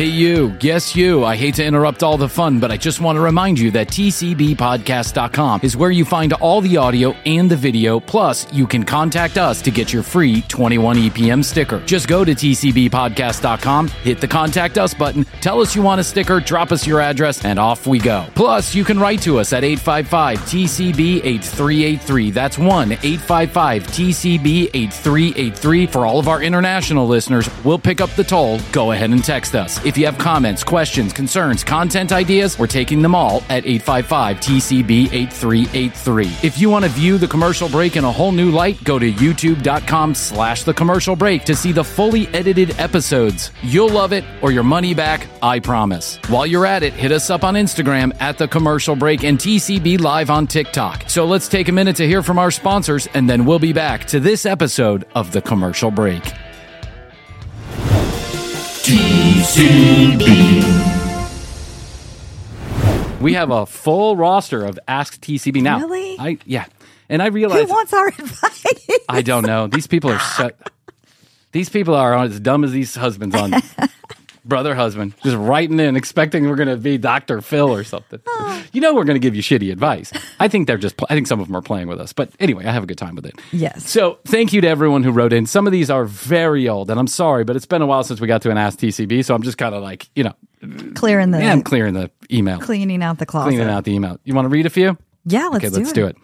Hey, 0.00 0.06
you. 0.06 0.56
Yes, 0.62 0.96
you. 0.96 1.26
I 1.26 1.36
hate 1.36 1.56
to 1.56 1.62
interrupt 1.62 2.02
all 2.02 2.16
the 2.16 2.26
fun, 2.26 2.58
but 2.58 2.70
I 2.70 2.78
just 2.78 3.02
want 3.02 3.16
to 3.16 3.20
remind 3.20 3.58
you 3.58 3.70
that 3.72 3.88
TCBpodcast.com 3.88 5.60
is 5.62 5.76
where 5.76 5.90
you 5.90 6.06
find 6.06 6.32
all 6.32 6.62
the 6.62 6.78
audio 6.78 7.12
and 7.26 7.50
the 7.50 7.56
video. 7.56 8.00
Plus, 8.00 8.50
you 8.50 8.66
can 8.66 8.82
contact 8.82 9.36
us 9.36 9.60
to 9.60 9.70
get 9.70 9.92
your 9.92 10.02
free 10.02 10.40
21 10.48 10.96
EPM 10.96 11.44
sticker. 11.44 11.80
Just 11.84 12.08
go 12.08 12.24
to 12.24 12.32
TCBpodcast.com, 12.32 13.88
hit 13.88 14.22
the 14.22 14.26
contact 14.26 14.78
us 14.78 14.94
button, 14.94 15.24
tell 15.42 15.60
us 15.60 15.76
you 15.76 15.82
want 15.82 16.00
a 16.00 16.04
sticker, 16.04 16.40
drop 16.40 16.72
us 16.72 16.86
your 16.86 17.02
address, 17.02 17.44
and 17.44 17.58
off 17.58 17.86
we 17.86 17.98
go. 17.98 18.24
Plus, 18.34 18.74
you 18.74 18.84
can 18.84 18.98
write 18.98 19.20
to 19.20 19.38
us 19.38 19.52
at 19.52 19.64
855 19.64 20.38
TCB 20.38 21.16
8383. 21.26 22.30
That's 22.30 22.56
1 22.56 22.92
855 22.92 23.82
TCB 23.82 24.70
8383. 24.72 25.86
For 25.88 26.06
all 26.06 26.18
of 26.18 26.26
our 26.26 26.42
international 26.42 27.06
listeners, 27.06 27.50
we'll 27.66 27.78
pick 27.78 28.00
up 28.00 28.08
the 28.12 28.24
toll. 28.24 28.60
Go 28.72 28.92
ahead 28.92 29.10
and 29.10 29.22
text 29.22 29.54
us. 29.54 29.78
If 29.90 29.98
you 29.98 30.06
have 30.06 30.18
comments, 30.18 30.62
questions, 30.62 31.12
concerns, 31.12 31.64
content 31.64 32.12
ideas, 32.12 32.56
we're 32.60 32.68
taking 32.68 33.02
them 33.02 33.12
all 33.12 33.42
at 33.48 33.66
855 33.66 34.36
TCB 34.36 35.12
8383. 35.12 36.26
If 36.44 36.60
you 36.60 36.70
want 36.70 36.84
to 36.84 36.90
view 36.92 37.18
the 37.18 37.26
commercial 37.26 37.68
break 37.68 37.96
in 37.96 38.04
a 38.04 38.12
whole 38.12 38.30
new 38.30 38.52
light, 38.52 38.84
go 38.84 39.00
to 39.00 39.12
youtube.com 39.12 40.14
slash 40.14 40.62
the 40.62 40.72
commercial 40.72 41.16
break 41.16 41.42
to 41.46 41.56
see 41.56 41.72
the 41.72 41.82
fully 41.82 42.28
edited 42.28 42.78
episodes. 42.78 43.50
You'll 43.62 43.88
love 43.88 44.12
it 44.12 44.22
or 44.42 44.52
your 44.52 44.62
money 44.62 44.94
back, 44.94 45.26
I 45.42 45.58
promise. 45.58 46.20
While 46.28 46.46
you're 46.46 46.66
at 46.66 46.84
it, 46.84 46.92
hit 46.92 47.10
us 47.10 47.28
up 47.28 47.42
on 47.42 47.54
Instagram 47.54 48.16
at 48.20 48.38
the 48.38 48.46
commercial 48.46 48.94
break 48.94 49.24
and 49.24 49.40
TCB 49.40 50.00
live 50.00 50.30
on 50.30 50.46
TikTok. 50.46 51.02
So 51.08 51.24
let's 51.24 51.48
take 51.48 51.66
a 51.66 51.72
minute 51.72 51.96
to 51.96 52.06
hear 52.06 52.22
from 52.22 52.38
our 52.38 52.52
sponsors 52.52 53.08
and 53.14 53.28
then 53.28 53.44
we'll 53.44 53.58
be 53.58 53.72
back 53.72 54.04
to 54.04 54.20
this 54.20 54.46
episode 54.46 55.04
of 55.16 55.32
the 55.32 55.42
commercial 55.42 55.90
break. 55.90 56.22
We 63.20 63.34
have 63.34 63.50
a 63.50 63.66
full 63.66 64.16
roster 64.16 64.64
of 64.64 64.78
Ask 64.88 65.20
TCB 65.20 65.62
now. 65.62 65.80
Really? 65.80 66.16
I 66.18 66.38
yeah, 66.46 66.64
and 67.10 67.22
I 67.22 67.26
realized 67.26 67.68
Who 67.68 67.74
realize 67.74 67.74
wants 67.74 67.92
our 67.92 68.08
advice? 68.18 68.64
I 69.08 69.20
don't 69.22 69.46
know. 69.46 69.66
These 69.66 69.86
people 69.86 70.10
are 70.10 70.20
so. 70.20 70.50
These 71.52 71.68
people 71.68 71.94
are 71.94 72.16
as 72.16 72.40
dumb 72.40 72.64
as 72.64 72.72
these 72.72 72.94
husbands 72.94 73.34
on 73.34 73.52
brother 74.50 74.74
husband, 74.74 75.14
just 75.24 75.36
writing 75.38 75.80
in, 75.80 75.96
expecting 75.96 76.46
we're 76.46 76.56
going 76.56 76.68
to 76.68 76.76
be 76.76 76.98
Doctor 76.98 77.40
Phil 77.40 77.70
or 77.72 77.82
something. 77.84 78.20
You 78.74 78.82
know, 78.82 78.94
we're 78.94 79.04
going 79.04 79.14
to 79.14 79.20
give 79.20 79.34
you 79.34 79.42
shitty 79.42 79.72
advice. 79.72 80.12
I 80.38 80.48
think 80.48 80.66
they're 80.66 80.76
just. 80.76 80.98
Pl- 80.98 81.06
I 81.08 81.14
think 81.14 81.26
some 81.26 81.40
of 81.40 81.46
them 81.46 81.56
are 81.56 81.62
playing 81.62 81.88
with 81.88 81.98
us, 82.00 82.12
but 82.12 82.30
anyway, 82.38 82.66
I 82.66 82.72
have 82.72 82.82
a 82.82 82.86
good 82.86 82.98
time 82.98 83.14
with 83.14 83.24
it. 83.24 83.40
Yes. 83.52 83.88
So 83.88 84.18
thank 84.26 84.52
you 84.52 84.60
to 84.60 84.68
everyone 84.68 85.02
who 85.02 85.10
wrote 85.12 85.32
in. 85.32 85.46
Some 85.46 85.66
of 85.66 85.72
these 85.72 85.88
are 85.88 86.04
very 86.04 86.68
old, 86.68 86.90
and 86.90 87.00
I'm 87.00 87.06
sorry, 87.06 87.44
but 87.44 87.56
it's 87.56 87.64
been 87.66 87.80
a 87.80 87.86
while 87.86 88.04
since 88.04 88.20
we 88.20 88.26
got 88.26 88.42
to 88.42 88.50
an 88.50 88.58
Ask 88.58 88.78
TCB, 88.78 89.24
so 89.24 89.34
I'm 89.34 89.42
just 89.42 89.56
kind 89.56 89.74
of 89.74 89.82
like, 89.82 90.10
you 90.14 90.24
know, 90.24 90.34
Clearing 90.94 91.30
the 91.30 91.38
yeah, 91.38 91.52
I'm 91.52 91.62
clearing 91.62 91.94
the 91.94 92.10
email, 92.30 92.58
cleaning 92.58 93.02
out 93.02 93.18
the 93.18 93.24
closet. 93.24 93.48
cleaning 93.48 93.68
out 93.68 93.84
the 93.84 93.92
email. 93.94 94.18
You 94.24 94.34
want 94.34 94.44
to 94.44 94.50
read 94.50 94.66
a 94.66 94.70
few? 94.70 94.98
Yeah, 95.24 95.46
let's 95.48 95.64
okay, 95.64 95.70
do 95.70 95.76
let's 95.78 95.90
it. 95.92 95.94
do 95.94 96.06
it. 96.06 96.16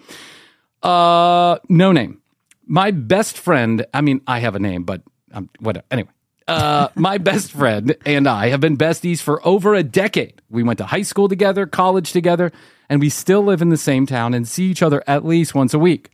Uh, 0.82 1.58
no 1.70 1.92
name. 1.92 2.20
My 2.66 2.90
best 2.90 3.38
friend. 3.38 3.86
I 3.94 4.00
mean, 4.02 4.20
I 4.26 4.40
have 4.40 4.54
a 4.54 4.58
name, 4.58 4.84
but 4.84 5.00
um, 5.32 5.48
whatever. 5.60 5.86
Anyway, 5.90 6.10
uh, 6.48 6.88
my 6.94 7.18
best 7.18 7.52
friend 7.52 7.96
and 8.06 8.26
I 8.28 8.48
have 8.48 8.60
been 8.60 8.76
besties 8.76 9.20
for 9.20 9.46
over 9.46 9.74
a 9.74 9.82
decade. 9.82 10.40
We 10.48 10.62
went 10.62 10.78
to 10.78 10.86
high 10.86 11.02
school 11.02 11.28
together, 11.28 11.66
college 11.66 12.12
together, 12.12 12.52
and 12.88 13.00
we 13.00 13.08
still 13.08 13.42
live 13.42 13.62
in 13.62 13.68
the 13.68 13.76
same 13.76 14.06
town 14.06 14.34
and 14.34 14.46
see 14.46 14.64
each 14.64 14.82
other 14.82 15.02
at 15.06 15.24
least 15.24 15.54
once 15.54 15.74
a 15.74 15.78
week. 15.78 16.10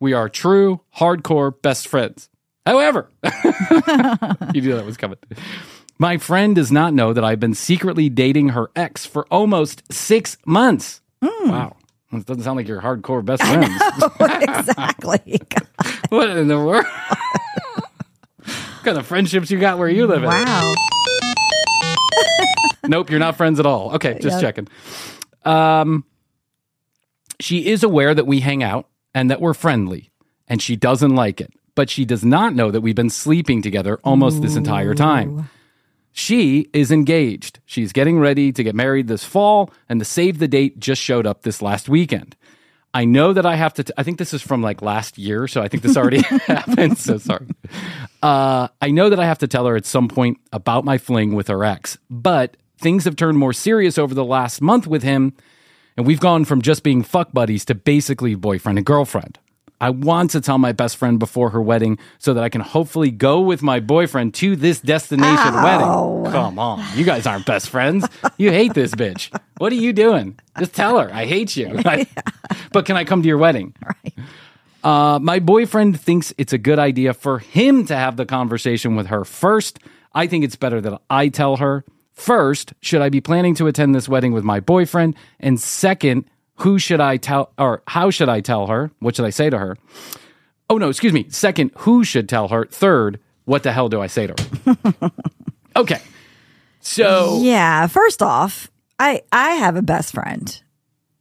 We 0.00 0.12
are 0.12 0.28
true, 0.28 0.80
hardcore 0.96 1.60
best 1.60 1.88
friends. 1.88 2.28
However, 2.66 3.08
you 3.22 4.62
knew 4.62 4.74
that 4.74 4.84
was 4.86 4.96
coming. 4.96 5.18
My 5.98 6.16
friend 6.16 6.54
does 6.56 6.72
not 6.72 6.94
know 6.94 7.12
that 7.12 7.22
I've 7.22 7.40
been 7.40 7.54
secretly 7.54 8.08
dating 8.08 8.50
her 8.50 8.70
ex 8.74 9.06
for 9.06 9.26
almost 9.30 9.82
six 9.92 10.38
months. 10.44 11.00
Wow. 11.22 11.76
It 12.12 12.26
doesn't 12.26 12.42
sound 12.42 12.56
like 12.56 12.68
you're 12.68 12.80
hardcore 12.80 13.24
best 13.24 13.42
friends. 13.42 13.80
Know, 13.98 14.10
exactly. 14.20 15.40
what 16.08 16.30
in 16.30 16.48
the 16.48 16.58
world? 16.58 16.86
Kind 18.84 18.98
of 18.98 19.06
friendships 19.06 19.50
you 19.50 19.58
got 19.58 19.78
where 19.78 19.88
you 19.88 20.06
live? 20.06 20.22
wow. 20.22 20.74
Nope, 22.86 23.08
you're 23.08 23.18
not 23.18 23.36
friends 23.36 23.58
at 23.58 23.64
all. 23.66 23.94
Okay, 23.94 24.18
just 24.20 24.34
Yep. 24.34 24.40
checking. 24.42 24.68
Um, 25.44 26.04
she 27.40 27.66
is 27.66 27.82
aware 27.82 28.14
that 28.14 28.26
we 28.26 28.40
hang 28.40 28.62
out 28.62 28.88
and 29.14 29.30
that 29.30 29.40
we're 29.40 29.54
friendly, 29.54 30.10
and 30.48 30.60
she 30.60 30.76
doesn't 30.76 31.14
like 31.14 31.40
it. 31.40 31.50
But 31.74 31.88
she 31.88 32.04
does 32.04 32.24
not 32.26 32.54
know 32.54 32.70
that 32.70 32.82
we've 32.82 32.94
been 32.94 33.08
sleeping 33.10 33.62
together 33.62 33.98
almost 34.04 34.42
this 34.42 34.54
entire 34.54 34.94
time. 34.94 35.48
She 36.12 36.68
is 36.74 36.92
engaged. 36.92 37.58
She's 37.64 37.92
getting 37.92 38.18
ready 38.20 38.52
to 38.52 38.62
get 38.62 38.74
married 38.74 39.08
this 39.08 39.24
fall, 39.24 39.70
and 39.88 39.98
the 40.00 40.04
save 40.04 40.38
the 40.38 40.46
date 40.46 40.78
just 40.78 41.00
showed 41.02 41.26
up 41.26 41.42
this 41.42 41.62
last 41.62 41.88
weekend. 41.88 42.36
I 42.92 43.04
know 43.06 43.32
that 43.32 43.44
I 43.46 43.56
have 43.56 43.74
to. 43.74 43.84
T- 43.84 43.92
I 43.96 44.02
think 44.04 44.18
this 44.18 44.32
is 44.34 44.40
from 44.42 44.62
like 44.62 44.82
last 44.82 45.16
year, 45.18 45.48
so 45.48 45.62
I 45.62 45.68
think 45.68 45.82
this 45.82 45.96
already 45.96 46.20
happened. 46.46 46.98
So 46.98 47.16
sorry. 47.18 47.46
Uh, 48.24 48.68
I 48.80 48.90
know 48.90 49.10
that 49.10 49.20
I 49.20 49.26
have 49.26 49.40
to 49.40 49.46
tell 49.46 49.66
her 49.66 49.76
at 49.76 49.84
some 49.84 50.08
point 50.08 50.38
about 50.50 50.82
my 50.82 50.96
fling 50.96 51.34
with 51.34 51.48
her 51.48 51.62
ex, 51.62 51.98
but 52.08 52.56
things 52.78 53.04
have 53.04 53.16
turned 53.16 53.36
more 53.36 53.52
serious 53.52 53.98
over 53.98 54.14
the 54.14 54.24
last 54.24 54.62
month 54.62 54.86
with 54.86 55.02
him, 55.02 55.34
and 55.98 56.06
we've 56.06 56.20
gone 56.20 56.46
from 56.46 56.62
just 56.62 56.82
being 56.82 57.02
fuck 57.02 57.32
buddies 57.34 57.66
to 57.66 57.74
basically 57.74 58.34
boyfriend 58.34 58.78
and 58.78 58.86
girlfriend. 58.86 59.38
I 59.78 59.90
want 59.90 60.30
to 60.30 60.40
tell 60.40 60.56
my 60.56 60.72
best 60.72 60.96
friend 60.96 61.18
before 61.18 61.50
her 61.50 61.60
wedding 61.60 61.98
so 62.18 62.32
that 62.32 62.42
I 62.42 62.48
can 62.48 62.62
hopefully 62.62 63.10
go 63.10 63.42
with 63.42 63.62
my 63.62 63.78
boyfriend 63.78 64.32
to 64.36 64.56
this 64.56 64.80
destination 64.80 65.54
wedding. 65.62 66.32
Come 66.32 66.58
on. 66.58 66.82
You 66.96 67.04
guys 67.04 67.26
aren't 67.26 67.44
best 67.44 67.68
friends. 67.68 68.08
You 68.38 68.50
hate 68.52 68.72
this 68.72 68.92
bitch. 68.92 69.38
What 69.58 69.70
are 69.70 69.76
you 69.76 69.92
doing? 69.92 70.38
Just 70.58 70.74
tell 70.74 70.98
her 70.98 71.12
I 71.12 71.26
hate 71.26 71.56
you. 71.56 71.78
but 72.72 72.86
can 72.86 72.96
I 72.96 73.04
come 73.04 73.20
to 73.20 73.28
your 73.28 73.36
wedding? 73.36 73.74
Right. 73.84 74.14
Uh, 74.84 75.18
my 75.18 75.38
boyfriend 75.38 75.98
thinks 75.98 76.34
it's 76.36 76.52
a 76.52 76.58
good 76.58 76.78
idea 76.78 77.14
for 77.14 77.38
him 77.38 77.86
to 77.86 77.96
have 77.96 78.16
the 78.16 78.26
conversation 78.26 78.96
with 78.96 79.06
her 79.06 79.24
first. 79.24 79.78
I 80.12 80.26
think 80.26 80.44
it's 80.44 80.56
better 80.56 80.80
that 80.82 81.00
I 81.08 81.28
tell 81.28 81.56
her. 81.56 81.84
First, 82.12 82.74
should 82.80 83.00
I 83.00 83.08
be 83.08 83.20
planning 83.20 83.54
to 83.56 83.66
attend 83.66 83.94
this 83.94 84.08
wedding 84.08 84.32
with 84.32 84.44
my 84.44 84.60
boyfriend? 84.60 85.16
And 85.40 85.58
second, 85.58 86.26
who 86.56 86.78
should 86.78 87.00
I 87.00 87.16
tell 87.16 87.52
or 87.58 87.82
how 87.88 88.10
should 88.10 88.28
I 88.28 88.40
tell 88.40 88.66
her? 88.66 88.90
What 89.00 89.16
should 89.16 89.24
I 89.24 89.30
say 89.30 89.50
to 89.50 89.58
her? 89.58 89.76
Oh 90.70 90.78
no, 90.78 90.90
excuse 90.90 91.12
me. 91.12 91.26
Second, 91.30 91.72
who 91.78 92.04
should 92.04 92.28
tell 92.28 92.48
her? 92.48 92.66
Third, 92.66 93.18
what 93.46 93.62
the 93.62 93.72
hell 93.72 93.88
do 93.88 94.00
I 94.00 94.06
say 94.06 94.28
to 94.28 94.34
her? 95.00 95.10
okay. 95.76 96.00
So 96.80 97.40
Yeah. 97.40 97.86
First 97.86 98.22
off, 98.22 98.70
I 98.98 99.22
I 99.32 99.52
have 99.52 99.76
a 99.76 99.82
best 99.82 100.12
friend 100.12 100.62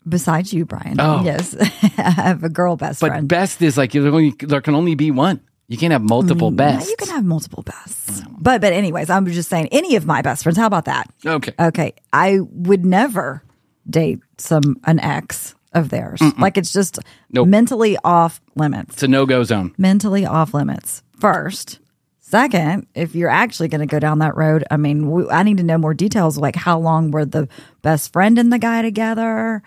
besides 0.08 0.54
you, 0.54 0.66
Bryan. 0.66 0.98
Oh. 1.00 1.22
Yes, 1.24 1.56
I 1.98 2.12
have 2.12 2.44
a 2.44 2.50
girl 2.50 2.76
best 2.76 3.00
but 3.02 3.08
friend. 3.08 3.28
But 3.28 3.36
best 3.36 3.62
is 3.62 3.78
like 3.78 3.92
there 3.92 4.06
only- 4.08 4.36
there 4.40 4.62
can 4.62 4.76
only 4.76 4.96
be 4.96 5.12
one. 5.12 5.42
You 5.70 5.78
can't 5.78 5.94
have 5.94 6.04
multiple 6.04 6.52
Now, 6.52 6.58
bests. 6.58 6.90
you 6.90 6.96
can 6.98 7.08
have 7.10 7.24
multiple 7.26 7.64
bests, 7.64 8.22
but 8.38 8.62
but 8.62 8.74
anyways, 8.74 9.10
I'm 9.10 9.26
just 9.28 9.50
saying 9.50 9.70
any 9.72 9.96
of 9.96 10.06
my 10.06 10.22
best 10.22 10.44
friends. 10.44 10.58
How 10.58 10.68
about 10.68 10.86
that? 10.86 11.10
okay. 11.26 11.54
Okay, 11.60 11.94
I 12.12 12.40
would 12.42 12.86
never 12.86 13.42
date 13.90 14.20
some 14.38 14.78
an 14.84 15.00
ex 15.00 15.56
of 15.74 15.90
theirs. 15.90 16.22
Like 16.38 16.58
it's 16.58 16.72
just 16.74 17.00
Nope. 17.32 17.48
mentally 17.48 17.98
off 18.04 18.40
limits. 18.56 18.96
It's 18.96 19.04
a 19.04 19.08
no-go 19.08 19.44
zone. 19.44 19.74
Mentally 19.78 20.26
off 20.26 20.54
limits. 20.54 21.02
First, 21.20 21.80
Second, 22.20 22.88
if 22.96 23.14
you're 23.16 23.30
actually 23.30 23.68
going 23.68 23.82
to 23.82 23.86
go 23.86 24.00
down 24.00 24.18
that 24.20 24.36
road, 24.36 24.64
I 24.72 24.78
mean, 24.78 25.12
we, 25.12 25.30
I 25.30 25.44
need 25.44 25.58
to 25.58 25.64
know 25.64 25.78
more 25.78 25.94
details 25.94 26.36
like 26.36 26.56
how 26.56 26.80
long 26.80 27.12
were 27.12 27.26
the 27.26 27.48
best 27.84 28.12
friend 28.12 28.40
and 28.40 28.52
the 28.52 28.58
guy 28.58 28.82
together? 28.82 29.62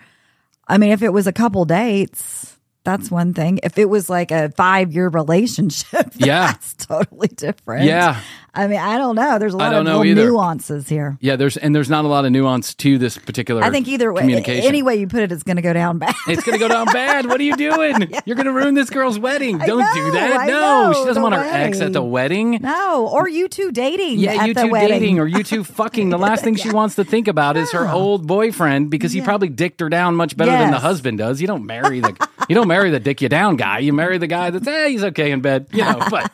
I 0.67 0.77
mean, 0.77 0.91
if 0.91 1.01
it 1.01 1.13
was 1.13 1.27
a 1.27 1.33
couple 1.33 1.65
dates, 1.65 2.56
that's 2.87 3.11
one 3.11 3.33
thing. 3.33 3.59
If 3.63 3.77
it 3.77 3.89
was 3.89 4.09
like 4.09 4.31
a 4.31 4.49
five 4.51 4.93
year 4.93 5.09
relationship, 5.09 6.07
Yeah. 6.15 6.47
that's 6.53 6.73
totally 6.75 7.27
different. 7.27 7.83
Yeah. 7.85 8.21
I 8.53 8.65
mean, 8.65 8.79
I 8.79 8.97
don't 8.97 9.15
know. 9.15 9.37
There's 9.37 9.53
a 9.53 9.57
lot 9.57 9.71
of 9.75 9.85
little 9.85 10.03
either. 10.03 10.25
nuances 10.25 10.89
here. 10.89 11.15
Yeah, 11.21 11.35
there's 11.35 11.57
and 11.57 11.75
there's 11.75 11.91
not 11.91 12.05
a 12.05 12.07
lot 12.07 12.25
of 12.25 12.31
nuance 12.31 12.73
to 12.75 12.97
this 12.97 13.15
particular. 13.15 13.61
I 13.63 13.69
think 13.69 13.87
either 13.87 14.11
way, 14.11 14.21
communication. 14.21 14.65
any 14.67 14.81
way 14.81 14.95
you 14.95 15.05
put 15.07 15.21
it, 15.21 15.31
it's 15.31 15.43
going 15.43 15.57
to 15.57 15.61
go 15.61 15.73
down 15.73 15.99
bad. 15.99 16.15
It's 16.27 16.43
gonna 16.43 16.57
go 16.57 16.67
down 16.67 16.87
bad. 16.87 17.27
What 17.27 17.39
are 17.39 17.43
you 17.43 17.55
doing? 17.55 18.11
You're 18.25 18.35
gonna 18.35 18.51
ruin 18.51 18.73
this 18.73 18.89
girl's 18.89 19.19
wedding. 19.19 19.61
I 19.61 19.67
Don't 19.67 19.79
know, 19.79 19.93
do 19.93 20.11
that. 20.13 20.37
I 20.39 20.47
no, 20.47 20.87
know, 20.91 20.93
she 20.93 21.05
doesn't 21.05 21.21
want 21.21 21.35
her 21.35 21.41
ex 21.43 21.79
at 21.81 21.93
the 21.93 22.01
wedding. 22.01 22.59
no, 22.63 23.07
or 23.07 23.29
you 23.29 23.47
two 23.47 23.71
dating. 23.71 24.17
Yeah, 24.19 24.45
you 24.45 24.55
two 24.55 24.69
wedding. 24.71 24.89
dating 25.01 25.19
or 25.19 25.27
you 25.27 25.43
two 25.43 25.63
fucking. 25.63 26.09
The 26.09 26.17
last 26.17 26.43
thing 26.43 26.55
she 26.55 26.71
wants 26.71 26.95
to 26.95 27.03
think 27.03 27.27
about 27.27 27.57
is 27.57 27.71
her 27.73 27.87
old 27.87 28.25
boyfriend 28.25 28.89
because 28.89 29.11
he 29.11 29.21
probably 29.21 29.49
dicked 29.49 29.81
her 29.81 29.89
down 29.89 30.15
much 30.15 30.35
better 30.35 30.51
than 30.51 30.71
the 30.71 30.79
husband 30.79 31.19
does. 31.19 31.39
You 31.41 31.47
don't 31.47 31.65
marry 31.67 31.99
the 31.99 32.13
you 32.47 32.55
don't 32.55 32.67
marry 32.67 32.89
the 32.89 32.99
dick 32.99 33.21
you 33.21 33.29
down 33.29 33.55
guy. 33.55 33.79
You 33.79 33.93
marry 33.93 34.17
the 34.17 34.27
guy 34.27 34.49
that's 34.49 34.65
hey 34.67 34.91
he's 34.91 35.03
okay 35.03 35.31
in 35.31 35.41
bed, 35.41 35.67
you 35.71 35.83
know, 35.83 35.99
but 36.09 36.31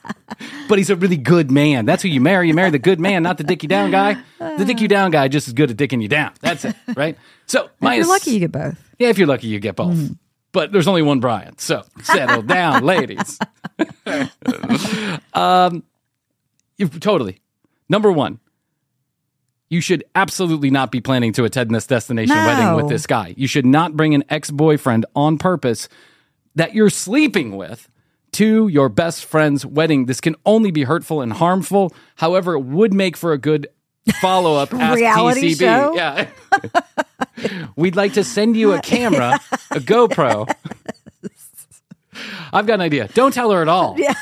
but 0.68 0.78
he's 0.78 0.90
a 0.90 0.96
really 0.96 1.18
good 1.18 1.52
man. 1.52 1.86
That's 1.86 2.04
who 2.04 2.10
you 2.10 2.22
marry. 2.22 2.48
You 2.48 2.54
marry 2.54 2.70
the 2.70 2.80
good 2.80 3.00
man, 3.00 3.24
not 3.24 3.38
the 3.38 3.44
dick 3.44 3.64
you 3.64 3.70
down 3.70 3.92
guy. 3.92 4.18
The 4.40 4.64
dick 4.66 4.80
you 4.82 4.88
down 4.88 5.12
guy 5.12 5.28
just 5.28 5.48
as 5.48 5.54
good 5.54 5.72
at 5.72 5.78
dicking 5.78 6.02
you 6.02 6.08
down. 6.08 6.32
That's 6.42 6.66
it, 6.66 6.76
right? 6.96 7.18
So 7.46 7.66
If 7.66 7.72
minus 7.80 8.06
you're 8.08 8.14
lucky, 8.16 8.32
you 8.32 8.40
get 8.40 8.52
both. 8.52 8.78
yeah, 9.00 9.10
if 9.10 9.18
you're 9.18 9.28
lucky, 9.28 9.48
you 9.48 9.60
get 9.60 9.76
both. 9.76 10.12
But 10.52 10.72
there's 10.72 10.88
only 10.88 11.02
one 11.02 11.20
Bryan, 11.20 11.58
so 11.58 11.84
settle 12.04 12.42
down, 12.44 12.84
ladies. 12.84 13.40
um, 15.34 15.84
you 16.78 16.88
totally. 16.90 17.40
Number 17.90 18.12
one, 18.12 18.40
you 19.74 19.82
should 19.82 20.04
absolutely 20.14 20.70
not 20.70 20.92
be 20.92 21.02
planning 21.02 21.34
to 21.34 21.44
attend 21.46 21.74
this 21.74 21.88
destination 21.88 22.36
No. 22.36 22.46
wedding 22.46 22.76
with 22.76 22.90
this 22.90 23.08
guy. 23.08 23.34
You 23.36 23.48
should 23.48 23.66
not 23.66 23.98
bring 23.98 24.14
an 24.14 24.24
ex 24.30 24.52
boyfriend 24.52 25.06
on 25.16 25.38
purpose 25.40 25.90
that 26.56 26.76
you're 26.76 26.92
sleeping 26.92 27.58
with 27.58 27.90
to 28.34 28.68
your 28.68 28.88
best 28.88 29.26
friend's 29.26 29.66
wedding. 29.66 30.06
This 30.06 30.22
can 30.22 30.36
only 30.46 30.70
be 30.70 30.84
hurtful 30.84 31.22
and 31.22 31.34
harmful. 31.34 31.92
However, 32.18 32.54
it 32.54 32.62
would 32.62 32.94
make 32.94 33.18
for 33.18 33.34
a 33.34 33.38
good 33.40 33.66
follow 34.22 34.56
up 34.56 34.72
Reality 34.96 35.56
TCB. 35.56 35.60
show? 35.60 35.96
Yeah. 35.96 36.28
We'd 37.76 37.96
like 37.96 38.14
to 38.14 38.24
send 38.24 38.56
you 38.56 38.74
a 38.74 38.82
camera, 38.94 39.40
a 39.72 39.80
GoPro. 39.80 40.48
I've 42.54 42.68
got 42.68 42.76
an 42.76 42.82
idea. 42.82 43.08
Don't 43.16 43.34
tell 43.34 43.50
her 43.52 43.62
at 43.62 43.68
all. 43.68 43.96
Yeah. 43.98 44.14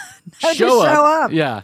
No, 0.43 0.53
show, 0.53 0.67
show 0.83 1.05
up. 1.05 1.31
Yeah. 1.33 1.63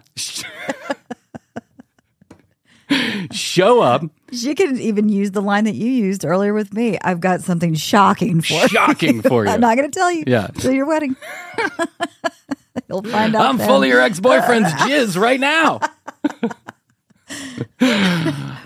Show 3.32 3.82
up. 3.82 4.04
She 4.32 4.56
can 4.56 4.80
even 4.80 5.10
use 5.10 5.32
the 5.32 5.42
line 5.42 5.66
that 5.66 5.76
you 5.76 5.90
used 5.90 6.26
earlier 6.26 6.54
with 6.54 6.74
me. 6.74 6.98
I've 7.02 7.20
got 7.20 7.42
something 7.42 7.74
shocking 7.74 8.42
for 8.42 8.54
you. 8.54 8.68
Shocking 8.68 9.22
for 9.22 9.46
you. 9.46 9.52
I'm 9.52 9.62
not 9.62 9.78
going 9.78 9.90
to 9.90 10.00
tell 10.00 10.12
you. 10.12 10.24
Yeah. 10.28 10.48
Till 10.48 10.72
your 10.72 10.86
wedding. 10.86 11.16
You'll 12.90 13.04
find 13.04 13.36
out. 13.36 13.46
I'm 13.46 13.58
then. 13.58 13.68
full 13.68 13.84
of 13.84 13.90
your 13.90 14.02
ex 14.02 14.20
boyfriend's 14.20 14.72
jizz 14.74 15.20
right 15.20 15.40
now. 15.40 15.80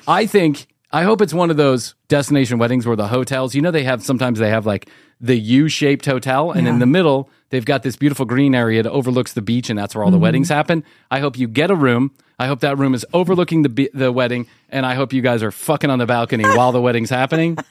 I 0.07 0.25
think, 0.27 0.67
I 0.91 1.03
hope 1.03 1.21
it's 1.21 1.33
one 1.33 1.49
of 1.49 1.57
those 1.57 1.95
destination 2.07 2.59
weddings 2.59 2.85
where 2.85 2.95
the 2.95 3.07
hotels, 3.07 3.55
you 3.55 3.61
know, 3.61 3.71
they 3.71 3.83
have 3.83 4.03
sometimes 4.03 4.39
they 4.39 4.49
have 4.49 4.65
like 4.65 4.89
the 5.19 5.37
U 5.37 5.67
shaped 5.67 6.05
hotel, 6.05 6.51
and 6.51 6.67
in 6.67 6.79
the 6.79 6.85
middle, 6.85 7.29
they've 7.51 7.63
got 7.63 7.83
this 7.83 7.95
beautiful 7.95 8.25
green 8.25 8.55
area 8.55 8.81
that 8.83 8.89
overlooks 8.91 9.33
the 9.33 9.41
beach, 9.43 9.69
and 9.69 9.77
that's 9.77 9.93
where 9.93 10.03
all 10.03 10.09
the 10.11 10.17
Mm-hmm. 10.17 10.23
weddings 10.23 10.49
happen. 10.49 10.83
I 11.11 11.19
hope 11.19 11.37
you 11.37 11.47
get 11.47 11.69
a 11.71 11.75
room. 11.75 12.11
I 12.39 12.47
hope 12.47 12.61
that 12.61 12.77
room 12.79 12.95
is 12.95 13.05
overlooking 13.13 13.61
the, 13.61 13.69
be- 13.69 13.89
the 13.93 14.11
wedding, 14.11 14.47
and 14.69 14.83
I 14.85 14.95
hope 14.95 15.13
you 15.13 15.21
guys 15.21 15.43
are 15.43 15.51
fucking 15.51 15.89
on 15.91 15.99
the 15.99 16.07
balcony 16.07 16.43
while 16.57 16.71
the 16.71 16.81
wedding's 16.81 17.11
happening 17.11 17.55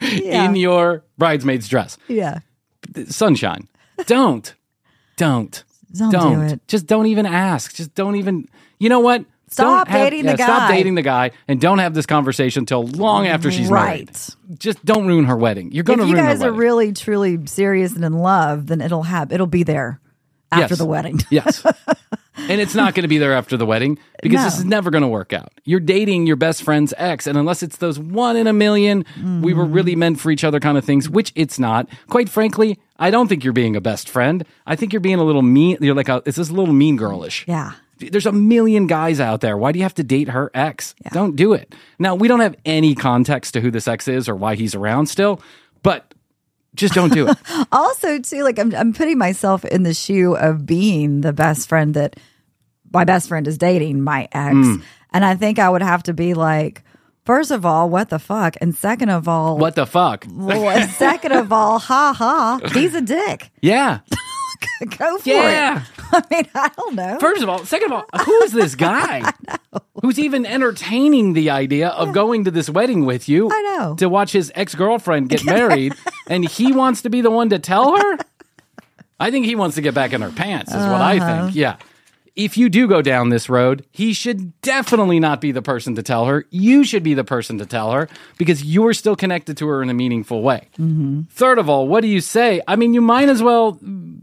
Yeah. 0.00 0.44
in 0.46 0.56
your 0.56 1.04
bridesmaid's 1.18 1.68
dress. 1.68 1.98
yeah. 2.08 2.38
sunshine. 3.08 3.68
Don't, 4.06 4.54
don't, 5.16 5.62
Don't 5.94 6.10
do 6.10 6.40
it. 6.54 6.66
Just 6.68 6.86
don't 6.86 7.06
even 7.06 7.26
ask. 7.26 7.74
Just 7.74 7.94
don't 7.94 8.16
even. 8.16 8.48
You 8.78 8.88
know 8.88 9.00
what? 9.00 9.24
Stop 9.50 9.88
have- 9.88 10.00
dating 10.10 10.26
the 10.26 10.36
guy. 10.36 10.44
Stop 10.44 10.70
dating 10.70 10.94
the 10.94 11.02
guy, 11.02 11.32
and 11.48 11.60
don't 11.60 11.78
have 11.78 11.92
this 11.94 12.06
conversation 12.06 12.60
until 12.62 12.86
long 12.86 13.26
after 13.26 13.50
she's 13.50 13.70
married. 13.70 14.08
Right. 14.10 14.28
Just 14.58 14.84
don't 14.84 15.06
ruin 15.06 15.24
her 15.24 15.36
wedding. 15.36 15.72
You're 15.72 15.84
going 15.84 15.98
to 15.98 16.04
ruin 16.04 16.16
her 16.16 16.22
If 16.22 16.28
you 16.28 16.34
guys 16.34 16.42
are 16.42 16.46
wedding. 16.52 16.58
really, 16.60 16.92
truly 16.92 17.46
serious 17.46 17.94
and 17.94 18.04
in 18.04 18.12
love, 18.14 18.66
then 18.68 18.80
it'll 18.80 19.02
have 19.04 19.32
it'll 19.32 19.46
be 19.46 19.62
there 19.64 20.00
after 20.52 20.72
Yes. 20.74 20.78
the 20.78 20.84
wedding. 20.86 21.20
yes. 21.30 21.64
And 22.48 22.60
it's 22.60 22.74
not 22.74 22.94
going 22.94 23.02
to 23.02 23.08
be 23.08 23.18
there 23.18 23.34
after 23.34 23.56
the 23.56 23.66
wedding 23.66 23.98
because 24.22 24.42
this 24.44 24.58
is 24.58 24.64
never 24.64 24.90
going 24.90 25.02
to 25.02 25.08
work 25.08 25.32
out. 25.32 25.52
You're 25.64 25.78
dating 25.80 26.26
your 26.26 26.36
best 26.36 26.62
friend's 26.62 26.94
ex, 26.96 27.26
and 27.26 27.36
unless 27.36 27.62
it's 27.62 27.76
those 27.76 27.98
one 27.98 28.36
in 28.36 28.46
a 28.46 28.52
1000000 28.52 29.42
we 29.42 29.52
were 29.52 29.64
Mm-hmm. 29.64 29.72
really 29.72 29.94
meant 29.96 30.20
for 30.20 30.30
each 30.30 30.42
other 30.42 30.58
kind 30.58 30.78
of 30.78 30.84
things, 30.84 31.08
which 31.08 31.32
it's 31.34 31.58
not. 31.58 31.86
Quite 32.08 32.28
frankly, 32.30 32.78
I 32.98 33.10
don't 33.10 33.28
think 33.28 33.44
you're 33.44 33.52
being 33.52 33.76
a 33.76 33.80
best 33.80 34.08
friend. 34.08 34.44
I 34.66 34.74
think 34.74 34.92
you're 34.92 35.00
being 35.00 35.18
a 35.18 35.24
little 35.24 35.42
mean. 35.42 35.76
You're 35.80 35.94
like 35.94 36.08
a, 36.08 36.22
it's 36.24 36.38
this 36.38 36.50
little 36.50 36.72
mean 36.72 36.96
girlish. 36.96 37.44
Yeah. 37.46 37.72
There's 38.00 38.26
a 38.26 38.32
million 38.32 38.86
guys 38.86 39.20
out 39.20 39.40
there. 39.40 39.56
Why 39.56 39.72
do 39.72 39.78
you 39.78 39.84
have 39.84 39.94
to 39.94 40.02
date 40.04 40.28
her 40.28 40.50
ex? 40.54 40.94
Don't 41.12 41.36
do 41.36 41.52
it. 41.52 41.74
Now, 41.98 42.14
we 42.14 42.28
don't 42.28 42.40
have 42.40 42.56
any 42.64 42.94
context 42.94 43.54
to 43.54 43.60
who 43.60 43.70
this 43.70 43.86
ex 43.86 44.08
is 44.08 44.28
or 44.28 44.34
why 44.34 44.54
he's 44.54 44.74
around 44.74 45.06
still, 45.06 45.40
but 45.82 46.12
just 46.74 46.94
don't 46.94 47.12
do 47.12 47.28
it. 47.28 47.36
Also, 47.72 48.18
too, 48.18 48.42
like 48.44 48.58
I'm, 48.58 48.74
I'm 48.74 48.92
putting 48.92 49.18
myself 49.18 49.64
in 49.64 49.82
the 49.82 49.94
shoe 49.94 50.34
of 50.36 50.64
being 50.66 51.20
the 51.20 51.32
best 51.32 51.68
friend 51.68 51.94
that 51.94 52.16
my 52.92 53.04
best 53.04 53.28
friend 53.28 53.46
is 53.46 53.58
dating 53.58 54.00
my 54.02 54.28
ex, 54.32 54.54
Mm. 54.54 54.82
and 55.12 55.24
I 55.24 55.34
think 55.36 55.58
I 55.58 55.68
would 55.68 55.82
have 55.82 56.02
to 56.04 56.12
be 56.14 56.34
like, 56.34 56.82
first 57.24 57.50
of 57.50 57.64
all, 57.66 57.88
what 57.88 58.08
the 58.08 58.18
fuck, 58.18 58.56
and 58.60 58.74
second 58.74 59.10
of 59.10 59.28
all, 59.28 59.58
what 59.58 59.74
the 59.76 59.86
fuck? 59.86 60.26
well, 60.32 60.88
second 60.88 61.32
of 61.32 61.52
all, 61.52 61.78
ha 61.78 62.12
ha, 62.16 62.58
he's 62.72 62.94
a 62.94 63.00
dick. 63.00 63.50
Yeah. 63.60 64.00
Go 64.98 65.18
for 65.18 65.28
Yeah. 65.28 65.82
it. 65.82 65.99
I 66.12 66.22
mean, 66.30 66.46
I 66.54 66.70
don't 66.76 66.94
know. 66.94 67.18
First 67.20 67.42
of 67.42 67.48
all, 67.48 67.64
second 67.64 67.92
of 67.92 68.04
all, 68.12 68.20
who 68.24 68.42
is 68.42 68.52
this 68.52 68.74
guy 68.90 69.22
who's 70.02 70.18
even 70.18 70.44
entertaining 70.46 71.32
the 71.34 71.50
idea 71.50 71.88
of 71.88 72.12
going 72.12 72.44
to 72.44 72.50
this 72.50 72.68
wedding 72.70 73.04
with 73.06 73.28
you? 73.28 73.48
I 73.52 73.76
know. 73.78 73.94
To 73.96 74.08
watch 74.08 74.32
his 74.32 74.50
ex 74.54 74.74
girlfriend 74.74 75.28
get 75.28 75.44
married, 75.56 75.94
and 76.28 76.44
he 76.48 76.72
wants 76.72 77.02
to 77.02 77.10
be 77.10 77.20
the 77.20 77.30
one 77.30 77.50
to 77.50 77.58
tell 77.58 77.96
her? 77.96 78.18
I 79.18 79.30
think 79.30 79.44
he 79.46 79.54
wants 79.54 79.76
to 79.76 79.82
get 79.82 79.92
back 79.94 80.12
in 80.12 80.22
her 80.22 80.30
pants, 80.30 80.70
is 80.72 80.78
what 80.78 81.00
I 81.00 81.18
Uh-huh. 81.18 81.44
think. 81.46 81.54
Yeah. 81.56 81.76
If 82.36 82.56
you 82.56 82.68
do 82.68 82.86
go 82.86 83.02
down 83.02 83.28
this 83.28 83.48
road, 83.48 83.84
he 83.90 84.12
should 84.12 84.60
definitely 84.62 85.20
not 85.20 85.40
be 85.40 85.52
the 85.52 85.62
person 85.62 85.94
to 85.96 86.02
tell 86.02 86.26
her. 86.26 86.46
You 86.50 86.84
should 86.84 87.02
be 87.02 87.14
the 87.14 87.24
person 87.24 87.58
to 87.58 87.66
tell 87.66 87.92
her 87.92 88.08
because 88.38 88.64
you're 88.64 88.94
still 88.94 89.16
connected 89.16 89.56
to 89.58 89.66
her 89.68 89.82
in 89.82 89.90
a 89.90 89.94
meaningful 89.94 90.42
way. 90.42 90.68
Mm-hmm. 90.78 91.22
Third 91.30 91.58
of 91.58 91.68
all, 91.68 91.88
what 91.88 92.00
do 92.02 92.08
you 92.08 92.20
say? 92.20 92.62
I 92.66 92.76
mean, 92.76 92.94
you 92.94 93.00
might 93.00 93.28
as 93.28 93.42
well 93.42 93.78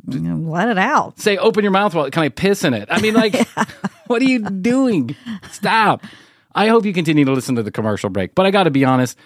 Let 0.08 0.70
it 0.70 0.78
out. 0.78 1.20
say 1.20 1.38
open 1.38 1.64
your 1.64 1.72
mouth 1.72 1.94
while 1.94 2.10
can 2.10 2.24
I 2.24 2.30
piss 2.30 2.64
in 2.64 2.74
it? 2.74 2.88
I 2.92 3.02
mean 3.02 3.14
like 3.14 3.36
what 4.08 4.22
are 4.22 4.26
you 4.26 4.40
doing? 4.50 5.16
Stop. 5.52 6.04
I 6.56 6.70
hope 6.70 6.86
you 6.86 6.94
continue 6.94 7.26
to 7.26 7.32
listen 7.34 7.56
to 7.56 7.64
the 7.64 7.72
commercial 7.72 8.10
break. 8.10 8.34
But 8.34 8.46
I 8.46 8.52
gotta 8.52 8.72
be 8.72 8.86
honest, 8.86 9.18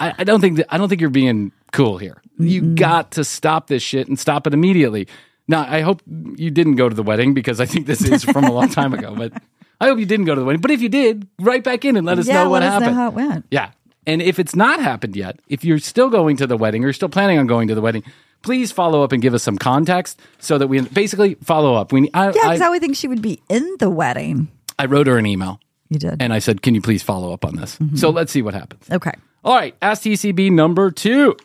I, 0.00 0.14
I 0.18 0.24
don't 0.24 0.40
think 0.40 0.56
that 0.56 0.72
I 0.74 0.78
don't 0.78 0.88
think 0.88 1.00
you're 1.00 1.10
being 1.10 1.52
cool 1.72 1.98
here. 1.98 2.20
You 2.38 2.74
got 2.74 3.12
to 3.12 3.24
stop 3.24 3.68
this 3.68 3.82
shit 3.84 4.08
and 4.08 4.18
stop 4.18 4.46
it 4.48 4.54
immediately. 4.54 5.06
Now 5.48 5.66
I 5.68 5.80
hope 5.80 6.02
you 6.06 6.50
didn't 6.50 6.76
go 6.76 6.88
to 6.88 6.94
the 6.94 7.02
wedding 7.02 7.34
because 7.34 7.60
I 7.60 7.66
think 7.66 7.86
this 7.86 8.02
is 8.04 8.24
from 8.24 8.44
a 8.44 8.52
long 8.52 8.68
time 8.80 8.94
ago, 8.94 9.14
but 9.16 9.32
I 9.80 9.86
hope 9.88 9.98
you 9.98 10.06
didn't 10.06 10.26
go 10.26 10.34
to 10.34 10.40
the 10.40 10.44
wedding. 10.46 10.60
But 10.60 10.70
if 10.70 10.80
you 10.80 10.88
did, 10.88 11.26
write 11.40 11.64
back 11.64 11.84
in 11.84 11.96
and 11.96 12.06
let 12.06 12.18
us 12.18 12.26
yeah, 12.26 12.44
know 12.44 12.50
what 12.50 12.62
let 12.62 12.68
us 12.68 12.72
happened. 12.74 12.96
know 12.96 13.02
how 13.02 13.08
it 13.08 13.14
went. 13.14 13.46
Yeah. 13.50 13.70
And 14.06 14.20
if 14.20 14.38
it's 14.38 14.56
not 14.56 14.80
happened 14.80 15.14
yet, 15.16 15.38
if 15.48 15.64
you're 15.64 15.78
still 15.78 16.10
going 16.10 16.36
to 16.38 16.46
the 16.46 16.56
wedding 16.56 16.82
or 16.82 16.88
you're 16.88 16.92
still 16.92 17.08
planning 17.08 17.38
on 17.38 17.46
going 17.46 17.68
to 17.68 17.74
the 17.74 17.80
wedding, 17.80 18.02
please 18.42 18.72
follow 18.72 19.02
up 19.04 19.12
and 19.12 19.22
give 19.22 19.32
us 19.34 19.42
some 19.44 19.56
context 19.58 20.18
so 20.40 20.58
that 20.58 20.66
we 20.66 20.80
basically 20.80 21.34
follow 21.36 21.74
up. 21.74 21.92
We 21.92 22.10
I, 22.12 22.26
Yeah, 22.26 22.32
because 22.32 22.60
I, 22.60 22.66
I 22.66 22.70
would 22.70 22.80
think 22.80 22.96
she 22.96 23.06
would 23.06 23.22
be 23.22 23.40
in 23.48 23.76
the 23.78 23.88
wedding. 23.90 24.48
I 24.78 24.86
wrote 24.86 25.06
her 25.06 25.18
an 25.18 25.26
email 25.26 25.60
You 25.88 26.00
did. 26.00 26.20
and 26.20 26.32
I 26.32 26.40
said, 26.40 26.62
"Can 26.62 26.74
you 26.74 26.80
please 26.80 27.02
follow 27.02 27.32
up 27.32 27.44
on 27.44 27.54
this?" 27.56 27.76
Mm-hmm. 27.78 27.94
So 27.96 28.10
let's 28.10 28.32
see 28.32 28.42
what 28.42 28.54
happens. 28.54 28.90
okay. 28.90 29.12
All 29.44 29.54
right, 29.54 29.76
Ask 29.82 30.02
TCB 30.02 30.50
number 30.52 30.90
two. 30.90 31.36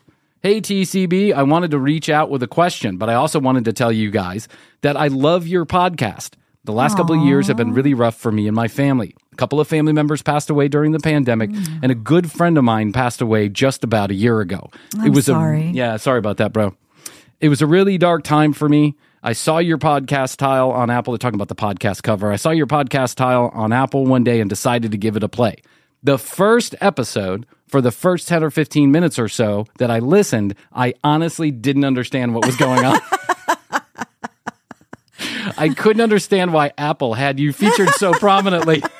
Hey 0.43 0.61
TCB, 0.61 1.33
I 1.33 1.41
wanted 1.41 1.71
to 1.71 1.79
reach 1.79 2.09
out 2.09 2.29
with 2.29 2.43
a 2.43 2.47
question, 2.47 2.97
but 2.97 3.09
I 3.09 3.15
also 3.15 3.39
wanted 3.39 3.65
to 3.65 3.73
tell 3.73 3.91
you 3.91 4.11
guys 4.11 4.47
that 4.81 4.95
I 4.95 5.07
love 5.07 5.47
your 5.47 5.65
podcast. 5.65 6.35
The 6.63 6.73
last 6.73 6.95
couple 6.95 7.19
of 7.19 7.25
years 7.25 7.47
have 7.47 7.57
been 7.57 7.73
really 7.73 7.95
rough 7.95 8.15
for 8.15 8.31
me 8.31 8.45
and 8.45 8.55
my 8.55 8.67
family. 8.67 9.15
A 9.33 9.35
couple 9.35 9.59
of 9.59 9.67
family 9.67 9.93
members 9.93 10.21
passed 10.21 10.51
away 10.51 10.67
during 10.67 10.91
the 10.91 10.99
pandemic, 10.99 11.49
mm. 11.49 11.79
and 11.81 11.91
a 11.91 11.95
good 11.95 12.31
friend 12.31 12.55
of 12.55 12.63
mine 12.63 12.93
passed 12.93 13.19
away 13.19 13.49
just 13.49 13.83
about 13.83 14.11
a 14.11 14.13
year 14.13 14.39
ago. 14.39 14.69
I'm 14.99 15.11
was 15.11 15.25
sorry. 15.25 15.69
A, 15.69 15.71
yeah, 15.71 15.97
sorry 15.97 16.19
about 16.19 16.37
that, 16.37 16.53
bro. 16.53 16.75
It 17.39 17.49
was 17.49 17.63
a 17.63 17.67
really 17.67 17.97
dark 17.97 18.23
time 18.23 18.53
for 18.53 18.69
me. 18.69 18.95
I 19.23 19.33
saw 19.33 19.57
your 19.57 19.79
podcast 19.79 20.37
tile 20.37 20.69
on 20.69 20.91
Apple. 20.91 21.13
They're 21.13 21.17
talking 21.17 21.41
about 21.41 21.47
the 21.47 21.55
podcast 21.55 22.03
cover. 22.03 22.31
I 22.31 22.35
saw 22.35 22.51
your 22.51 22.67
podcast 22.67 23.15
tile 23.15 23.49
on 23.55 23.73
Apple 23.73 24.05
one 24.05 24.23
day 24.23 24.39
and 24.39 24.49
decided 24.49 24.91
to 24.91 24.97
give 24.99 25.15
it 25.15 25.23
a 25.23 25.29
play. 25.29 25.55
The 26.03 26.19
first 26.19 26.75
episode, 26.79 27.47
for 27.67 27.81
the 27.81 27.91
first 27.91 28.27
10 28.27 28.43
or 28.43 28.49
15 28.49 28.91
minutes 28.91 29.19
or 29.19 29.27
so 29.27 29.67
that 29.77 29.91
I 29.91 29.99
listened, 29.99 30.55
I 30.73 30.93
honestly 31.03 31.51
didn't 31.51 31.85
understand 31.85 32.33
what 32.33 32.45
was 32.45 32.55
going 32.55 32.85
on. 32.85 32.99
I 35.57 35.69
couldn't 35.69 36.01
understand 36.01 36.53
why 36.53 36.71
Apple 36.77 37.13
had 37.13 37.39
you 37.39 37.51
featured 37.51 37.89
so 37.91 38.13
prominently. 38.13 38.83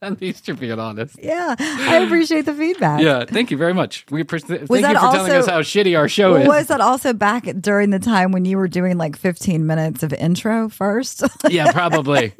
At 0.00 0.20
least 0.20 0.46
you're 0.46 0.56
being 0.56 0.78
honest. 0.78 1.16
Yeah, 1.20 1.56
I 1.58 1.96
appreciate 2.04 2.44
the 2.44 2.54
feedback. 2.54 3.00
Yeah, 3.00 3.24
thank 3.24 3.50
you 3.50 3.56
very 3.56 3.74
much. 3.74 4.06
We 4.10 4.20
appreciate. 4.20 4.48
Thank 4.48 4.60
you 4.60 4.66
for 4.66 4.80
that 4.80 4.92
telling 4.92 5.32
us 5.32 5.46
how 5.46 5.60
shitty 5.62 5.98
our 5.98 6.08
show 6.08 6.36
is. 6.36 6.46
Was 6.46 6.68
that 6.68 6.80
also 6.80 7.12
back 7.12 7.46
during 7.60 7.90
the 7.90 7.98
time 7.98 8.30
when 8.30 8.44
you 8.44 8.58
were 8.58 8.68
doing 8.68 8.96
like 8.96 9.16
15 9.16 9.66
minutes 9.66 10.04
of 10.04 10.12
intro 10.12 10.68
first? 10.68 11.24
yeah, 11.50 11.72
probably. 11.72 12.32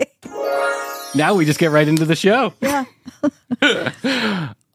now 1.16 1.34
we 1.34 1.44
just 1.44 1.58
get 1.58 1.72
right 1.72 1.88
into 1.88 2.04
the 2.04 2.14
show. 2.14 2.54
yeah. 2.60 2.84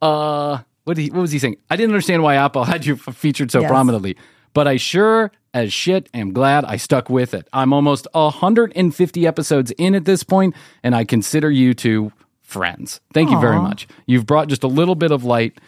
Uh, 0.03 0.59
what, 0.83 0.95
did 0.95 1.03
he, 1.03 1.09
what 1.11 1.21
was 1.21 1.31
he 1.31 1.39
saying? 1.39 1.57
I 1.69 1.75
didn't 1.75 1.91
understand 1.91 2.23
why 2.23 2.35
Apple 2.35 2.63
had 2.73 2.85
you 2.85 2.95
f- 2.95 3.15
featured 3.15 3.51
so 3.51 3.61
Yes. 3.61 3.69
prominently, 3.69 4.17
but 4.53 4.67
I 4.67 4.77
sure 4.77 5.31
as 5.53 5.71
shit 5.71 6.09
am 6.13 6.33
glad 6.33 6.65
I 6.65 6.77
stuck 6.77 7.09
with 7.09 7.33
it. 7.33 7.47
I'm 7.53 7.73
almost 7.73 8.07
150 8.13 9.27
episodes 9.27 9.71
in 9.71 9.95
at 9.95 10.05
this 10.05 10.23
point, 10.23 10.55
and 10.83 10.95
I 10.95 11.03
consider 11.05 11.49
you 11.49 11.73
two 11.73 12.11
friends. 12.41 12.99
Thank 13.13 13.29
you 13.31 13.39
very 13.39 13.57
much. 13.59 13.87
You've 14.05 14.25
brought 14.25 14.47
just 14.47 14.63
a 14.63 14.67
little 14.67 14.95
bit 14.95 15.11
of 15.11 15.23
light 15.23 15.59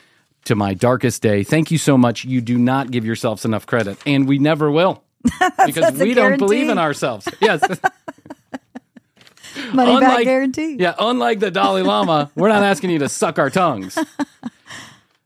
to 0.46 0.56
my 0.56 0.74
darkest 0.74 1.22
day. 1.22 1.44
Thank 1.44 1.72
you 1.72 1.78
so 1.78 1.98
much. 1.98 2.26
You 2.26 2.42
do 2.42 2.58
not 2.58 2.92
give 2.92 3.06
yourselves 3.06 3.46
enough 3.46 3.66
credit, 3.66 3.98
and 4.06 4.28
we 4.28 4.38
never 4.40 4.70
will. 4.70 5.02
Because 5.66 5.94
we 5.98 6.14
don't 6.14 6.38
believe 6.38 6.70
in 6.70 6.78
ourselves. 6.78 7.28
Yes. 7.42 7.62
Money 9.74 10.00
back 10.00 10.24
guarantee. 10.24 10.76
Yeah, 10.80 10.96
unlike 11.00 11.40
the 11.40 11.52
Dalai 11.52 11.82
Lama, 11.82 12.32
we're 12.36 12.50
not 12.50 12.64
asking 12.64 12.90
you 12.92 13.00
to 13.00 13.10
suck 13.10 13.40
our 13.40 13.50
tongues. 13.50 13.98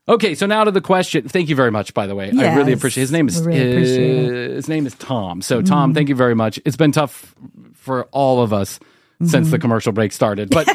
Okay, 0.07 0.34
so 0.34 0.47
now 0.47 0.63
to 0.63 0.71
the 0.71 0.82
question. 0.82 1.30
Thank 1.30 1.49
you 1.49 1.55
very 1.55 1.69
much, 1.69 1.93
by 1.93 2.07
the 2.07 2.15
way. 2.15 2.32
I 2.36 2.55
really 2.55 2.73
appreciate. 2.73 3.01
His 3.01 3.11
name 3.11 3.27
is 3.27 3.39
really 3.45 4.25
uh, 4.25 4.55
his 4.55 4.67
name 4.67 4.88
is 4.88 4.95
Tom. 4.95 5.39
So 5.43 5.61
Tom, 5.61 5.93
thank 5.93 6.09
you 6.09 6.15
very 6.15 6.34
much. 6.34 6.59
It's 6.65 6.75
been 6.77 6.91
tough 6.91 7.36
for 7.75 8.05
all 8.05 8.41
of 8.41 8.51
us 8.51 8.80
since 9.21 9.34
Mm-hmm. 9.34 9.51
the 9.51 9.59
commercial 9.59 9.91
break 9.91 10.11
started, 10.11 10.49
but 10.49 10.67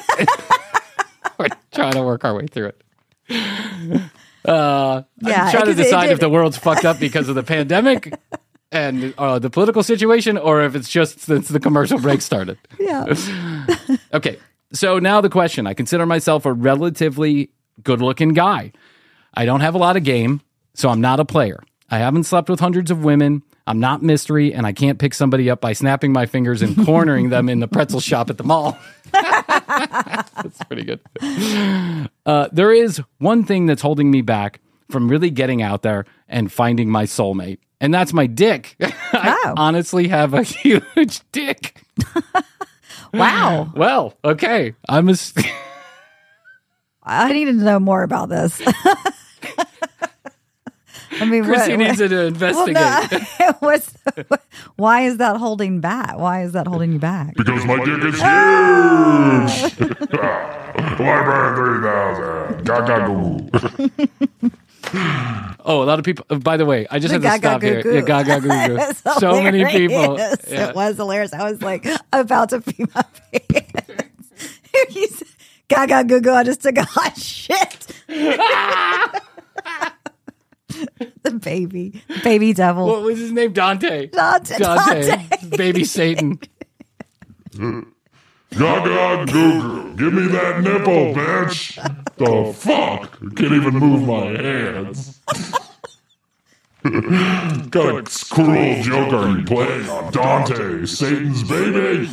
we're 1.37 1.49
trying 1.73 1.95
to 1.95 2.03
work 2.05 2.25
our 2.25 2.33
way 2.37 2.47
through 2.47 2.67
it. 2.69 2.83
Uh, 4.45 5.03
Yeah, 5.21 5.47
I'm 5.47 5.51
trying 5.51 5.51
to 5.51 5.59
'cause 5.59 5.69
it 5.71 5.75
decide 5.83 6.11
if 6.13 6.21
the 6.21 6.29
world's 6.29 6.57
fucked 6.57 6.85
up 6.85 7.01
because 7.01 7.29
of 7.29 7.35
the 7.35 7.43
pandemic 7.43 8.15
and 8.75 9.15
uh, 9.17 9.39
the 9.39 9.49
political 9.49 9.83
situation, 9.83 10.37
or 10.37 10.63
if 10.63 10.75
it's 10.75 10.89
just 10.89 11.21
since 11.21 11.49
the 11.49 11.61
commercial 11.61 11.99
break 11.99 12.21
started. 12.21 12.59
Yeah. 12.79 13.15
Okay. 14.13 14.39
So 14.73 14.99
now 14.99 15.21
the 15.21 15.29
question 15.29 15.67
I 15.67 15.75
consider 15.75 16.05
myself 16.07 16.45
a 16.47 16.53
relatively 16.53 17.51
good 17.83 18.01
looking 18.03 18.31
guy. 18.35 18.73
I 19.33 19.45
don't 19.45 19.61
have 19.61 19.75
a 19.75 19.79
lot 19.79 19.97
of 19.97 20.05
game, 20.05 20.41
so 20.75 20.89
I'm 20.89 21.01
not 21.01 21.21
a 21.21 21.25
player. 21.25 21.63
I 21.91 21.99
haven't 21.99 22.25
slept 22.25 22.49
with 22.49 22.61
hundreds 22.61 22.91
of 22.91 23.05
women. 23.05 23.43
I'm 23.67 23.81
not 23.81 24.03
mystery, 24.03 24.53
and 24.53 24.67
I 24.67 24.73
can't 24.73 24.99
pick 24.99 25.15
somebody 25.15 25.49
up 25.49 25.61
by 25.61 25.73
snapping 25.73 26.13
my 26.13 26.27
fingers 26.27 26.61
and 26.63 26.85
cornering 26.85 27.31
them 27.31 27.49
in 27.49 27.61
the 27.61 27.69
pretzel 27.69 28.01
shop 28.01 28.31
at 28.31 28.37
the 28.39 28.45
mall. 28.45 28.79
that's 29.13 30.63
pretty 30.69 30.85
good. 30.85 31.01
Uh, 32.27 32.49
there 32.53 32.73
is 32.73 33.01
one 33.19 33.45
thing 33.45 33.67
that's 33.67 33.83
holding 33.83 34.11
me 34.11 34.23
back 34.23 34.61
from 34.91 35.09
really 35.09 35.31
getting 35.31 35.63
out 35.63 35.83
there 35.83 36.05
and 36.29 36.53
finding 36.53 36.91
my 36.91 37.05
soulmate, 37.05 37.59
and 37.81 37.93
that's 37.95 38.13
my 38.13 38.27
dick. 38.27 38.77
I 38.81 39.41
Oh. 39.47 39.55
honestly 39.57 40.09
have 40.09 40.35
a 40.35 40.43
huge 40.63 41.21
dick. 41.33 41.83
Wow. 43.13 43.73
Well, 43.77 44.15
okay. 44.25 44.75
I'm 44.89 45.09
a. 45.09 45.13
s- 45.13 45.33
I 47.05 47.33
need 47.33 47.45
to 47.45 47.53
know 47.53 47.79
more 47.79 48.03
about 48.03 48.29
this. 48.29 48.61
I 51.21 51.25
mean, 51.25 51.45
Krissy 51.45 51.71
what- 51.71 51.79
needs 51.79 51.99
to 51.99 52.09
well, 52.09 52.27
investigate. 52.27 53.23
no, 53.39 53.53
what's, 53.61 53.95
why 54.75 55.03
is 55.03 55.19
that 55.19 55.37
holding 55.37 55.81
back? 55.81 56.19
Why 56.19 56.43
is 56.43 56.53
that 56.55 56.67
holding 56.67 56.93
you 56.93 56.99
back? 56.99 57.35
Because 57.37 57.65
my 57.65 57.77
dick 57.85 58.03
is 58.03 58.15
huge. 58.17 58.25
Ah, 60.21 60.73
Library 60.99 61.55
3000. 63.53 64.59
Oh, 65.67 65.83
a 65.83 65.85
lot 65.85 65.99
of 65.99 66.05
people. 66.05 66.25
By 66.41 66.57
the 66.57 66.67
way, 66.67 66.87
I 66.91 66.99
just 66.99 67.13
The 67.15 67.21
had 67.29 67.41
to 67.41 67.49
stop 67.49 67.63
here. 67.63 67.83
goo 67.83 67.95
Yeah, 67.95 68.01
gaga 68.03 68.41
goo 68.41 68.77
goo. 68.77 68.79
So 69.19 69.43
many 69.43 69.65
people. 69.65 70.19
Yeah. 70.19 70.69
It 70.69 70.75
was 70.77 70.97
hilarious. 70.97 71.33
I 71.33 71.51
was 71.51 71.63
like 71.63 71.87
about 72.13 72.51
to 72.51 72.61
pee 72.61 72.85
my 72.95 73.05
pants. 73.33 74.53
He 74.91 75.07
said, 75.09 75.29
Gaga 75.69 76.05
goo 76.05 76.21
goo. 76.21 76.33
I 76.33 76.45
just 76.45 76.61
took 76.63 76.77
a 76.77 76.85
hot 76.85 77.17
shit. 77.17 77.87
the 81.23 81.31
baby, 81.41 82.03
baby 82.23 82.53
devil. 82.53 82.87
What 82.87 83.03
was 83.03 83.19
his 83.19 83.33
name? 83.33 83.53
Dante. 83.53 84.09
Dante- 84.09 84.59
Dante. 84.59 85.07
Dante. 85.09 85.57
Baby 85.57 85.85
Satan. 85.85 86.39
Gaga 88.57 89.33
goo. 89.33 89.95
Give 89.97 90.13
me 90.13 90.29
that 90.29 90.61
nipple, 90.61 91.15
bitch. 91.15 91.77
The 92.17 92.53
fuck? 92.53 93.19
Can't 93.37 93.53
even 93.53 93.75
move 93.75 94.07
my 94.07 94.27
hands. 94.27 95.21
What 96.83 96.95
a 96.95 98.03
cruel 98.35 98.83
joke 98.83 99.13
are 99.15 99.39
you 99.39 99.45
playing 99.45 99.89
on 99.89 100.13
Dante, 100.13 100.85
Satan's 100.87 101.43
baby? 101.43 102.09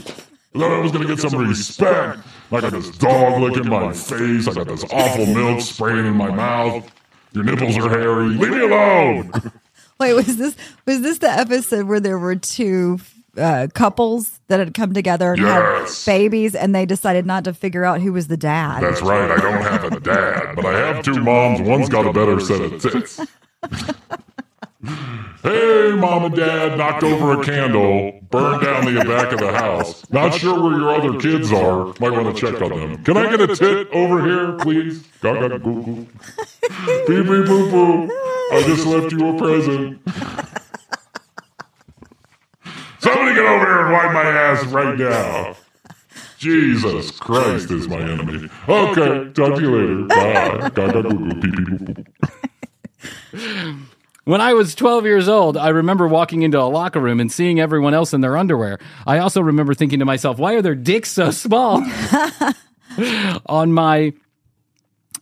I 0.56 0.60
thought 0.60 0.72
I 0.72 0.80
was 0.80 0.92
gonna 0.92 1.08
get 1.08 1.20
some 1.20 1.36
respect. 1.36 2.20
I 2.52 2.62
got 2.62 2.72
this 2.72 2.90
dog 2.98 3.42
licking 3.42 3.70
my 3.70 3.94
face. 3.94 4.48
I 4.48 4.54
got 4.54 4.68
this 4.68 4.84
awful 4.92 5.26
milk 5.26 5.62
spraying 5.62 6.06
in 6.06 6.16
my 6.16 6.32
mouth. 6.32 6.90
Your 7.34 7.44
nipples 7.44 7.78
are 7.78 7.90
hairy. 7.90 8.30
Leave 8.30 8.52
me 8.52 8.62
alone. 8.62 9.32
Wait, 10.00 10.14
was 10.14 10.38
this 10.38 10.56
was 10.86 11.02
this 11.02 11.20
the 11.20 11.30
episode 11.30 11.88
where 11.88 12.00
there 12.00 12.18
were 12.18 12.36
two 12.36 13.00
uh, 13.38 13.68
couples 13.74 14.40
that 14.48 14.60
had 14.60 14.74
come 14.74 14.94
together 14.94 15.34
and 15.34 15.42
Yes. 15.42 16.06
had 16.06 16.12
babies, 16.12 16.56
and 16.56 16.76
they 16.76 16.86
decided 16.86 17.26
not 17.26 17.44
to 17.46 17.54
figure 17.54 17.86
out 17.86 18.02
who 18.02 18.12
was 18.14 18.28
the 18.28 18.38
dad? 18.38 18.82
That's 18.84 19.02
right. 19.02 19.32
I 19.32 19.38
don't 19.38 19.62
have 19.62 19.84
a 19.86 20.00
dad, 20.00 20.56
but 20.56 20.66
I 20.66 20.78
have 20.80 21.04
two 21.04 21.20
moms. 21.22 21.62
One's 21.62 21.90
got 21.90 22.06
a 22.06 22.14
better 22.14 22.40
set 22.40 22.62
of 22.62 22.82
tits. 22.82 23.20
hey, 25.44 25.94
mom 25.96 26.26
and 26.26 26.36
dad 26.36 26.78
knocked 26.78 27.04
over 27.04 27.40
a 27.40 27.44
candle, 27.44 28.20
burned 28.30 28.64
down 28.64 28.94
the 28.94 29.04
back 29.06 29.32
of 29.32 29.40
the 29.40 29.52
house. 29.54 30.10
Not 30.12 30.34
sure 30.34 30.62
where 30.62 30.78
your 30.78 30.90
other 30.90 31.20
kids 31.20 31.52
are. 31.52 31.86
Might 32.00 32.12
want 32.12 32.36
to 32.36 32.42
check 32.52 32.62
on 32.62 32.70
them. 32.72 33.04
Can 33.04 33.18
I 33.18 33.30
get 33.36 33.50
a 33.50 33.56
tit 33.56 33.88
over 33.92 34.26
here, 34.26 34.54
please? 34.58 35.04
Gaga 35.22 35.60
goo 35.60 35.84
goo. 35.84 36.08
Beep 37.08 37.26
beep 37.28 37.46
boo 37.46 37.72
boo. 37.72 38.10
I 38.52 38.64
just 38.66 38.86
left 38.86 39.12
you 39.12 39.28
a 39.30 39.38
present. 39.38 40.02
Somebody 43.02 43.34
get 43.36 43.46
over 43.46 43.66
here 43.66 43.86
and 43.86 43.94
wipe 43.94 44.14
my 44.14 44.30
ass 44.30 44.64
right 44.66 44.98
now. 44.98 45.56
Jesus 46.38 47.12
Christ 47.12 47.72
is 47.72 47.88
my 47.88 48.00
enemy. 48.00 48.48
Okay, 48.68 49.32
talk 49.34 49.56
to 49.56 49.62
you 49.62 49.76
later. 49.76 50.06
Bye. 50.06 50.70
Gaga 50.70 51.04
goo 51.04 51.18
goo. 51.18 51.34
Beep 51.34 51.56
beep 51.56 51.80
boo 51.80 52.04
boo. 53.32 53.78
When 54.26 54.40
I 54.40 54.54
was 54.54 54.76
12 54.76 55.06
years 55.06 55.28
old, 55.28 55.58
I 55.58 55.70
remember 55.70 56.08
walking 56.08 56.44
into 56.44 56.60
a 56.60 56.70
locker 56.70 57.00
room 57.00 57.20
and 57.20 57.32
seeing 57.32 57.60
everyone 57.60 57.96
else 57.96 58.14
in 58.14 58.22
their 58.22 58.38
underwear. 58.38 58.78
I 59.08 59.18
also 59.18 59.42
remember 59.42 59.74
thinking 59.74 59.98
to 60.00 60.06
myself, 60.06 60.38
why 60.38 60.54
are 60.54 60.62
their 60.62 60.76
dicks 60.76 61.10
so 61.10 61.32
small? 61.32 61.84
On 63.48 63.74
my 63.74 64.14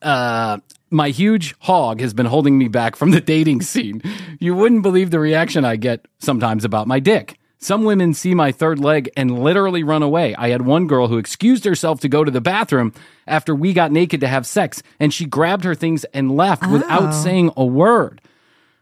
uh 0.01 0.57
my 0.91 1.09
huge 1.09 1.55
hog 1.59 2.01
has 2.01 2.13
been 2.13 2.25
holding 2.25 2.57
me 2.57 2.67
back 2.67 2.97
from 2.97 3.11
the 3.11 3.21
dating 3.21 3.61
scene. 3.61 4.01
You 4.39 4.53
wouldn't 4.53 4.82
believe 4.82 5.11
the 5.11 5.19
reaction 5.19 5.63
I 5.63 5.77
get 5.77 6.05
sometimes 6.19 6.65
about 6.65 6.88
my 6.88 6.99
dick. 6.99 7.38
Some 7.62 7.84
women 7.84 8.14
see 8.14 8.34
my 8.34 8.53
third 8.53 8.80
leg 8.80 9.10
and 9.18 9.43
literally 9.43 9.84
run 9.84 10.01
away. 10.01 10.34
I 10.36 10.49
had 10.49 10.62
one 10.62 10.88
girl 10.88 11.10
who 11.10 11.18
excused 11.18 11.66
herself 11.66 11.99
to 12.01 12.10
go 12.10 12.24
to 12.24 12.32
the 12.32 12.39
bathroom 12.39 12.93
after 13.28 13.53
we 13.53 13.74
got 13.74 13.91
naked 13.91 14.22
to 14.22 14.28
have 14.30 14.47
sex, 14.47 14.82
and 14.97 15.14
she 15.14 15.26
grabbed 15.26 15.66
her 15.66 15.76
things 15.76 16.05
and 16.05 16.36
left 16.36 16.66
without 16.66 17.12
saying 17.12 17.51
a 17.57 17.66
word. 17.66 18.22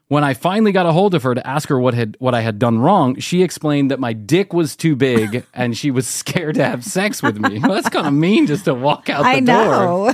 When 0.10 0.24
I 0.24 0.36
finally 0.36 0.72
got 0.72 0.86
a 0.86 0.94
hold 0.94 1.16
of 1.16 1.24
her 1.24 1.34
to 1.36 1.46
ask 1.46 1.68
her 1.70 1.80
what 1.80 1.94
had 1.96 2.16
what 2.20 2.34
I 2.36 2.42
had 2.42 2.60
done 2.60 2.80
wrong, 2.80 3.20
she 3.20 3.42
explained 3.44 3.92
that 3.92 4.00
my 4.00 4.14
dick 4.14 4.54
was 4.54 4.76
too 4.76 4.96
big 4.96 5.44
and 5.54 5.76
she 5.76 5.92
was 5.92 6.08
scared 6.08 6.56
to 6.56 6.64
have 6.64 6.86
sex 6.86 7.22
with 7.22 7.40
me. 7.40 7.60
Well, 7.60 7.74
that's 7.74 7.90
kind 7.90 8.08
of 8.08 8.14
mean 8.14 8.46
just 8.48 8.66
to 8.66 8.74
walk 8.74 9.10
out 9.10 9.24
the 9.24 9.28
I 9.30 9.40
door. 9.42 10.14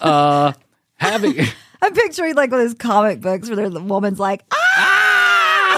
know. 0.00 0.54
Having 0.96 1.46
I'm 1.82 1.92
picturing 1.94 2.34
like 2.34 2.50
one 2.50 2.60
of 2.60 2.66
those 2.66 2.74
comic 2.74 3.20
books 3.20 3.48
where 3.48 3.68
the 3.68 3.80
woman's 3.80 4.18
like, 4.18 4.42
ah, 4.50 5.05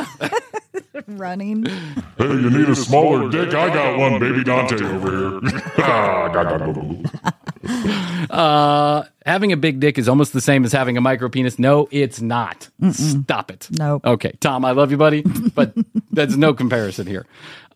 running. 1.06 1.64
Hey, 1.66 2.26
you 2.26 2.50
need 2.50 2.68
a 2.68 2.76
smaller 2.76 3.30
dick? 3.30 3.54
I 3.54 3.72
got 3.72 3.98
one, 3.98 4.18
baby 4.18 4.44
Dante 4.44 4.84
over 4.84 5.40
here. 5.40 5.62
ah, 5.78 6.28
gaga 6.28 6.72
goo 6.72 7.02
goo. 7.02 8.34
uh, 8.34 9.04
having 9.26 9.52
a 9.52 9.56
big 9.56 9.80
dick 9.80 9.98
is 9.98 10.08
almost 10.08 10.32
the 10.32 10.40
same 10.40 10.64
as 10.64 10.72
having 10.72 10.96
a 10.96 11.00
micro 11.00 11.28
penis. 11.28 11.58
No, 11.58 11.88
it's 11.90 12.20
not. 12.20 12.68
Stop 12.92 13.50
it. 13.50 13.68
Nope. 13.72 14.04
Okay, 14.04 14.32
Tom, 14.40 14.64
I 14.64 14.72
love 14.72 14.90
you, 14.90 14.96
buddy, 14.96 15.22
but 15.54 15.74
that's 16.10 16.36
no 16.36 16.54
comparison 16.54 17.06
here. 17.06 17.26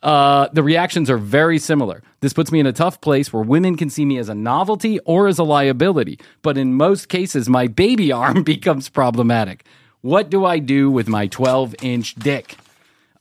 Uh, 0.03 0.49
the 0.53 0.63
reactions 0.63 1.09
are 1.09 1.19
very 1.19 1.59
similar. 1.59 2.03
This 2.21 2.33
puts 2.33 2.51
me 2.51 2.59
in 2.59 2.67
a 2.67 2.73
tough 2.73 3.01
place 3.01 3.33
where 3.33 3.43
women 3.43 3.77
can 3.77 3.89
see 3.89 4.05
me 4.05 4.19
as 4.19 4.29
a 4.29 4.35
novelty 4.35 4.99
or 5.01 5.29
as 5.29 5.39
a 5.39 5.45
liability, 5.45 6.19
but 6.43 6.59
in 6.59 6.75
most 6.75 7.09
cases, 7.09 7.49
my 7.49 7.69
baby 7.69 8.11
arm 8.11 8.43
becomes 8.43 8.89
problematic. 8.89 9.65
What 10.03 10.31
do 10.31 10.45
I 10.45 10.59
do 10.59 10.91
with 10.91 11.09
my 11.09 11.27
12 11.29 11.77
inch 11.83 12.15
dick? 12.17 12.57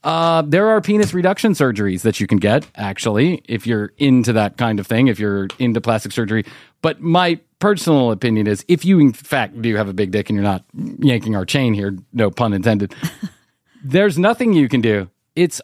Uh, 0.04 0.42
there 0.42 0.68
are 0.68 0.80
penis 0.80 1.14
reduction 1.14 1.52
surgeries 1.52 2.02
that 2.02 2.18
you 2.18 2.26
can 2.26 2.38
get, 2.38 2.66
actually, 2.74 3.40
if 3.48 3.66
you're 3.68 3.92
into 3.98 4.32
that 4.32 4.56
kind 4.56 4.80
of 4.80 4.86
thing, 4.86 5.06
if 5.06 5.20
you're 5.20 5.46
into 5.60 5.80
plastic 5.80 6.10
surgery. 6.10 6.44
But 6.82 7.00
my 7.00 7.38
personal 7.60 8.10
opinion 8.10 8.48
is 8.48 8.64
if 8.66 8.84
you, 8.84 8.98
in 8.98 9.12
fact, 9.12 9.62
do 9.62 9.76
have 9.76 9.88
a 9.88 9.92
big 9.92 10.10
dick 10.10 10.28
and 10.28 10.36
you're 10.36 10.42
not 10.42 10.64
yanking 10.98 11.36
our 11.36 11.44
chain 11.44 11.72
here, 11.72 11.96
no 12.12 12.32
pun 12.32 12.52
intended, 12.52 12.92
there's 13.84 14.18
nothing 14.18 14.52
you 14.52 14.68
can 14.68 14.80
do. 14.80 15.08
It's 15.36 15.60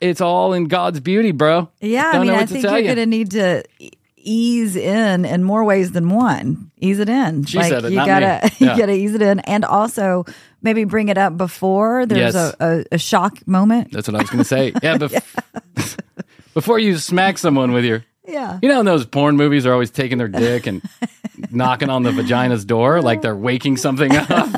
it's 0.00 0.22
all 0.22 0.54
in 0.54 0.64
God's 0.64 0.98
beauty, 0.98 1.30
bro. 1.30 1.68
Yeah, 1.80 2.08
I 2.08 2.12
Don't 2.14 2.26
mean, 2.26 2.34
I 2.34 2.46
think 2.46 2.64
you're 2.64 2.78
you. 2.78 2.84
going 2.84 2.96
to 2.96 3.06
need 3.06 3.30
to 3.32 3.62
ease 4.22 4.76
in 4.76 5.24
in 5.24 5.44
more 5.44 5.64
ways 5.64 5.92
than 5.92 6.08
one. 6.10 6.70
Ease 6.78 6.98
it 6.98 7.08
in. 7.08 7.44
She 7.44 7.58
like 7.58 7.70
said 7.70 7.84
it, 7.84 7.90
you 7.92 7.96
gotta 7.96 8.40
me. 8.44 8.50
you 8.60 8.66
gotta 8.76 8.92
ease 8.92 9.14
it 9.14 9.22
in, 9.22 9.40
and 9.40 9.64
also 9.64 10.24
maybe 10.62 10.84
bring 10.84 11.08
it 11.08 11.18
up 11.18 11.36
before 11.36 12.06
there's 12.06 12.34
Yes. 12.34 12.54
a, 12.60 12.84
a, 12.90 12.94
a 12.94 12.98
shock 12.98 13.46
moment. 13.46 13.92
That's 13.92 14.08
what 14.08 14.14
I 14.16 14.22
was 14.22 14.30
to 14.30 14.44
say. 14.44 14.72
Yeah, 14.82 14.96
bef- 14.98 15.98
before 16.54 16.78
you 16.78 16.98
smack 16.98 17.38
someone 17.38 17.72
with 17.72 17.84
your, 17.84 18.04
Yeah. 18.26 18.58
you 18.62 18.68
know, 18.68 18.80
in 18.80 18.86
those 18.86 19.04
porn 19.06 19.36
movies 19.36 19.66
are 19.66 19.72
always 19.72 19.90
taking 19.90 20.18
their 20.18 20.28
dick 20.28 20.66
and 20.66 20.82
knocking 21.50 21.90
on 21.90 22.02
the 22.02 22.12
vagina's 22.12 22.64
door 22.64 23.00
like 23.02 23.22
they're 23.22 23.36
waking 23.36 23.76
something 23.76 24.14
up. 24.14 24.48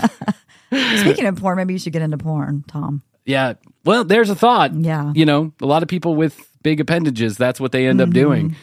Speaking 0.98 1.26
of 1.26 1.36
porn, 1.36 1.56
maybe 1.56 1.72
you 1.72 1.78
should 1.78 1.92
get 1.92 2.02
into 2.02 2.18
porn, 2.18 2.64
Tom. 2.66 3.02
Yeah. 3.24 3.54
Well, 3.84 4.04
there's 4.04 4.28
a 4.28 4.34
thought. 4.34 4.74
Yeah. 4.74 5.12
You 5.14 5.24
know, 5.24 5.52
a 5.60 5.66
lot 5.66 5.82
of 5.82 5.88
people 5.88 6.14
with 6.16 6.38
big 6.62 6.80
appendages, 6.80 7.36
that's 7.36 7.60
what 7.60 7.72
they 7.72 7.86
end 7.86 8.00
Mm-hmm. 8.00 8.10
up 8.10 8.14
doing. 8.14 8.56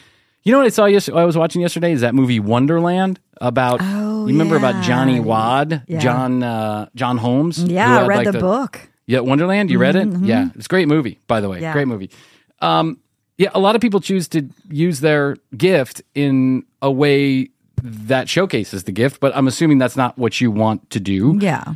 You 0.43 0.51
know 0.51 0.59
what 0.59 0.65
I 0.65 0.69
saw 0.69 0.85
yes 0.85 1.07
I 1.09 1.23
was 1.23 1.37
watching 1.37 1.61
yesterday 1.61 1.91
is 1.91 2.01
that 2.01 2.15
movie 2.15 2.39
Wonderland 2.39 3.19
about 3.39 3.79
Oh, 3.81 4.25
you 4.27 4.33
remember 4.33 4.55
about. 4.55 4.83
Johnny 4.83 5.19
Wadd, 5.19 5.83
Yeah. 5.87 5.99
John 5.99 6.43
uh, 6.43 6.89
John 6.95 7.17
Holmes? 7.17 7.63
Yeah, 7.63 7.99
I 7.99 8.07
read 8.07 8.25
like, 8.25 8.31
the, 8.31 8.39
book. 8.39 8.79
Yeah, 9.05 9.19
Wonderland. 9.19 9.69
You 9.69 9.77
read 9.79 9.95
it? 9.95 10.07
Yeah, 10.21 10.49
it's 10.55 10.65
a 10.65 10.69
great 10.69 10.87
movie, 10.87 11.19
by 11.27 11.41
the 11.41 11.49
way. 11.49 11.61
Yeah. 11.61 11.73
Great 11.73 11.87
movie. 11.87 12.11
Um, 12.59 12.99
yeah, 13.37 13.49
a 13.53 13.59
lot 13.59 13.75
of 13.75 13.81
people 13.81 13.99
choose 13.99 14.27
to 14.29 14.47
use 14.69 14.99
their 14.99 15.35
gift 15.57 16.01
in 16.13 16.63
a 16.81 16.91
way 16.91 17.49
that 17.83 18.29
showcases 18.29 18.83
the 18.83 18.91
gift, 18.91 19.19
but 19.19 19.35
I'm 19.35 19.47
assuming 19.47 19.79
that's 19.79 19.97
not 19.97 20.17
what 20.17 20.39
you 20.39 20.51
want 20.51 20.91
to 20.91 20.99
do. 20.99 21.37
Yeah. 21.41 21.73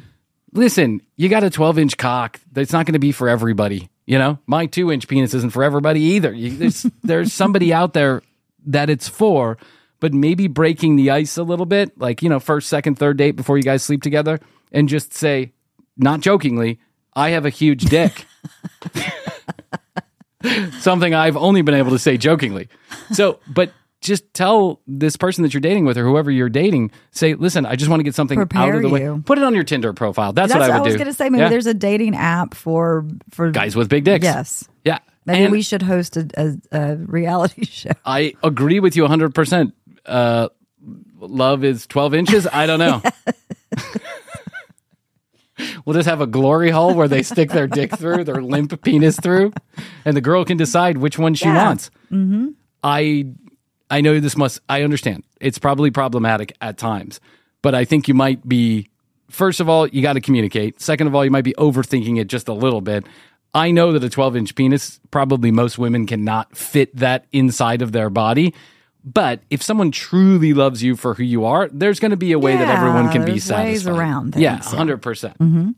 Listen, 0.53 1.01
you 1.17 1.27
got 1.27 1.43
a 1.43 1.49
12 1.49 1.79
inch 1.79 1.97
cock. 1.97 2.39
That's 2.51 2.71
not 2.71 2.85
going 2.85 2.93
to 2.93 2.99
be 2.99 3.11
for 3.11 3.27
everybody. 3.27 3.89
You 4.05 4.19
know, 4.19 4.37
my 4.45 4.67
two 4.67 4.91
inch 4.91 5.07
penis 5.07 5.33
isn't 5.33 5.51
for 5.51 5.63
everybody 5.63 6.01
either. 6.01 6.31
You, 6.31 6.51
there's 6.51 6.83
there's 7.03 7.33
somebody 7.33 7.73
out 7.73 7.93
there 7.93 8.21
that 8.65 8.89
it's 8.89 9.07
for, 9.07 9.57
but 9.99 10.13
maybe 10.13 10.47
breaking 10.47 10.95
the 10.95 11.11
ice 11.11 11.37
a 11.37 11.43
little 11.43 11.65
bit, 11.65 11.97
like 11.99 12.21
you 12.21 12.29
know, 12.29 12.39
first, 12.39 12.67
second, 12.69 12.95
third 12.99 13.17
date 13.17 13.31
before 13.31 13.57
you 13.57 13.63
guys 13.63 13.83
sleep 13.83 14.01
together, 14.01 14.39
and 14.71 14.89
just 14.89 15.13
say, 15.13 15.51
not 15.97 16.19
jokingly, 16.19 16.79
I 17.15 17.29
have 17.29 17.45
a 17.45 17.49
huge 17.49 17.85
dick. 17.85 18.25
Something 20.79 21.15
I've 21.15 21.37
only 21.37 21.61
been 21.63 21.73
able 21.73 21.91
to 21.91 21.99
say 21.99 22.17
jokingly. 22.17 22.67
So, 23.13 23.39
but 23.47 23.71
just 24.01 24.31
tell 24.35 24.79
this 24.85 25.15
person 25.15 25.41
that 25.41 25.53
you're 25.55 25.61
dating 25.61 25.85
with 25.85 25.97
or 25.97 26.03
whoever 26.03 26.29
you're 26.29 26.49
dating, 26.49 26.91
say, 27.09 27.33
listen, 27.33 27.65
I 27.65 27.75
just 27.75 27.89
want 27.89 27.99
to 27.99 28.03
get 28.03 28.13
something 28.13 28.39
out 28.53 28.75
of 28.75 28.81
the 28.83 28.89
way. 28.89 29.01
you. 29.01 29.23
Put 29.25 29.39
it 29.39 29.43
on 29.43 29.55
your 29.55 29.63
Tinder 29.63 29.91
profile. 29.93 30.33
That's, 30.33 30.53
That's 30.53 30.59
what 30.59 30.69
I 30.69 30.79
would 30.79 30.87
I 30.87 30.89
was 30.89 30.95
going 30.97 31.07
to 31.07 31.13
say. 31.13 31.29
Maybe 31.29 31.41
Yeah. 31.43 31.49
there's 31.49 31.65
a 31.65 31.73
dating 31.73 32.15
app 32.15 32.53
for 32.53 33.05
for 33.31 33.49
guys 33.49 33.75
with 33.75 33.89
big 33.89 34.03
dicks. 34.03 34.23
Yes. 34.23 34.67
Yeah. 34.83 34.99
Maybe 35.25 35.43
And 35.43 35.51
we 35.51 35.61
should 35.61 35.81
host 35.81 36.17
a, 36.17 36.27
a, 36.71 36.77
a 36.91 36.95
reality 36.97 37.65
show. 37.69 37.91
I 38.05 38.33
agree 38.43 38.79
with 38.79 38.95
you 38.95 39.03
100%. 39.03 39.71
Uh, 40.05 40.49
love 41.19 41.63
is 41.63 41.87
12 41.87 42.13
inches. 42.13 42.47
I 42.47 42.65
don't 42.67 42.79
know. 42.79 43.01
we'll 45.85 45.93
just 45.93 46.07
have 46.07 46.21
a 46.21 46.27
glory 46.27 46.69
hole 46.69 46.93
where 46.93 47.07
they 47.07 47.23
stick 47.23 47.49
their 47.49 47.67
dick 47.67 47.97
through, 47.97 48.23
their 48.23 48.41
limp 48.41 48.81
penis 48.83 49.19
through, 49.19 49.53
and 50.03 50.15
the 50.15 50.21
girl 50.21 50.43
can 50.45 50.57
decide 50.57 50.97
which 50.97 51.17
one 51.17 51.33
she 51.33 51.45
Yeah. 51.45 51.65
wants. 51.65 51.89
Mm-hmm. 52.11 52.49
I, 52.83 53.27
I 53.89 54.01
know 54.01 54.19
this 54.19 54.35
must, 54.37 54.59
I 54.69 54.83
understand. 54.83 55.23
It's 55.39 55.57
probably 55.57 55.91
problematic 55.91 56.55
at 56.61 56.77
times, 56.77 57.19
but 57.61 57.73
I 57.73 57.85
think 57.85 58.07
you 58.07 58.13
might 58.13 58.47
be, 58.47 58.89
first 59.29 59.59
of 59.59 59.69
all, 59.69 59.87
you 59.87 60.01
got 60.01 60.13
to 60.13 60.21
communicate. 60.21 60.81
Second 60.81 61.07
of 61.07 61.15
all, 61.15 61.23
you 61.25 61.31
might 61.31 61.43
be 61.43 61.53
overthinking 61.53 62.19
it 62.19 62.25
just 62.27 62.47
a 62.47 62.53
little 62.53 62.81
bit. 62.81 63.05
I 63.55 63.71
know 63.71 63.93
that 63.93 64.03
a 64.03 64.09
12 64.09 64.35
inch 64.35 64.55
penis, 64.55 64.99
probably 65.11 65.49
most 65.49 65.77
women 65.77 66.05
cannot 66.05 66.55
fit 66.57 66.93
that 66.97 67.25
inside 67.31 67.81
of 67.81 67.93
their 67.93 68.09
body. 68.09 68.53
But 69.05 69.41
if 69.49 69.63
someone 69.63 69.91
truly 69.91 70.53
loves 70.53 70.83
you 70.83 70.95
for 70.95 71.13
who 71.13 71.23
you 71.23 71.45
are, 71.45 71.69
there's 71.71 71.99
going 71.99 72.11
to 72.11 72.17
be 72.17 72.33
a 72.33 72.39
way 72.39 72.57
that 72.57 72.67
everyone 72.67 73.11
can 73.11 73.21
be 73.21 73.33
there's 73.33 73.49
ways 73.49 73.83
satisfied. 73.83 73.91
around 73.97 74.33
things, 74.33 74.41
yeah, 74.41 74.55
yeah. 74.55 74.59
Mm-hmm. 74.59 74.77
hundred 74.77 75.01
percent. 75.01 75.37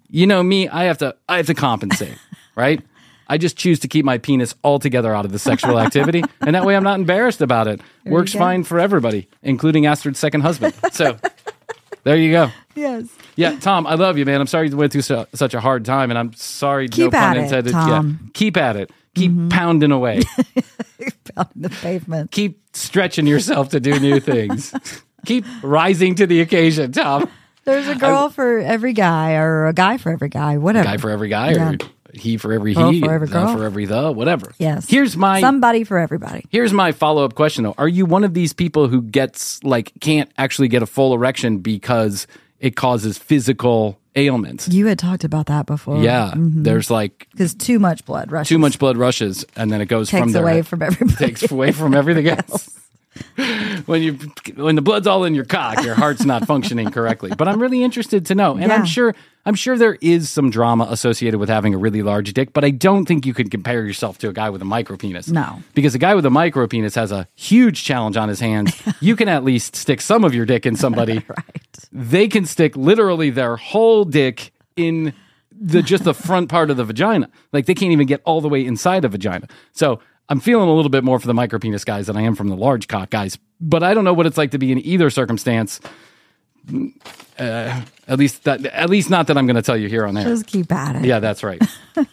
You 0.10 0.26
know 0.28 0.42
me, 0.42 0.70
I 0.70 0.86
have 0.86 0.98
to, 1.00 1.16
I 1.30 1.38
have 1.38 1.48
to 1.48 1.54
compensate, 1.54 2.18
right? 2.56 2.82
I 3.28 3.38
just 3.38 3.58
choose 3.58 3.80
to 3.82 3.90
keep 3.90 4.06
my 4.06 4.18
penis 4.18 4.56
altogether 4.64 5.14
out 5.14 5.26
of 5.26 5.34
the 5.34 5.40
sexual 5.40 5.78
activity, 5.86 6.24
and 6.40 6.56
that 6.56 6.66
way 6.66 6.76
I'm 6.78 6.86
not 6.86 7.00
embarrassed 7.00 7.42
about 7.42 7.68
it. 7.68 7.82
Works 8.06 8.34
fine 8.34 8.64
for 8.64 8.80
everybody, 8.80 9.28
including 9.44 9.86
Astrid's 9.86 10.20
second 10.20 10.42
husband. 10.42 10.74
So 10.94 11.20
there 12.08 12.16
you 12.16 12.32
go. 12.32 12.50
Yes. 12.74 13.06
Yeah, 13.36 13.60
Tom, 13.60 13.86
I 13.86 13.96
love 13.96 14.18
you, 14.18 14.24
man. 14.24 14.40
I'm 14.40 14.48
sorry 14.48 14.70
you 14.70 14.78
went 14.78 14.94
through 14.94 15.02
such 15.02 15.54
a 15.54 15.60
hard 15.60 15.84
time, 15.84 16.10
and 16.10 16.18
I'm 16.18 16.32
sorry. 16.34 16.86
no 16.86 16.96
Keep 16.96 17.12
pun 17.12 17.38
at 17.38 17.54
it. 17.54 17.72
Tom. 17.72 18.20
Yeah, 18.22 18.30
keep 18.34 18.56
at 18.56 18.78
it. 18.78 18.92
Keep 19.14 19.32
mm-hmm. 19.32 19.50
pounding 19.50 19.92
away. 19.92 20.22
Out 21.38 21.54
in 21.54 21.64
the 21.64 21.70
pavement. 21.70 22.32
keep 22.32 22.62
stretching 22.74 23.28
yourself 23.28 23.70
to 23.70 23.82
do 23.82 24.00
new 24.00 24.22
things. 24.22 24.74
keep 25.26 25.44
rising 25.62 26.16
to 26.16 26.26
the 26.26 26.40
occasion, 26.40 26.94
Tom. 26.94 27.30
There's 27.66 27.90
a 27.90 27.96
girl 27.96 28.30
for 28.30 28.60
every 28.60 28.94
guy 28.94 29.34
or 29.34 29.68
a 29.68 29.74
guy 29.74 29.98
for 29.98 30.10
every 30.10 30.30
guy, 30.30 30.58
whatever. 30.58 30.86
Guy 30.86 30.98
for 30.98 31.10
every 31.10 31.28
guy, 31.28 31.52
Yeah. 31.52 31.72
or 31.72 31.78
he 32.14 32.38
for 32.38 32.54
every 32.54 32.74
Girl 32.74 32.92
he, 32.92 33.02
for 33.02 33.12
every 33.14 33.28
the 33.28 33.34
girl. 33.34 33.56
for 33.56 33.64
every 33.66 33.86
the, 33.86 34.12
whatever. 34.12 34.54
Yes. 34.60 34.88
Here's 34.90 35.16
my 35.18 35.40
Somebody 35.42 35.84
for 35.84 35.98
everybody. 35.98 36.46
here's 36.52 36.74
my 36.74 36.92
follow 36.92 37.24
up 37.26 37.36
question 37.36 37.64
though. 37.64 37.76
Are 37.78 37.88
you 37.88 38.06
one 38.06 38.24
of 38.24 38.34
these 38.34 38.54
people 38.54 38.88
who 38.88 39.02
gets 39.02 39.64
like 39.64 39.92
can't 40.00 40.30
actually 40.38 40.68
get 40.68 40.82
a 40.82 40.86
full 40.88 41.14
erection 41.14 41.60
because 41.60 42.28
it 42.60 42.76
causes 42.76 43.18
physical 43.18 44.00
ailments? 44.16 44.68
You 44.68 44.88
had 44.88 44.98
talked 45.00 45.24
about 45.24 45.46
that 45.48 45.66
before. 45.66 46.02
Yeah, 46.02 46.32
mm-hmm. 46.36 46.64
there's 46.64 46.90
like 46.90 47.28
Because 47.32 47.54
too 47.54 47.78
much 47.80 48.04
blood 48.06 48.32
rushes. 48.32 48.50
too 48.50 48.58
much 48.58 48.80
blood 48.80 48.98
rushes, 48.98 49.46
and 49.56 49.72
then 49.72 49.82
it 49.82 49.86
goes 49.88 50.10
from 50.10 50.22
takes 50.22 50.34
there. 50.34 50.44
away 50.44 50.62
from 50.64 50.82
everybody. 50.82 51.16
takes 51.26 51.52
away 51.52 51.72
from 51.72 51.94
everything 51.94 52.28
else. 52.50 52.70
when 53.88 54.02
you 54.04 54.14
when 54.56 54.76
the 54.76 54.82
blood's 54.82 55.08
all 55.08 55.24
in 55.24 55.34
your 55.36 55.46
cock, 55.46 55.84
your 55.84 55.96
heart's 55.96 56.26
not 56.26 56.46
functioning 56.46 56.90
correctly. 56.92 57.32
But 57.36 57.48
I'm 57.48 57.60
really 57.60 57.84
interested 57.84 58.26
to 58.28 58.36
know, 58.36 58.54
and 58.54 58.68
Yeah. 58.68 58.76
I'm 58.76 58.86
sure 58.86 59.16
I'm 59.48 59.56
sure 59.56 59.78
there 59.78 59.98
is 60.02 60.30
some 60.30 60.50
drama 60.50 60.90
associated 60.90 61.40
with 61.40 61.48
having 61.48 61.74
a 61.74 61.78
really 61.78 62.02
large 62.02 62.34
dick, 62.34 62.52
but 62.52 62.66
I 62.66 62.70
don't 62.70 63.06
think 63.06 63.26
you 63.26 63.34
could 63.34 63.50
compare 63.50 63.86
yourself 63.86 64.18
to 64.18 64.28
a 64.28 64.34
guy 64.34 64.50
with 64.50 64.62
a 64.62 64.66
micro 64.66 64.98
penis. 64.98 65.30
No. 65.30 65.64
because 65.74 65.96
a 65.96 66.00
guy 66.00 66.16
with 66.16 66.26
a 66.26 66.30
micro 66.30 66.68
penis 66.68 66.96
has 66.96 67.14
a 67.14 67.30
huge 67.34 67.86
challenge 67.86 68.18
on 68.18 68.28
his 68.28 68.42
hands. 68.42 68.74
you 69.00 69.16
can 69.16 69.30
at 69.30 69.46
least 69.46 69.74
stick 69.78 70.02
some 70.02 70.26
of 70.26 70.36
your 70.36 70.46
dick 70.46 70.66
in 70.66 70.76
somebody. 70.76 71.24
right. 71.30 71.78
They 71.94 72.28
can 72.28 72.44
stick 72.46 72.76
literally 72.76 73.30
their 73.30 73.56
whole 73.56 74.04
dick 74.04 74.52
in 74.76 75.14
the 75.58 75.82
just 75.82 76.04
the 76.04 76.14
front 76.14 76.50
part 76.50 76.70
of 76.70 76.76
the 76.76 76.84
vagina. 76.84 77.30
Like 77.54 77.68
they 77.68 77.74
can't 77.74 77.94
even 77.94 78.06
get 78.06 78.22
all 78.26 78.42
the 78.42 78.50
way 78.50 78.66
inside 78.66 79.06
a 79.06 79.08
vagina. 79.08 79.48
So 79.72 80.02
I'm 80.28 80.42
feeling 80.42 80.68
a 80.68 80.74
little 80.74 80.90
bit 80.90 81.06
more 81.06 81.20
for 81.20 81.28
the 81.28 81.34
micro 81.34 81.58
penis 81.58 81.86
guys 81.86 82.08
than 82.08 82.18
I 82.18 82.24
am 82.24 82.36
from 82.36 82.50
the 82.50 82.58
large 82.58 82.90
cock 82.90 83.12
guys. 83.12 83.38
But 83.62 83.82
I 83.82 83.94
don't 83.94 84.04
know 84.04 84.14
what 84.14 84.26
it's 84.26 84.38
like 84.38 84.52
to 84.52 84.58
be 84.58 84.74
in 84.74 84.80
either 84.86 85.10
circumstance. 85.10 85.80
Uh, 87.40 87.82
at 88.08 88.18
least 88.18 88.44
that, 88.46 88.66
at 88.66 88.90
least 88.90 89.10
not 89.10 89.28
that 89.28 89.38
I'm 89.38 89.46
going 89.46 89.56
to 89.56 89.62
tell 89.62 89.78
you 89.78 89.88
here 89.88 90.06
on 90.06 90.18
air. 90.18 90.26
Just 90.26 90.48
keep 90.48 90.72
at 90.72 90.96
it. 90.96 91.06
Yeah, 91.06 91.20
that's 91.20 91.44
right. 91.44 91.62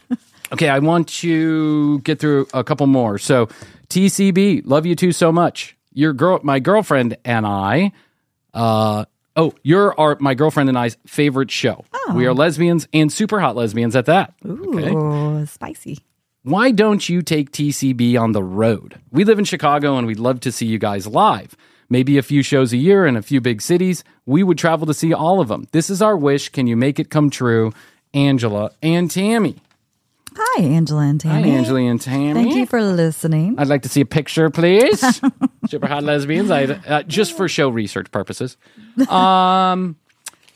okay, 0.52 0.68
I 0.68 0.78
want 0.80 1.08
to 1.08 2.00
get 2.00 2.18
through 2.18 2.46
a 2.52 2.62
couple 2.62 2.86
more. 2.86 3.18
So, 3.18 3.46
TCB, 3.88 4.62
love 4.64 4.86
you 4.86 4.94
too 4.94 5.12
so 5.12 5.32
much. 5.32 5.76
Your 5.92 6.12
girl, 6.12 6.40
my 6.42 6.58
girlfriend 6.58 7.16
and 7.24 7.46
I. 7.46 7.92
Uh, 8.52 9.04
oh, 9.36 9.54
you're 9.62 9.98
our 9.98 10.16
my 10.20 10.34
girlfriend 10.34 10.68
and 10.68 10.78
I's 10.78 10.96
favorite 11.06 11.50
show. 11.50 11.84
Oh. 11.92 12.14
We 12.14 12.26
are 12.26 12.34
lesbians 12.34 12.86
and 12.92 13.12
super 13.12 13.40
hot 13.40 13.56
lesbians 13.56 13.96
at 13.96 14.06
that. 14.06 14.34
Okay. 14.44 14.90
Ooh, 14.90 15.46
spicy. 15.46 16.00
Why 16.42 16.72
don't 16.72 17.08
you 17.08 17.22
take 17.22 17.52
TCB 17.52 18.20
on 18.20 18.32
the 18.32 18.42
road? 18.42 19.00
We 19.10 19.24
live 19.24 19.38
in 19.38 19.46
Chicago 19.46 19.96
and 19.96 20.06
we'd 20.06 20.18
love 20.18 20.40
to 20.40 20.52
see 20.52 20.66
you 20.66 20.78
guys 20.78 21.06
live. 21.06 21.56
Maybe 21.94 22.18
a 22.18 22.22
few 22.22 22.42
shows 22.42 22.72
a 22.72 22.76
year 22.76 23.06
in 23.06 23.14
a 23.16 23.22
few 23.22 23.40
big 23.40 23.62
cities. 23.62 24.02
We 24.26 24.42
would 24.42 24.58
travel 24.58 24.84
to 24.88 24.92
see 24.94 25.14
all 25.14 25.40
of 25.40 25.46
them. 25.46 25.68
This 25.70 25.88
is 25.90 26.02
our 26.02 26.16
wish. 26.16 26.48
Can 26.48 26.66
you 26.66 26.76
make 26.76 26.98
it 26.98 27.08
come 27.08 27.30
true? 27.30 27.72
Angela 28.12 28.72
and 28.82 29.08
Tammy. 29.08 29.54
Hi, 30.36 30.64
Angela 30.64 31.02
and 31.02 31.20
Tammy. 31.20 31.50
Hi. 31.52 31.56
Angela 31.56 31.82
and 31.82 32.00
Tammy. 32.00 32.34
Thank 32.42 32.56
you 32.56 32.66
for 32.66 32.82
listening. 32.82 33.54
I'd 33.60 33.68
like 33.68 33.82
to 33.82 33.88
see 33.88 34.00
a 34.00 34.04
picture, 34.06 34.50
please. 34.50 34.98
Super 35.68 35.86
hot 35.86 36.02
lesbians. 36.02 36.50
I 36.50 36.64
uh, 36.64 37.04
just 37.04 37.36
for 37.36 37.46
show 37.48 37.68
research 37.68 38.10
purposes. 38.10 38.56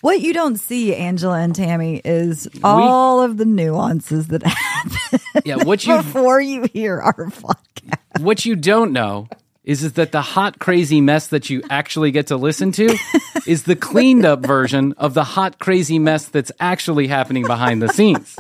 What 0.00 0.20
you 0.20 0.32
don't 0.32 0.56
see, 0.56 0.92
Angela 0.96 1.38
and 1.38 1.54
Tammy, 1.54 2.00
is 2.04 2.48
all 2.64 3.22
of 3.22 3.36
the 3.36 3.44
nuances 3.44 4.26
that 4.28 4.42
happen 4.44 5.20
Yeah, 5.44 5.62
what 5.62 5.86
you 5.86 5.98
before 5.98 6.40
you 6.40 6.64
hear 6.72 6.98
our 7.00 7.14
podcast. 7.30 8.20
what 8.20 8.44
you 8.44 8.56
don't 8.56 8.90
know 8.92 9.28
is, 9.68 9.84
is 9.84 9.92
that 9.92 10.12
the 10.12 10.22
hot 10.22 10.58
crazy 10.58 11.02
mess 11.02 11.26
that 11.26 11.50
you 11.50 11.62
actually 11.68 12.10
get 12.10 12.28
to 12.28 12.36
listen 12.38 12.72
to 12.72 12.96
is 13.46 13.64
the 13.64 13.76
cleaned 13.76 14.24
up 14.24 14.40
version 14.40 14.94
of 14.96 15.12
the 15.12 15.22
hot 15.22 15.58
crazy 15.58 15.98
mess 15.98 16.24
that's 16.24 16.50
actually 16.58 17.06
happening 17.06 17.46
behind 17.46 17.82
the 17.82 17.88
scenes. 17.88 18.34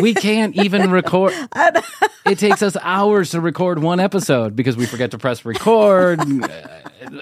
we 0.00 0.14
can't 0.14 0.54
even 0.54 0.90
record. 0.92 1.34
It 2.24 2.38
takes 2.38 2.62
us 2.62 2.76
hours 2.80 3.32
to 3.32 3.40
record 3.40 3.80
one 3.80 3.98
episode 3.98 4.54
because 4.54 4.76
we 4.76 4.86
forget 4.86 5.10
to 5.10 5.18
press 5.18 5.44
record. 5.44 6.20
Uh, 6.20 6.58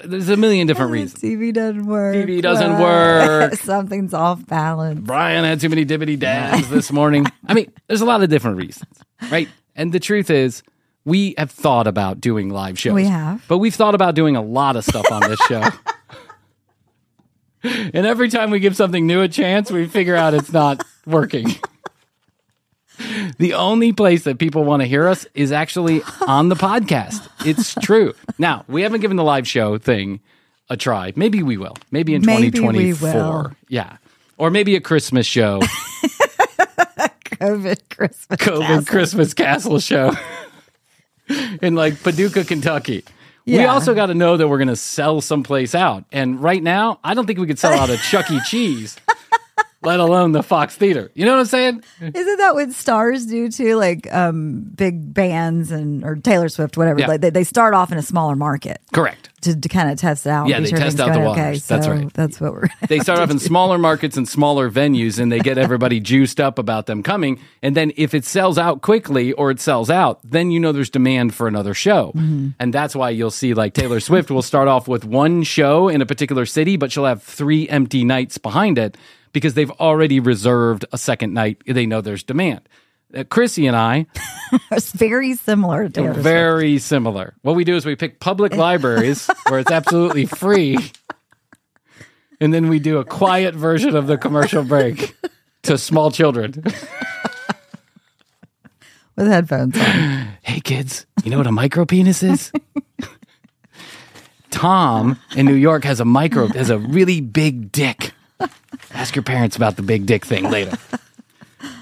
There's 0.05 0.29
a 0.29 0.37
million 0.37 0.67
different 0.67 0.91
reasons. 0.91 1.21
TV 1.21 1.51
doesn't 1.51 1.87
work. 1.87 2.15
TV 2.15 2.41
doesn't 2.41 2.79
work. 2.79 3.53
Something's 3.61 4.13
off 4.13 4.45
balance. 4.45 5.01
Bryan 5.01 5.43
had 5.43 5.59
too 5.59 5.67
many 5.67 5.83
dibbity 5.83 6.17
dabs 6.17 6.69
this 6.69 6.91
morning. 6.91 7.25
I 7.47 7.55
mean, 7.55 7.73
there's 7.87 8.01
a 8.01 8.05
lot 8.05 8.21
of 8.23 8.29
different 8.29 8.57
reasons, 8.57 8.99
right? 9.31 9.49
And 9.75 9.91
the 9.91 9.99
truth 9.99 10.29
is, 10.29 10.61
we 11.05 11.35
have 11.37 11.51
thought 11.51 11.87
about 11.87 12.21
doing 12.21 12.49
live 12.49 12.79
shows. 12.79 12.93
We 12.93 13.05
have. 13.05 13.43
But 13.47 13.57
we've 13.57 13.75
thought 13.75 13.95
about 13.95 14.15
doing 14.15 14.35
a 14.35 14.41
lot 14.41 14.75
of 14.75 14.85
stuff 14.85 15.05
on 15.11 15.21
this 15.29 15.39
show. 15.41 15.63
and 17.63 18.05
every 18.05 18.29
time 18.29 18.51
we 18.51 18.59
give 18.59 18.75
something 18.75 19.05
new 19.05 19.21
a 19.21 19.27
chance, 19.27 19.71
we 19.71 19.87
figure 19.87 20.15
out 20.15 20.33
it's 20.33 20.51
not 20.51 20.83
working. 21.05 21.47
The 23.39 23.55
only 23.55 23.91
place 23.91 24.23
that 24.25 24.37
people 24.37 24.63
want 24.63 24.81
to 24.81 24.87
hear 24.87 25.07
us 25.07 25.25
is 25.33 25.51
actually 25.51 26.03
on 26.27 26.49
the 26.49 26.55
podcast. 26.55 27.27
It's 27.45 27.73
true. 27.73 28.13
Now, 28.37 28.65
we 28.67 28.83
haven't 28.83 29.01
given 29.01 29.17
the 29.17 29.23
live 29.23 29.47
show 29.47 29.79
thing 29.79 30.19
a 30.69 30.77
try. 30.77 31.11
Maybe 31.15 31.41
we 31.41 31.57
will. 31.57 31.75
Maybe 31.91 32.13
in 32.13 32.23
Maybe 32.23 32.43
we 32.45 32.51
2024. 32.51 33.13
will. 33.13 33.51
Yeah. 33.67 33.97
Or 34.37 34.51
maybe 34.51 34.75
a 34.75 34.79
Christmas 34.79 35.25
show. 35.25 35.59
COVID 37.25 37.89
Christmas. 37.89 38.39
COVID 38.39 38.59
castle. 38.59 38.85
Christmas 38.85 39.33
Castle 39.33 39.79
show 39.79 40.11
in 41.61 41.75
like 41.75 42.01
Paducah, 42.01 42.45
Kentucky. 42.45 43.03
We 43.45 43.65
also 43.65 43.93
got 43.93 44.05
to 44.05 44.13
know 44.13 44.37
that 44.37 44.47
we're 44.47 44.57
going 44.57 44.69
to 44.69 44.75
sell 44.75 45.19
someplace 45.19 45.75
out. 45.75 46.05
And 46.13 46.41
right 46.41 46.63
now, 46.63 46.99
I 47.03 47.13
don't 47.13 47.25
think 47.25 47.39
we 47.39 47.47
could 47.47 47.59
sell 47.59 47.73
out 47.73 47.89
a 47.89 47.97
Chuck 47.97 48.31
E. 48.31 48.39
Cheese, 48.45 48.95
let 49.85 49.99
alone 49.99 50.31
the 50.31 50.43
Fox 50.43 50.75
Theater. 50.75 51.11
You 51.13 51.25
know 51.25 51.33
what 51.33 51.41
I'm 51.41 51.45
saying? 51.45 51.83
Isn't 52.01 52.37
that 52.37 52.53
what 52.55 52.71
stars 52.71 53.25
do 53.25 53.49
too? 53.49 53.75
Like 53.75 54.11
um, 54.13 54.61
big 54.75 55.13
bands 55.13 55.71
and 55.71 56.03
or 56.03 56.15
Taylor 56.15 56.49
Swift, 56.49 56.77
whatever. 56.77 56.99
Yeah. 56.99 57.07
Like 57.07 57.21
they, 57.21 57.29
they 57.29 57.43
start 57.43 57.73
off 57.73 57.91
in 57.91 57.97
a 57.97 58.01
smaller 58.01 58.35
market 58.35 58.81
Correct. 58.93 59.29
to, 59.41 59.59
to 59.59 59.69
kind 59.69 59.89
of 59.91 59.97
test 59.97 60.25
it 60.25 60.29
out. 60.29 60.47
Yeah, 60.47 60.59
they 60.59 60.69
sure 60.69 60.77
test 60.77 60.99
out 60.99 61.07
the 61.07 61.13
going 61.13 61.27
okay. 61.27 61.41
waters. 61.41 61.65
That's 61.67 61.85
So 61.85 61.91
right. 61.91 62.13
That's 62.13 62.41
what 62.41 62.53
we're. 62.53 62.67
They 62.87 62.99
start 62.99 63.19
off 63.19 63.29
in 63.29 63.39
smaller 63.53 63.77
markets 63.77 64.17
and 64.17 64.27
smaller 64.27 64.69
venues 64.69 65.19
and 65.19 65.31
they 65.31 65.39
get 65.39 65.57
everybody 65.57 65.99
juiced 65.99 66.39
up 66.39 66.59
about 66.59 66.85
them 66.85 67.03
coming. 67.03 67.39
And 67.61 67.75
then 67.75 67.91
if 67.97 68.13
it 68.13 68.25
sells 68.25 68.57
out 68.57 68.81
quickly 68.81 69.33
or 69.33 69.51
it 69.51 69.59
sells 69.59 69.89
out, 69.89 70.19
then 70.23 70.51
you 70.51 70.59
know 70.59 70.71
there's 70.71 70.89
demand 70.89 71.33
for 71.33 71.47
another 71.47 71.73
show. 71.73 72.11
And 72.59 72.73
that's 72.73 72.95
why 72.95 73.09
you'll 73.09 73.31
see 73.31 73.53
like 73.53 73.73
Taylor 73.73 73.99
Swift 73.99 74.31
will 74.31 74.41
start 74.41 74.67
off 74.67 74.87
with 74.87 75.05
one 75.05 75.43
show 75.43 75.87
in 75.89 76.01
a 76.01 76.05
particular 76.05 76.45
city, 76.45 76.77
but 76.77 76.91
she'll 76.91 77.05
have 77.05 77.23
three 77.23 77.67
empty 77.69 78.03
nights 78.03 78.37
behind 78.37 78.77
it 78.77 78.97
because 79.33 79.55
they've 79.55 79.71
already 79.71 80.19
reserved 80.19 80.85
a 80.93 80.97
second 80.97 81.33
night. 81.33 81.61
They 81.65 81.85
know 81.85 81.99
there's 81.99 82.23
demand. 82.23 82.61
Uh, 83.13 83.23
Krissy 83.23 83.67
and 83.67 83.75
I 83.75 84.07
it's 84.71 84.91
very 84.91 85.35
similar 85.35 85.89
to 85.89 86.13
very 86.13 86.79
similar. 86.79 87.35
What 87.41 87.55
we 87.55 87.63
do 87.63 87.75
is 87.75 87.85
we 87.85 87.95
pick 87.95 88.19
public 88.19 88.55
libraries 88.55 89.27
where 89.49 89.59
it's 89.59 89.69
absolutely 89.71 90.25
free, 90.25 90.77
and 92.39 92.53
then 92.53 92.69
we 92.69 92.79
do 92.79 92.97
a 92.97 93.05
quiet 93.05 93.53
version 93.53 93.95
of 93.95 94.07
the 94.07 94.17
commercial 94.17 94.63
break 94.63 95.15
to 95.63 95.77
small 95.77 96.09
children. 96.09 96.63
with 99.15 99.27
headphones 99.27 99.77
on. 99.77 100.29
Hey 100.43 100.59
kids, 100.59 101.05
you 101.23 101.31
know 101.31 101.37
what 101.37 101.47
a 101.47 101.53
micro 101.53 101.85
penis 101.85 102.21
is? 102.21 102.51
Tom 104.51 105.17
in 105.35 105.45
New 105.45 105.55
York 105.55 105.85
has 105.85 106.01
a 106.01 106.05
micro 106.05 106.47
has 106.47 106.69
a 106.69 106.77
really 106.77 107.21
big 107.21 107.71
dick. 107.71 108.11
Ask 108.93 109.15
your 109.15 109.23
parents 109.23 109.55
about 109.55 109.75
the 109.75 109.81
big 109.81 110.05
dick 110.05 110.25
thing 110.25 110.49
later. 110.49 110.77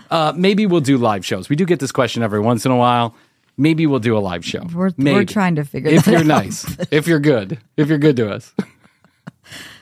Uh, 0.10 0.34
maybe 0.36 0.66
we'll 0.66 0.82
do 0.82 0.98
live 0.98 1.26
shows. 1.26 1.50
We 1.50 1.56
do 1.56 1.66
get 1.66 1.80
this 1.80 1.92
question 1.92 2.22
every 2.22 2.42
once 2.42 2.66
in 2.66 2.72
a 2.72 2.76
while. 2.76 3.16
Maybe 3.58 3.86
we'll 3.86 4.00
do 4.00 4.18
a 4.18 4.20
live 4.20 4.44
show. 4.44 4.64
We're, 4.74 4.92
we're 4.98 5.24
trying 5.24 5.56
to 5.56 5.64
figure 5.64 5.90
if 5.90 6.08
you're 6.08 6.20
out. 6.20 6.26
nice, 6.26 6.66
if 6.92 7.08
you're 7.08 7.20
good, 7.20 7.60
if 7.78 7.88
you're 7.88 7.98
good 7.98 8.18
to 8.18 8.32
us. 8.32 8.54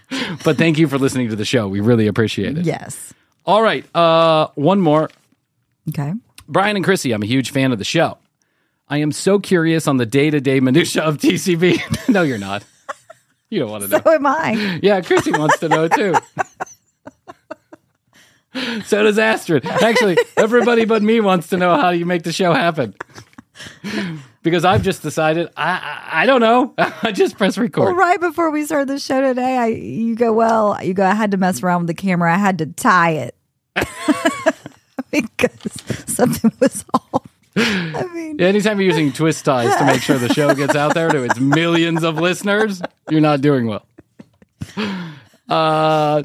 but 0.43 0.57
thank 0.57 0.77
you 0.77 0.87
for 0.87 0.97
listening 0.97 1.29
to 1.29 1.35
the 1.35 1.45
show. 1.45 1.67
We 1.67 1.79
really 1.79 2.07
appreciate 2.07 2.57
it. 2.57 2.65
Yes. 2.65 3.13
All 3.45 3.61
right, 3.61 3.85
uh, 3.95 4.49
one 4.55 4.81
more. 4.81 5.09
Okay. 5.89 6.13
Bryan 6.47 6.75
and 6.75 6.85
Krissy, 6.85 7.13
I'm 7.13 7.23
a 7.23 7.27
huge 7.27 7.51
fan 7.51 7.71
of 7.71 7.79
the 7.79 7.85
show. 7.85 8.17
I 8.87 8.97
am 8.97 9.11
so 9.11 9.39
curious 9.39 9.87
on 9.87 9.97
the 9.97 10.05
day 10.05 10.29
to 10.29 10.41
day 10.41 10.59
minutia 10.59 11.03
of 11.03 11.17
TCB. 11.17 12.09
no, 12.09 12.23
you're 12.23 12.37
not. 12.37 12.63
You 13.49 13.59
don't 13.59 13.71
want 13.71 13.83
to 13.83 13.89
know. 13.89 14.01
So 14.03 14.11
am 14.13 14.25
I. 14.25 14.79
Yeah, 14.83 15.01
Krissy 15.01 15.37
wants 15.37 15.59
to 15.59 15.69
know 15.69 15.87
too. 15.87 16.13
so 18.85 19.03
does 19.03 19.17
Astrid. 19.19 19.65
Actually, 19.65 20.17
everybody 20.37 20.85
but 20.85 21.01
me 21.01 21.19
wants 21.19 21.47
to 21.49 21.57
know 21.57 21.75
how 21.75 21.89
you 21.89 22.05
make 22.05 22.23
the 22.23 22.31
show 22.31 22.53
happen. 22.53 22.95
Because 24.41 24.63
I've 24.65 24.83
just 24.83 25.01
decided 25.01 25.49
I 25.57 25.71
I, 26.11 26.23
I 26.23 26.25
don't 26.25 26.41
know. 26.41 26.73
I 26.77 27.11
just 27.11 27.37
press 27.37 27.57
record. 27.57 27.85
Well, 27.85 27.95
right 27.95 28.19
before 28.19 28.51
we 28.51 28.65
started 28.65 28.87
the 28.87 28.99
show 28.99 29.21
today, 29.21 29.57
I 29.57 29.67
you 29.67 30.15
go, 30.15 30.31
well, 30.31 30.77
you 30.83 30.93
go, 30.93 31.05
I 31.05 31.13
had 31.13 31.31
to 31.31 31.37
mess 31.37 31.61
around 31.61 31.81
with 31.81 31.87
the 31.87 31.93
camera. 32.01 32.33
I 32.33 32.37
had 32.37 32.57
to 32.59 32.67
tie 32.67 33.11
it 33.11 33.35
because 35.11 35.73
something 36.07 36.51
was 36.59 36.85
off. 36.93 37.27
I 37.59 38.09
mean, 38.13 38.41
Anytime 38.41 38.79
you're 38.79 38.89
using 38.89 39.11
twist 39.11 39.43
ties 39.45 39.75
to 39.77 39.85
make 39.85 40.01
sure 40.01 40.17
the 40.17 40.33
show 40.33 40.53
gets 40.55 40.75
out 40.75 40.93
there 40.93 41.09
to 41.09 41.23
its 41.23 41.39
millions 41.39 42.03
of 42.03 42.15
listeners, 42.17 42.81
you're 43.09 43.21
not 43.21 43.41
doing 43.41 43.67
well. 43.67 43.85
Uh, 45.49 46.23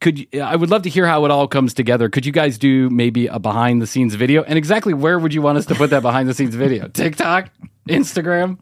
could 0.00 0.18
you, 0.18 0.40
I 0.40 0.56
would 0.56 0.70
love 0.70 0.82
to 0.82 0.88
hear 0.90 1.06
how 1.06 1.24
it 1.24 1.30
all 1.30 1.46
comes 1.46 1.74
together. 1.74 2.08
Could 2.08 2.26
you 2.26 2.32
guys 2.32 2.58
do 2.58 2.88
maybe 2.90 3.26
a 3.26 3.38
behind 3.38 3.82
the 3.82 3.86
scenes 3.86 4.14
video? 4.14 4.42
And 4.42 4.56
exactly 4.56 4.94
where 4.94 5.18
would 5.18 5.34
you 5.34 5.42
want 5.42 5.58
us 5.58 5.66
to 5.66 5.74
put 5.74 5.90
that 5.90 6.02
behind 6.02 6.28
the 6.28 6.34
scenes 6.34 6.54
video? 6.54 6.88
TikTok, 6.92 7.50
Instagram? 7.88 8.58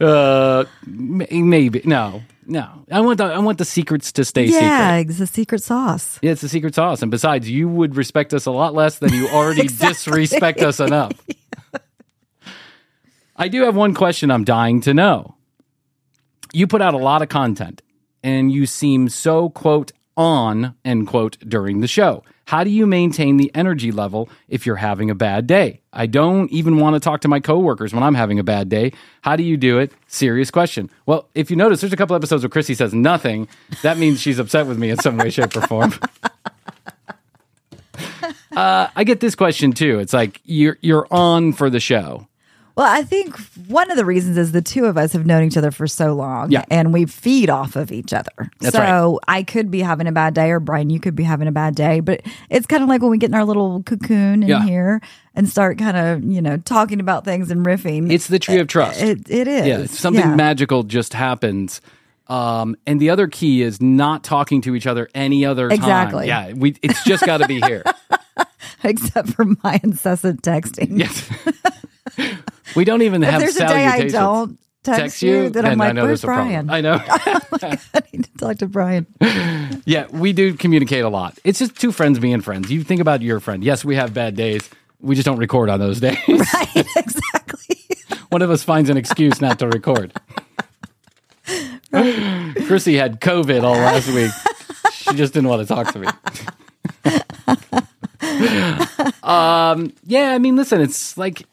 Uh, 0.00 0.64
maybe 0.86 1.82
no, 1.84 2.22
no. 2.46 2.84
I 2.90 3.00
want 3.00 3.18
the 3.18 3.24
I 3.24 3.38
want 3.38 3.58
the 3.58 3.64
secrets 3.64 4.12
to 4.12 4.24
stay 4.24 4.46
yeah, 4.46 4.98
secret. 4.98 5.10
it's 5.10 5.20
a 5.20 5.26
secret 5.26 5.62
sauce. 5.62 6.18
Yeah, 6.22 6.32
it's 6.32 6.42
a 6.42 6.48
secret 6.48 6.74
sauce. 6.74 7.02
And 7.02 7.10
besides, 7.10 7.48
you 7.48 7.68
would 7.68 7.96
respect 7.96 8.34
us 8.34 8.46
a 8.46 8.50
lot 8.50 8.74
less 8.74 8.98
than 8.98 9.12
you 9.12 9.28
already 9.32 9.68
disrespect 9.68 10.60
us 10.60 10.80
enough. 10.80 11.12
I 13.36 13.48
do 13.48 13.64
have 13.64 13.74
one 13.74 13.94
question 13.94 14.30
I'm 14.30 14.44
dying 14.44 14.80
to 14.82 14.94
know. 14.94 15.34
You 16.52 16.66
put 16.66 16.82
out 16.82 16.94
a 16.94 16.98
lot 16.98 17.22
of 17.22 17.28
content 17.28 17.82
and 18.22 18.52
you 18.52 18.66
seem 18.66 19.08
so, 19.08 19.50
quote, 19.50 19.92
on, 20.16 20.76
end 20.84 21.08
quote, 21.08 21.38
during 21.40 21.80
the 21.80 21.88
show. 21.88 22.22
How 22.46 22.64
do 22.64 22.70
you 22.70 22.86
maintain 22.86 23.36
the 23.36 23.50
energy 23.54 23.90
level 23.90 24.28
if 24.48 24.66
you're 24.66 24.76
having 24.76 25.10
a 25.10 25.14
bad 25.14 25.46
day? 25.46 25.80
I 25.92 26.06
don't 26.06 26.50
even 26.50 26.78
want 26.78 26.94
to 26.94 27.00
talk 27.00 27.22
to 27.22 27.28
my 27.28 27.40
coworkers 27.40 27.94
when 27.94 28.02
I'm 28.02 28.14
having 28.14 28.38
a 28.38 28.44
bad 28.44 28.68
day. 28.68 28.92
How 29.22 29.36
do 29.36 29.42
you 29.42 29.56
do 29.56 29.78
it? 29.78 29.92
Serious 30.06 30.50
question. 30.50 30.90
Well, 31.06 31.28
if 31.34 31.50
you 31.50 31.56
notice, 31.56 31.80
there's 31.80 31.92
a 31.92 31.96
couple 31.96 32.16
episodes 32.16 32.42
where 32.42 32.50
Krissy 32.50 32.76
says 32.76 32.92
nothing. 32.92 33.48
That 33.82 33.98
means 33.98 34.20
she's 34.20 34.38
upset 34.38 34.66
with 34.66 34.78
me 34.78 34.90
in 34.90 34.98
some 34.98 35.16
way, 35.16 35.30
shape, 35.30 35.56
or 35.56 35.62
form. 35.62 35.94
Uh, 38.56 38.88
I 38.94 39.02
get 39.02 39.18
this 39.18 39.34
question 39.34 39.72
too. 39.72 39.98
It's 39.98 40.12
like 40.12 40.40
you're 40.44 40.78
you're 40.80 41.08
on 41.10 41.52
for 41.52 41.70
the 41.70 41.80
show. 41.80 42.28
Well, 42.76 42.92
I 42.92 43.04
think 43.04 43.38
one 43.68 43.88
of 43.92 43.96
the 43.96 44.04
reasons 44.04 44.36
is 44.36 44.50
the 44.50 44.60
two 44.60 44.86
of 44.86 44.98
us 44.98 45.12
have 45.12 45.24
known 45.26 45.44
each 45.44 45.56
other 45.56 45.70
for 45.70 45.86
so 45.86 46.12
long 46.12 46.50
Yeah. 46.50 46.64
and 46.70 46.92
we 46.92 47.06
feed 47.06 47.48
off 47.48 47.76
of 47.76 47.92
each 47.92 48.12
other. 48.12 48.50
That's 48.58 48.74
so 48.74 49.20
I 49.28 49.44
could 49.44 49.70
be 49.70 49.80
having 49.80 50.08
a 50.08 50.12
bad 50.12 50.34
day 50.34 50.50
or 50.50 50.58
Bryan, 50.58 50.90
you 50.90 50.98
could 50.98 51.14
be 51.14 51.22
having 51.22 51.46
a 51.46 51.52
bad 51.52 51.76
day, 51.76 52.00
but 52.00 52.22
it's 52.50 52.66
kind 52.66 52.82
of 52.82 52.88
like 52.88 53.00
when 53.00 53.12
we 53.12 53.18
get 53.18 53.30
in 53.30 53.34
our 53.34 53.44
little 53.44 53.84
cocoon 53.84 54.42
in 54.42 54.48
Yeah. 54.48 54.64
here 54.64 55.00
and 55.36 55.48
start 55.48 55.78
kind 55.78 55.96
of, 55.96 56.24
you 56.24 56.42
know, 56.42 56.56
talking 56.56 56.98
about 56.98 57.24
things 57.24 57.52
and 57.52 57.64
riffing. 57.64 58.10
It's 58.10 58.26
the 58.26 58.40
tree 58.40 58.58
of 58.58 58.66
trust. 58.66 59.00
it, 59.00 59.30
it 59.30 59.46
is. 59.46 59.66
yeah, 59.68 59.86
something 59.86 60.24
Yeah. 60.30 60.34
magical 60.34 60.82
just 60.82 61.14
happens. 61.14 61.80
Um, 62.26 62.74
and 62.88 62.98
the 63.00 63.10
other 63.10 63.28
key 63.28 63.62
is 63.62 63.80
not 63.80 64.24
talking 64.24 64.62
to 64.62 64.74
each 64.74 64.86
other 64.88 65.08
any 65.14 65.44
other 65.44 65.68
time. 65.68 65.78
Exactly. 65.78 66.26
Yeah, 66.26 66.54
we 66.54 66.74
it's 66.82 67.04
just 67.04 67.24
got 67.24 67.36
to 67.36 67.46
be 67.46 67.60
here. 67.60 67.84
Except 68.82 69.28
for 69.34 69.44
my 69.62 69.78
incessant 69.84 70.42
texting. 70.42 70.98
yes. 70.98 71.30
we 72.74 72.84
don't 72.84 73.02
even 73.02 73.22
have 73.22 73.40
there's 73.40 73.56
a 73.56 73.66
day 73.66 73.86
I 73.86 74.08
don't 74.08 74.58
text, 74.84 75.22
you, 75.22 75.48
that 75.50 75.64
I'm 75.64 75.72
and 75.72 75.82
I 75.82 75.86
like, 75.86 75.94
know 75.94 76.04
where's 76.04 76.22
Bryan? 76.22 76.70
I 76.70 76.80
know. 76.80 77.00
I 77.08 77.78
need 78.12 78.24
to 78.24 78.36
talk 78.38 78.58
to 78.58 78.66
Bryan. 78.66 79.06
yeah, 79.84 80.06
we 80.10 80.32
do 80.32 80.54
communicate 80.54 81.04
a 81.04 81.08
lot. 81.08 81.38
It's 81.42 81.58
just 81.58 81.80
two 81.80 81.90
friends 81.90 82.18
being 82.18 82.40
friends. 82.42 82.70
You 82.70 82.84
think 82.84 83.00
about 83.00 83.22
your 83.22 83.40
friend. 83.40 83.64
Yes, 83.64 83.84
we 83.84 83.96
have 83.96 84.14
bad 84.14 84.36
days. 84.36 84.68
We 85.00 85.14
just 85.14 85.26
don't 85.26 85.38
record 85.38 85.70
on 85.70 85.80
those 85.80 86.00
days. 86.02 86.18
Right, 86.28 86.86
exactly. 86.96 87.76
One 88.28 88.42
of 88.42 88.50
us 88.50 88.62
finds 88.62 88.90
an 88.90 88.96
excuse 88.96 89.40
not 89.40 89.58
to 89.60 89.68
record. 89.68 90.12
Krissy 91.92 92.98
had 92.98 93.20
COVID 93.20 93.62
all 93.62 93.76
last 93.76 94.08
week. 94.08 94.30
She 94.92 95.14
just 95.14 95.32
didn't 95.34 95.48
want 95.48 95.66
to 95.66 95.74
talk 95.74 95.92
to 95.92 95.98
me. 96.00 96.08
um, 99.22 99.92
yeah, 100.04 100.32
I 100.32 100.38
mean, 100.38 100.56
listen, 100.56 100.80
it's 100.80 101.16
like, 101.16 101.44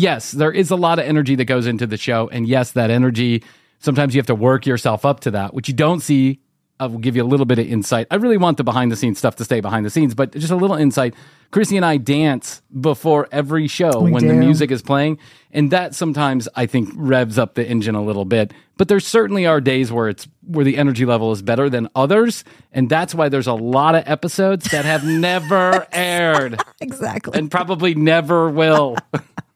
yes, 0.00 0.32
there 0.32 0.52
is 0.52 0.70
a 0.70 0.76
lot 0.76 0.98
of 0.98 1.04
energy 1.04 1.34
that 1.36 1.44
goes 1.44 1.66
into 1.66 1.86
the 1.86 1.96
show. 1.96 2.28
And 2.28 2.46
yes, 2.48 2.72
that 2.72 2.90
energy, 2.90 3.42
sometimes 3.78 4.14
you 4.14 4.18
have 4.18 4.26
to 4.26 4.34
work 4.34 4.66
yourself 4.66 5.04
up 5.04 5.20
to 5.20 5.30
that, 5.32 5.54
which 5.54 5.68
you 5.68 5.74
don't 5.74 6.00
see 6.00 6.40
I 6.80 6.86
will 6.86 6.98
give 6.98 7.14
you 7.14 7.22
a 7.22 7.28
little 7.28 7.44
bit 7.44 7.58
of 7.58 7.66
insight. 7.66 8.06
I 8.10 8.14
really 8.14 8.38
want 8.38 8.56
the 8.56 8.64
behind 8.64 8.90
the 8.90 8.96
scenes 8.96 9.18
stuff 9.18 9.36
to 9.36 9.44
stay 9.44 9.60
behind 9.60 9.84
the 9.84 9.90
scenes, 9.90 10.14
but 10.14 10.32
just 10.32 10.50
a 10.50 10.56
little 10.56 10.76
insight. 10.76 11.14
Krissy 11.52 11.76
and 11.76 11.84
I 11.84 11.98
dance 11.98 12.62
before 12.80 13.28
every 13.30 13.66
show 13.66 14.00
We 14.00 14.12
when 14.12 14.26
the 14.26 14.32
music 14.32 14.70
is 14.70 14.80
playing, 14.80 15.18
and 15.50 15.70
that 15.72 15.94
sometimes 15.94 16.48
I 16.56 16.64
think 16.64 16.88
revs 16.94 17.38
up 17.38 17.54
the 17.54 17.66
engine 17.66 17.96
a 17.96 18.02
little 18.02 18.24
bit. 18.24 18.54
But 18.78 18.88
there 18.88 19.00
certainly 19.00 19.44
are 19.44 19.60
days 19.60 19.92
where 19.92 20.08
it's 20.08 20.26
where 20.46 20.64
the 20.64 20.78
energy 20.78 21.04
level 21.04 21.32
is 21.32 21.42
better 21.42 21.68
than 21.68 21.90
others, 21.94 22.44
and 22.72 22.88
that's 22.88 23.14
why 23.14 23.28
there's 23.28 23.48
a 23.48 23.52
lot 23.52 23.94
of 23.94 24.04
episodes 24.06 24.70
that 24.70 24.86
have 24.86 25.04
never 25.04 25.86
aired 25.92 26.62
Exactly. 26.80 27.38
and 27.38 27.50
probably 27.50 27.94
never 27.94 28.48
will. 28.48 28.96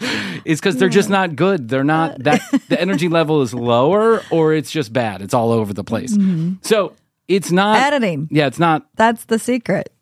It's 0.00 0.60
because 0.60 0.76
they're 0.76 0.88
just 0.88 1.10
not 1.10 1.34
good. 1.36 1.68
They're 1.68 1.84
not 1.84 2.12
uh, 2.12 2.16
that 2.20 2.40
the 2.68 2.80
energy 2.80 3.08
level 3.08 3.42
is 3.42 3.52
lower 3.52 4.22
or 4.30 4.54
it's 4.54 4.70
just 4.70 4.92
bad. 4.92 5.22
It's 5.22 5.34
all 5.34 5.50
over 5.50 5.72
the 5.72 5.84
place. 5.84 6.16
Mm-hmm. 6.16 6.54
So 6.62 6.94
it's 7.26 7.50
not 7.50 7.78
Editing. 7.82 8.28
Yeah, 8.30 8.46
it's 8.46 8.58
not 8.58 8.86
That's 8.96 9.24
the 9.26 9.38
secret. 9.38 9.92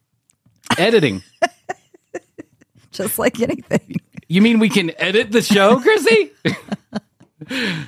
editing. 0.79 1.23
Just 2.93 3.19
like 3.19 3.41
anything. 3.41 3.97
You 4.29 4.43
mean 4.43 4.59
we 4.59 4.69
can 4.69 4.91
edit 4.99 5.31
the 5.33 5.43
show, 5.43 5.79
Krissy? 5.81 6.31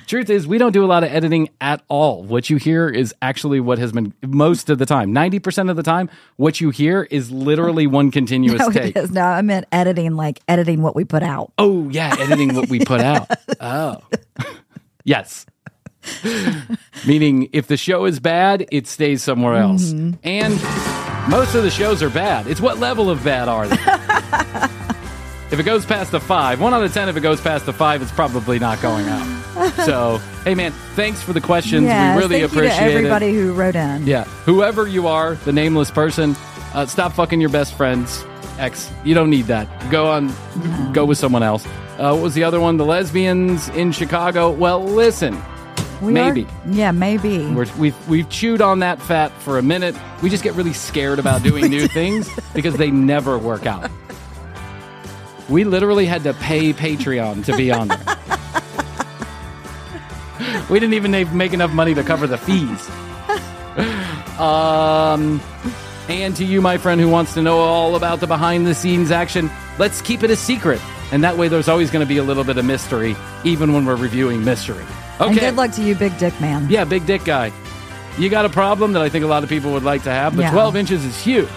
Truth 0.06 0.28
is, 0.28 0.46
we 0.46 0.58
don't 0.58 0.72
do 0.72 0.84
a 0.84 0.86
lot 0.86 1.04
of 1.04 1.10
editing 1.10 1.48
at 1.60 1.82
all. 1.88 2.22
What 2.22 2.50
you 2.50 2.58
hear 2.58 2.86
is 2.88 3.14
actually 3.22 3.60
what 3.60 3.78
has 3.78 3.92
been 3.92 4.12
most 4.22 4.68
of 4.68 4.78
the 4.78 4.84
time. 4.84 5.14
90% 5.14 5.70
of 5.70 5.76
the 5.76 5.82
time, 5.82 6.10
what 6.36 6.60
you 6.60 6.68
hear 6.70 7.04
is 7.10 7.30
literally 7.30 7.86
one 7.98 8.10
continuous 8.10 8.60
No, 8.60 8.70
take. 8.70 8.94
it 8.94 9.04
is. 9.04 9.10
No, 9.10 9.22
I 9.22 9.40
meant 9.40 9.66
editing, 9.72 10.16
like 10.16 10.40
editing 10.48 10.82
what 10.82 10.94
we 10.94 11.04
put 11.04 11.22
out. 11.22 11.52
Oh, 11.56 11.88
yeah, 11.88 12.14
editing 12.18 12.54
what 12.54 12.68
we 12.68 12.80
put 12.80 13.00
out. 13.00 13.28
Oh. 13.60 14.02
yes. 15.04 15.44
Meaning, 17.06 17.48
if 17.52 17.66
the 17.66 17.76
show 17.76 18.04
is 18.04 18.20
bad, 18.20 18.66
it 18.70 18.86
stays 18.86 19.22
somewhere 19.22 19.54
else. 19.56 19.92
Mm-hmm. 19.92 20.12
And 20.22 21.30
most 21.30 21.54
of 21.56 21.64
the 21.64 21.70
shows 21.70 22.02
are 22.02 22.10
bad. 22.10 22.46
It's 22.46 22.60
what 22.60 22.78
level 22.78 23.10
of 23.10 23.24
bad 23.24 23.48
are 23.48 23.66
they? 23.66 23.74
if 25.50 25.58
it 25.58 25.64
goes 25.64 25.84
past 25.84 26.14
a 26.14 26.20
five, 26.20 26.60
one 26.60 26.72
out 26.72 26.84
of 26.84 26.94
ten, 26.94 27.08
if 27.08 27.16
it 27.16 27.20
goes 27.20 27.40
past 27.40 27.66
a 27.66 27.72
five, 27.72 28.00
it's 28.00 28.12
probably 28.12 28.58
not 28.60 28.80
going 28.80 29.06
out. 29.08 29.37
So, 29.84 30.18
hey, 30.44 30.54
man, 30.54 30.72
thanks 30.94 31.22
for 31.22 31.32
the 31.32 31.40
questions. 31.40 31.84
Yes, 31.84 32.16
we 32.16 32.22
really 32.22 32.42
appreciate 32.42 32.94
everybody 32.94 33.28
it. 33.28 33.32
who 33.34 33.52
wrote 33.54 33.74
in. 33.76 34.06
Yeah. 34.06 34.24
Whoever 34.44 34.86
you 34.86 35.06
are, 35.06 35.34
the 35.34 35.52
nameless 35.52 35.90
person, 35.90 36.36
uh, 36.74 36.86
stop 36.86 37.12
fucking 37.12 37.40
your 37.40 37.50
best 37.50 37.74
friend's 37.74 38.24
ex. 38.58 38.90
You 39.04 39.14
don't 39.14 39.30
need 39.30 39.46
that. 39.46 39.68
Go 39.90 40.08
on, 40.10 40.32
go 40.92 41.04
with 41.04 41.18
someone 41.18 41.42
else. 41.42 41.66
Uh, 41.98 42.12
what 42.12 42.22
was 42.22 42.34
the 42.34 42.44
other 42.44 42.60
one? 42.60 42.76
The 42.76 42.84
lesbians 42.84 43.68
in 43.70 43.92
Chicago. 43.92 44.50
Well, 44.50 44.84
listen, 44.84 45.40
We 46.00 46.12
maybe. 46.12 46.44
Are, 46.44 46.70
yeah, 46.70 46.92
maybe. 46.92 47.44
We're, 47.46 47.66
we've 47.78 48.08
we've 48.08 48.28
chewed 48.28 48.60
on 48.60 48.78
that 48.80 49.00
fat 49.02 49.32
for 49.42 49.58
a 49.58 49.62
minute. 49.62 49.96
We 50.22 50.30
just 50.30 50.44
get 50.44 50.54
really 50.54 50.72
scared 50.72 51.18
about 51.18 51.42
doing 51.42 51.66
new 51.70 51.88
things 51.88 52.28
because 52.54 52.74
they 52.76 52.90
never 52.90 53.36
work 53.38 53.66
out. 53.66 53.90
We 55.48 55.64
literally 55.64 56.04
had 56.06 56.24
to 56.24 56.34
pay 56.34 56.72
Patreon 56.72 57.44
to 57.46 57.56
be 57.56 57.72
on 57.72 57.88
there. 57.88 57.98
we 60.70 60.80
didn't 60.80 60.94
even 60.94 61.10
make 61.36 61.52
enough 61.52 61.72
money 61.72 61.94
to 61.94 62.02
cover 62.02 62.26
the 62.26 62.38
fees. 62.38 62.88
Um, 64.38 65.40
and 66.08 66.34
to 66.36 66.44
you, 66.44 66.60
my 66.60 66.78
friend, 66.78 67.00
who 67.00 67.08
wants 67.08 67.34
to 67.34 67.42
know 67.42 67.58
all 67.58 67.96
about 67.96 68.20
the 68.20 68.26
behind 68.26 68.66
the 68.66 68.74
scenes 68.74 69.10
action, 69.10 69.50
let's 69.78 70.00
keep 70.00 70.22
it 70.22 70.30
a 70.30 70.36
secret. 70.36 70.80
And 71.10 71.24
that 71.24 71.36
way, 71.36 71.48
there's 71.48 71.68
always 71.68 71.90
going 71.90 72.04
to 72.04 72.08
be 72.08 72.18
a 72.18 72.22
little 72.22 72.44
bit 72.44 72.56
of 72.56 72.64
mystery, 72.64 73.16
even 73.44 73.72
when 73.72 73.84
we're 73.84 73.96
reviewing 73.96 74.44
mystery. 74.44 74.84
Okay. 75.20 75.30
And 75.30 75.40
good 75.40 75.56
luck 75.56 75.72
to 75.72 75.82
you, 75.82 75.94
big 75.96 76.16
dick 76.18 76.40
man. 76.40 76.68
Yeah, 76.70 76.84
big 76.84 77.04
dick 77.04 77.24
guy. 77.24 77.52
You 78.16 78.28
got 78.28 78.44
a 78.44 78.48
problem 78.48 78.92
that 78.92 79.02
I 79.02 79.08
think 79.08 79.24
a 79.24 79.28
lot 79.28 79.42
of 79.42 79.48
people 79.48 79.72
would 79.72 79.82
like 79.82 80.04
to 80.04 80.10
have, 80.10 80.36
but 80.36 80.42
Yeah. 80.42 80.50
12 80.52 80.76
inches 80.76 81.04
is 81.04 81.18
huge. 81.20 81.48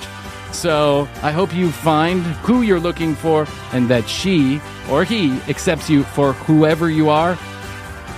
So 0.51 1.07
I 1.21 1.31
hope 1.31 1.53
you 1.53 1.71
find 1.71 2.23
who 2.43 2.61
you're 2.61 2.79
looking 2.79 3.15
for 3.15 3.47
and 3.73 3.89
that 3.89 4.07
she 4.09 4.59
or 4.89 5.03
he 5.03 5.39
accepts 5.47 5.89
you 5.89 6.03
for 6.03 6.33
whoever 6.33 6.89
you 6.89 7.09
are. 7.09 7.37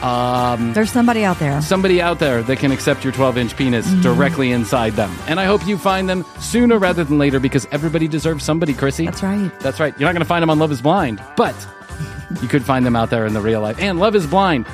Um, 0.03 0.73
There's 0.73 0.91
somebody 0.91 1.23
out 1.23 1.39
there. 1.39 1.61
somebody 1.61 2.01
out 2.01 2.19
there 2.19 2.43
that 2.43 2.57
can 2.59 2.71
accept 2.71 3.03
your 3.03 3.13
12 3.13 3.37
inch 3.37 3.55
penis 3.57 3.87
Mm-hmm. 3.87 4.01
directly 4.01 4.51
inside 4.51 4.93
them. 4.93 5.11
And 5.27 5.39
I 5.39 5.45
hope 5.45 5.65
you 5.65 5.77
find 5.77 6.09
them 6.09 6.25
sooner 6.39 6.77
rather 6.77 7.03
than 7.03 7.17
later 7.17 7.39
because 7.39 7.65
everybody 7.71 8.07
deserves 8.07 8.43
somebody, 8.43 8.73
Krissy. 8.73 9.05
That's 9.05 9.23
right. 9.23 9.59
That's 9.59 9.79
right. 9.79 9.93
You're 9.99 10.07
not 10.07 10.13
going 10.13 10.21
to 10.21 10.27
find 10.27 10.41
them 10.43 10.49
on 10.49 10.59
Love 10.59 10.71
is 10.71 10.81
Blind, 10.81 11.21
but 11.37 11.55
you 12.41 12.47
could 12.47 12.63
find 12.63 12.85
them 12.85 12.95
out 12.95 13.09
there 13.09 13.25
in 13.25 13.33
the 13.33 13.41
real 13.41 13.61
life. 13.61 13.77
And 13.79 13.99
Love 13.99 14.15
is 14.15 14.27
Blind. 14.27 14.65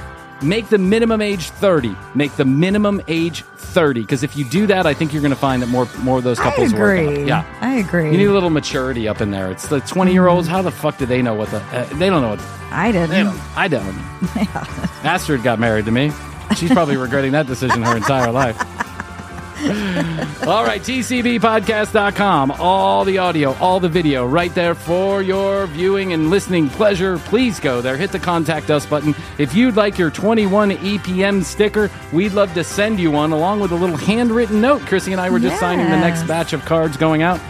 Make 0.41 0.69
the 0.69 0.77
minimum 0.77 1.21
age 1.21 1.49
30. 1.49 1.95
Make 2.15 2.35
the 2.37 2.45
minimum 2.45 3.01
age 3.07 3.43
30. 3.57 4.01
Because 4.01 4.23
if 4.23 4.37
you 4.37 4.45
do 4.45 4.67
that, 4.67 4.85
I 4.85 4.93
think 4.93 5.11
you're 5.13 5.21
going 5.21 5.33
to 5.33 5.39
find 5.39 5.61
that 5.61 5.67
more 5.67 5.87
more 5.99 6.17
of 6.19 6.23
those 6.23 6.39
I 6.39 6.43
couples 6.43 6.73
work 6.73 6.99
agree. 6.99 7.25
Yeah. 7.25 7.45
I 7.61 7.75
agree. 7.75 8.11
You 8.11 8.17
need 8.17 8.25
a 8.25 8.33
little 8.33 8.49
maturity 8.49 9.07
up 9.07 9.21
in 9.21 9.31
there. 9.31 9.51
It's 9.51 9.67
the 9.67 9.81
20 9.81 10.11
year 10.13 10.27
olds. 10.27 10.47
How 10.47 10.61
the 10.61 10.71
fuck 10.71 10.97
do 10.97 11.05
they 11.05 11.21
know 11.21 11.33
what 11.33 11.49
the. 11.51 11.57
Uh, 11.57 11.83
they 11.95 12.09
don't 12.09 12.21
know 12.21 12.29
what. 12.29 12.41
I 12.71 12.91
didn't. 12.91 13.09
They 13.09 13.23
don't. 13.23 13.57
I 13.57 13.67
don't. 13.67 13.95
Astrid 15.05 15.43
got 15.43 15.59
married 15.59 15.85
to 15.85 15.91
me. 15.91 16.11
She's 16.55 16.71
probably 16.71 16.97
regretting 16.97 17.33
that 17.33 17.45
decision 17.47 17.83
her 17.83 17.95
entire 17.95 18.31
life. 18.31 18.57
All 19.59 20.63
right, 20.63 20.81
tcbpodcast.com. 20.81 22.51
All 22.51 23.03
the 23.03 23.17
audio, 23.17 23.53
all 23.55 23.81
the 23.81 23.89
video 23.89 24.25
right 24.25 24.53
there 24.55 24.73
for 24.73 25.21
your 25.21 25.67
viewing 25.67 26.13
and 26.13 26.29
listening 26.29 26.69
pleasure. 26.69 27.17
Please 27.19 27.59
go 27.59 27.81
there. 27.81 27.97
Hit 27.97 28.13
the 28.13 28.19
contact 28.19 28.71
us 28.71 28.85
button. 28.85 29.13
If 29.37 29.53
you'd 29.53 29.75
like 29.75 29.97
your 29.97 30.11
21 30.11 30.71
EPM 30.71 31.43
sticker, 31.43 31.91
we'd 32.13 32.31
love 32.31 32.53
to 32.53 32.63
send 32.63 33.01
you 33.01 33.11
one 33.11 33.33
along 33.33 33.59
with 33.59 33.71
a 33.71 33.75
little 33.75 33.97
handwritten 33.97 34.61
note. 34.61 34.81
Krissy 34.83 35.11
and 35.11 35.19
I 35.19 35.29
were 35.29 35.39
just 35.39 35.59
signing 35.59 35.89
the 35.89 35.99
next 35.99 36.23
batch 36.23 36.53
of 36.53 36.63
cards 36.63 36.95
going 36.95 37.21
out. 37.21 37.41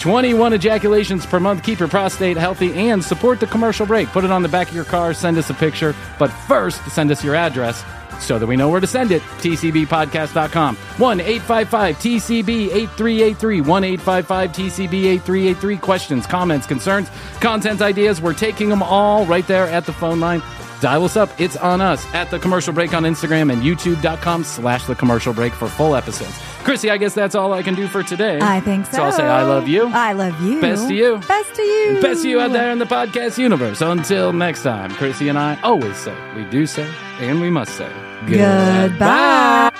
21 0.00 0.54
ejaculations 0.54 1.24
per 1.24 1.38
month. 1.38 1.62
Keep 1.62 1.78
your 1.78 1.88
prostate 1.88 2.36
healthy 2.36 2.74
and 2.74 3.04
support 3.04 3.38
the 3.38 3.46
commercial 3.46 3.86
break. 3.86 4.08
Put 4.08 4.24
it 4.24 4.32
on 4.32 4.42
the 4.42 4.48
back 4.48 4.68
of 4.68 4.74
your 4.74 4.84
car. 4.84 5.14
Send 5.14 5.38
us 5.38 5.48
a 5.48 5.54
picture. 5.54 5.94
But 6.18 6.28
first, 6.28 6.84
send 6.90 7.12
us 7.12 7.22
your 7.22 7.36
address 7.36 7.84
so 8.22 8.38
that 8.38 8.46
we 8.46 8.56
know 8.56 8.68
where 8.68 8.80
to 8.80 8.86
send 8.86 9.12
it. 9.12 9.22
TCBpodcast.com. 9.22 10.76
1 10.76 11.20
855 11.20 11.96
TCB 11.96 12.48
8383. 12.74 13.60
1 13.60 13.84
855 13.84 14.52
TCB 14.52 14.94
8383. 14.94 15.76
Questions, 15.78 16.26
comments, 16.26 16.66
concerns, 16.66 17.10
content 17.40 17.82
ideas. 17.82 18.20
We're 18.20 18.34
taking 18.34 18.68
them 18.68 18.82
all 18.82 19.26
right 19.26 19.46
there 19.46 19.66
at 19.66 19.86
the 19.86 19.92
phone 19.92 20.20
line. 20.20 20.42
Dial 20.82 21.04
us 21.04 21.16
up. 21.16 21.30
It's 21.40 21.56
on 21.56 21.80
us 21.80 22.04
at 22.12 22.28
the 22.32 22.40
commercial 22.40 22.72
break 22.72 22.92
on 22.92 23.04
Instagram 23.04 23.52
and 23.52 23.62
youtube.com 23.62 24.42
slash 24.42 24.84
the 24.84 24.96
commercial 24.96 25.32
break 25.32 25.52
for 25.52 25.68
full 25.68 25.94
episodes. 25.94 26.32
Krissy, 26.64 26.90
I 26.90 26.98
guess 26.98 27.14
that's 27.14 27.36
all 27.36 27.52
I 27.52 27.62
can 27.62 27.76
do 27.76 27.86
for 27.86 28.02
today. 28.02 28.40
I 28.42 28.58
think 28.58 28.86
so. 28.86 28.96
So 28.96 29.02
I'll 29.04 29.12
say 29.12 29.22
I 29.22 29.44
love 29.44 29.68
you. 29.68 29.86
I 29.86 30.12
love 30.12 30.40
you. 30.42 30.60
Best 30.60 30.88
to 30.88 30.94
you. 30.94 31.18
Best 31.28 31.54
to 31.54 31.62
you. 31.62 32.02
Best 32.02 32.22
to 32.22 32.28
you 32.28 32.40
out 32.40 32.52
there 32.52 32.72
in 32.72 32.80
the 32.80 32.84
podcast 32.84 33.38
universe. 33.38 33.80
Until 33.80 34.32
next 34.32 34.64
time, 34.64 34.90
Krissy 34.90 35.28
and 35.28 35.38
I 35.38 35.60
always 35.62 35.96
say, 35.96 36.16
we 36.34 36.44
do 36.46 36.66
say, 36.66 36.92
and 37.20 37.40
we 37.40 37.48
must 37.48 37.76
say, 37.76 37.90
Goodbye. 38.26 39.70